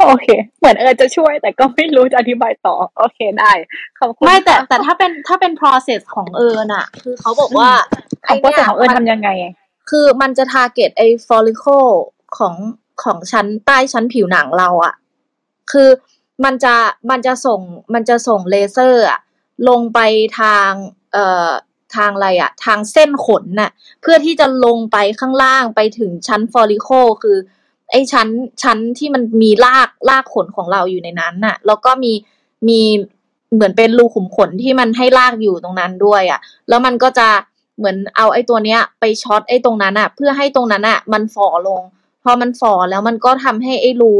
[0.00, 0.26] โอเค
[0.58, 3.52] เหมือนเออจะช่วย แต่ก็ไม่รู้จะอธิบายต่อ โอเคได้
[3.98, 7.70] ขอบคุณไม่แต่ค่ะแต่ถ้าเป็นถ้าเป็น process ของเอิญอะคือเขาบอกว่า
[8.26, 9.28] คำว่าแต่ของเอิญทำยังไง
[9.90, 11.90] คือมันจะ target ไอ้ follicle
[12.36, 12.54] ของ
[13.02, 14.94] ของชั้นใต้ชั้นผิวหนังเราอะ
[15.72, 15.88] คือ
[16.44, 16.74] มันจะ
[17.10, 17.60] มันจะส่ง
[17.94, 19.20] มันจะส่งเลเซอร์อะ
[19.68, 20.00] ลงไป
[20.40, 20.70] ทาง
[21.12, 21.50] เอ่อ
[21.96, 27.38] ทางอะไรอะทางเส้นขนน่ะ เพื่อที่จะลงไปข้างล่างไปถึงชั้น follicle คือ
[27.90, 28.28] ไอ้ชั้น
[28.62, 32.12] ชั้นที่มันมีรากรากขนของเราอยู่ในนั้นน่ะ แล้วก็มี
[32.68, 32.80] มี
[33.54, 37.28] เหมือนเป็นรูขุมขนที่มันให้รากอยู่ตรงนั้นด้วยอะแล้วมันก็จะ
[37.78, 41.82] เหมือนเอาไอ้ตัวเนี้ย ไปช็อตไอ้ตรงนั้นอะเพื่อให้ตรงนั้นอะมันฝ่อลง
[42.22, 44.14] พอมันฝ่อแล้วมันก็ทำให้ไอ้รู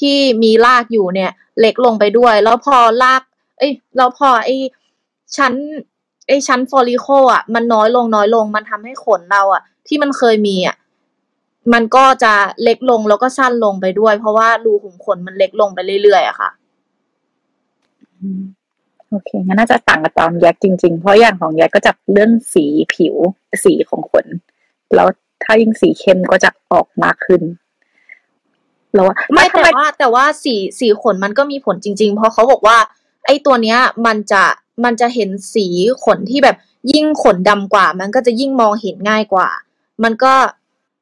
[0.00, 3.22] ที่มีรากอยู่เนี่ย เล็กลงไปด้วย แล้วพอราก
[3.58, 4.56] เอ้ยแล้วพอไอ้
[5.36, 5.52] ชั้น
[6.30, 10.76] ไอ้ชั้นฟอลิโคอะมันน้อยลงน้อยลง มันทำให้ขนเราอะ ที่มันเคยมีอะ
[11.72, 12.32] มันก็จะ
[12.62, 16.50] เล็กลงแล้วก็สั้นลงไปด้วย เพราะว่ารูขุมขนมันเล็กลงไปเรื่อยๆอะค่ะ
[19.08, 23.14] โอเคงั้นน่าจะต่างกับตอนแยกจริงๆ เพราะอย่างของแยกก็จะเรื่องสีผิว
[23.64, 24.26] สีของขน
[24.94, 25.08] แล้ว
[25.44, 27.42] ถ้ายิ่งสีเข้มก็จะออกมากขึ้น
[28.94, 32.78] แล้วว่าไม่ทำแต่ไมว่าแต่ว่าสีสีขนมันก็มีผลจริง ๆ เพราะเขาบอกว่า
[33.26, 34.44] ไอ้ตัวเนี้ย มันจะ
[34.84, 35.66] มันจะเห็นสี
[36.04, 36.56] ขนที่แบบ
[36.92, 39.48] ยิ่งขนดำกว่า มันก็จะยิ่งมองเห็นง่ายกว่า
[40.02, 40.34] มันก็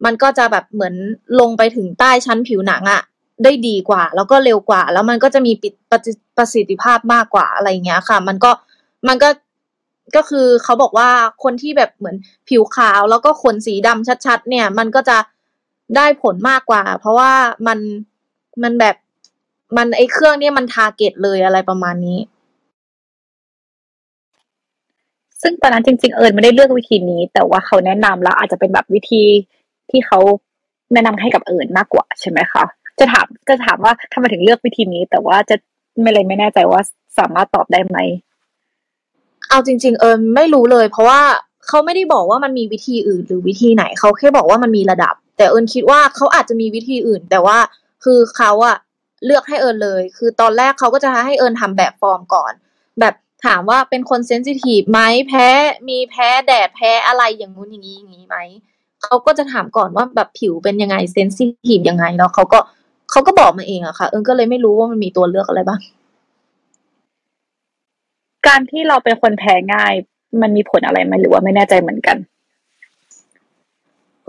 [0.05, 0.95] มันก็จะแบบเหมือน
[1.41, 3.03] ลงไปถึงใต้ชั้นผิวหนังอะ
[3.45, 5.73] ได้ดีกว่า แล้วก็เร็วกว่า แล้วมันก็จะมีปิด
[6.37, 8.51] ประสิทธิภาพมากกว่าอะไรเงี้ยค่ะ มันก็
[9.09, 9.29] มันก็
[10.17, 11.11] ก็คือเขาบอกว่า
[11.43, 12.17] คนที่แบบเหมือน
[12.49, 15.19] ผิวขาวแล้วก็ขนสีดำชัด ๆ เนี่ย มันก็จะ
[15.97, 17.33] ได้ผลมากกว่า เพราะว่า
[17.67, 17.79] มัน
[18.63, 18.97] มันแบบ
[19.77, 22.19] มันไอเครื่องเนี่ยมัน target เลยอะไรประมาณนี้
[25.43, 29.23] ซึ่งตอนนั้นจริง ๆ เอิญไม่ได้เลือกวิธีนี้ แต่ว่าเขาแนะนำแล้วอาจจะเป็นแบบวิธี
[29.91, 30.19] ที่เขา
[30.93, 32.65] แนะนำให้กับเอิญมากกว่าใช่ไหมคะ
[32.99, 35.57] จะถามก็ถามว่าทำไมถึงเลือกวิธีนี้ แต่ว่าจะ
[36.03, 36.81] ไม่เลยไม่แน่ใจว่า
[37.19, 37.99] สามารถตอบได้ไหม
[39.49, 41.21] เอาจริง ๆ เอิญไม่รู้เลย เพราะว่า
[41.67, 47.59] เขาไม่ได้บอกว่ามันมีวิธีอื่น หรือวิธีไหนเขาแค่บอกว่ามันมีระดับ แต่เอิญคิดว่าเขาอาจจะมีวิธีอื่น แต่ว่า
[48.05, 48.77] คือเขาอะ
[49.25, 52.53] เลือกให้เอิญเลย คือตอนแรกเขาก็จะให้เอิญทำแบบฟอร์มก่อน
[53.01, 55.49] แบบ ถามว่าเป็นคนเซนซิทีฟไหมแพ้
[55.89, 58.37] มีแพ้แดดแพ้อะไรอย่างงู้นอย่างนี้อย่างนี้ไหม
[59.03, 62.59] เขาก็จะถามก่อนว่าแบบผิวเป็นยังไงเซนซิทีฟยังไงแล้วเขาก็
[63.11, 65.81] เขาก็บอกมาเองอะค่ะ เอิญก็เลยไม่รู้ว่ามันมีตัวเลือกอะไรบ้าง
[68.47, 69.93] การที่เราเป็นคนแพ้ง่าย
[70.43, 72.17] มันมีผลอะไรไหมหรือว่าไม่แน่ใจเหมือนกัน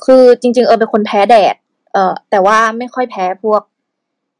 [0.05, 1.55] คือจริง ๆ เออเป็นคนแพ้แดด
[1.93, 3.61] เอ่อแต่ว่าไม่ค่อยแพ้พวก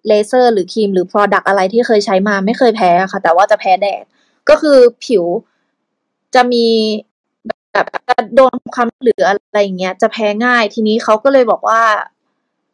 [0.08, 4.04] เลเซอร์ หรือครีมหรือ Product อะไรที่เคยใช้มาไม่เคยแพ้ค่ะ แต่ว่าจะแพ้แดด
[4.50, 5.26] ก็คือผิว
[6.36, 6.68] จะมี
[7.74, 7.88] แบบ
[8.36, 11.84] โดนความหรืออะไรอย่างเงี้ยจะแพ้ง่ายทีนี้เขาก็เลยบอกว่า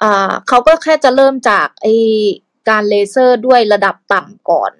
[0.02, 1.88] อ่าเขาก็แค่จะเริ่มจากไอ
[2.69, 4.72] การเลเซอร์ด้วยระดับต่ำก่อน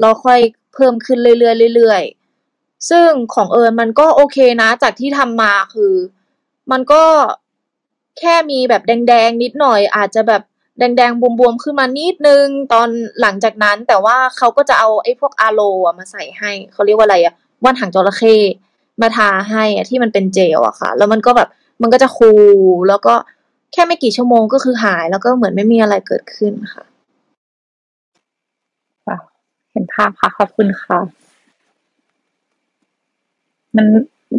[0.00, 0.40] แล้วค่อย
[0.74, 5.94] เพิ่มขึ้นเรื่อยๆเรื่อยๆซึ่งของเอิญมันก็โอเคนะ จากที่ทำมาคือ
[6.70, 7.04] มันก็
[8.18, 10.42] แค่มีแบบแดงๆนิดหน่อยอาจจะแบบ
[10.78, 12.88] แดงๆ บวมๆ ขึ้นมานิดนึงตอน
[13.20, 15.60] หลังจากนั้น แต่ว่าเขาก็จะเอาไอ้พวกอาโล
[15.98, 18.34] มาใส่ให้เขาเรียกว่าอะไรอะว่านหางจระเข้
[19.00, 21.48] มาทาให้อะที่มันเป็นเจลอะค่ะ แล้วมันก็แบบ
[21.82, 23.14] มันก็จะคูลแล้วก็
[23.72, 26.84] แค่ไม่กี่ชั่วโมงก็คือหายแล้วก็เหมือนไม่มีอะไรเกิดขึ้นค่ะ
[29.72, 30.98] เห็นภาพค่ะขอบคุณค่ะ
[33.76, 33.86] มัน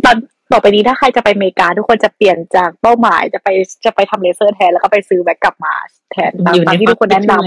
[0.05, 0.18] ตอน
[0.51, 3.47] ต่อไปนี้ถ้าใครจะไปอเมริกาทุกคนจะเปลี่ยนจากเป้าหมายจะไป
[3.85, 5.73] จะไปทำเลเซอร์แทนแล้วก็ไปซื้อแบ็กกลับมา
[6.11, 7.45] แทนตามอยู่ในตามที่ทุกคนแนะนำ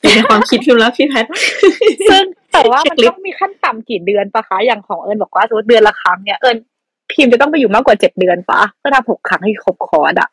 [0.00, 1.24] อยู่ในความคิดพิมพ์แล้วพี่แพท
[2.10, 6.56] ซึ่งแต่ว่าเช็มันคลิสต้องมีขั้นต่ำกี่เดือนปะคะอย่างของเอิญบอกว่าสมมติเดือนละครั้งเนี่ยเอิญ
[7.12, 10.30] พิมพ์จะต้องไปอยู่มากกว่าเจ็ดเดือนปะเพื่อทำหกครั้งให้ครบคอร์สอะ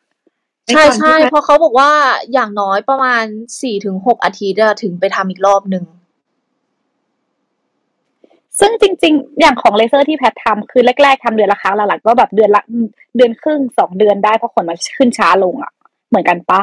[0.68, 1.90] ใช่ใช่เพราะเขาบอกว่า
[2.32, 3.24] อย่างน้อยประมาณ
[3.62, 5.84] สี่ถึงหกอาทิตย์อะถึงไปทำอีกรอบหนึ่ง
[8.60, 12.62] ซึ่งจริง ๆ อย่างของเลเซอร์ที่แพททำคือแรก ๆทำเดือนละครั้งหลังๆก็แบบเดือนละ
[13.16, 15.72] เดือนครึ่งสองเดือนได้เพราะขนมันขึ้นช้าลงอะ
[16.08, 16.60] เหมือนกันปะ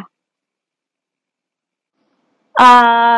[2.59, 3.17] อ่า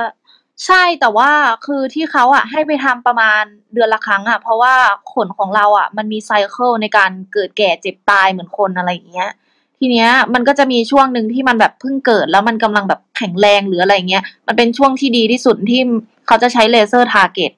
[0.66, 1.30] ใช่แต่ว่า
[1.66, 3.44] คือที่เขาอะ ให้ไปทำประมาณ
[3.74, 4.74] เดือนละครั้งอะ เพราะว่า
[5.14, 9.30] ขนของเราอะ มันมี cycle ในการเกิดแก่เจ็บตายเหมือนคนอะไรอย่างเงี้ย
[9.78, 15.82] ทีเนี้ย มันก็จะมีช่วงหนึ่งที่มันแบบเพิ่งเกิด แล้วมันกำลังแบบแข็งแรงหรืออะไรเงี้ยมันเป็นช่วงที่ดีที่สุดที่
[16.28, 17.52] เขาจะใช้เลเซอร์ target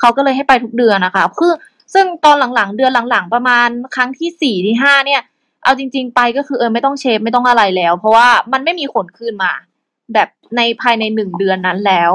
[0.00, 1.52] เขาก็เลยให้ไปทุกเดือนนะคะคือ
[1.94, 5.22] ซึ่งตอนหลังๆ เดือนหลังๆ ประมาณครั้งที่สี่ที่ห้าเนี่ย
[5.64, 9.52] เอาจริง ๆ ไปก็คือเออไม่ต้อง shave ไม่ต้องอะไรแล้ว เพราะว่ามันไม่มีขนขึ้นมา
[10.14, 12.12] แบบในภายในหนึ่งเดือนนั้นแล้ว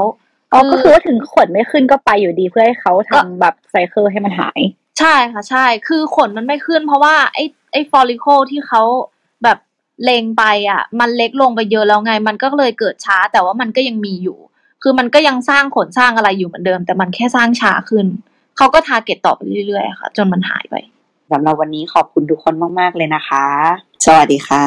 [0.52, 4.60] อ๋อก็คือว่าถึงขนไม่ขึ้นก็ไปอยู่ดีเพื่อให้เขาทำแบบ cycle ให้มันหาย
[4.98, 8.82] ใช่ค่ะใช่ คือขนมันไม่ขึ้น เพราะว่าไอ้ไอ้ follicle ที่เขา
[9.44, 9.58] แบบ
[10.04, 14.38] เลงไปอะ มันเล็กลงไปเยอะแล้วไง มันก็เลยเกิดช้าแต่ว่ามันก็ยังมีอยู่
[14.82, 18.06] คือมันก็ยังสร้างขนสร้างอะไรอยู่เหมือนเดิม แต่มันแค่สร้างช้าขึ้น
[18.56, 20.74] เขาก็ target ต่อไปเรื่อยๆค่ะ จนมันหายไป
[21.32, 23.46] สำหรับวันนี้ขอบคุณทุกคนมาก ๆ เลยนะคะ
[24.06, 24.66] สวัสดีค่ะ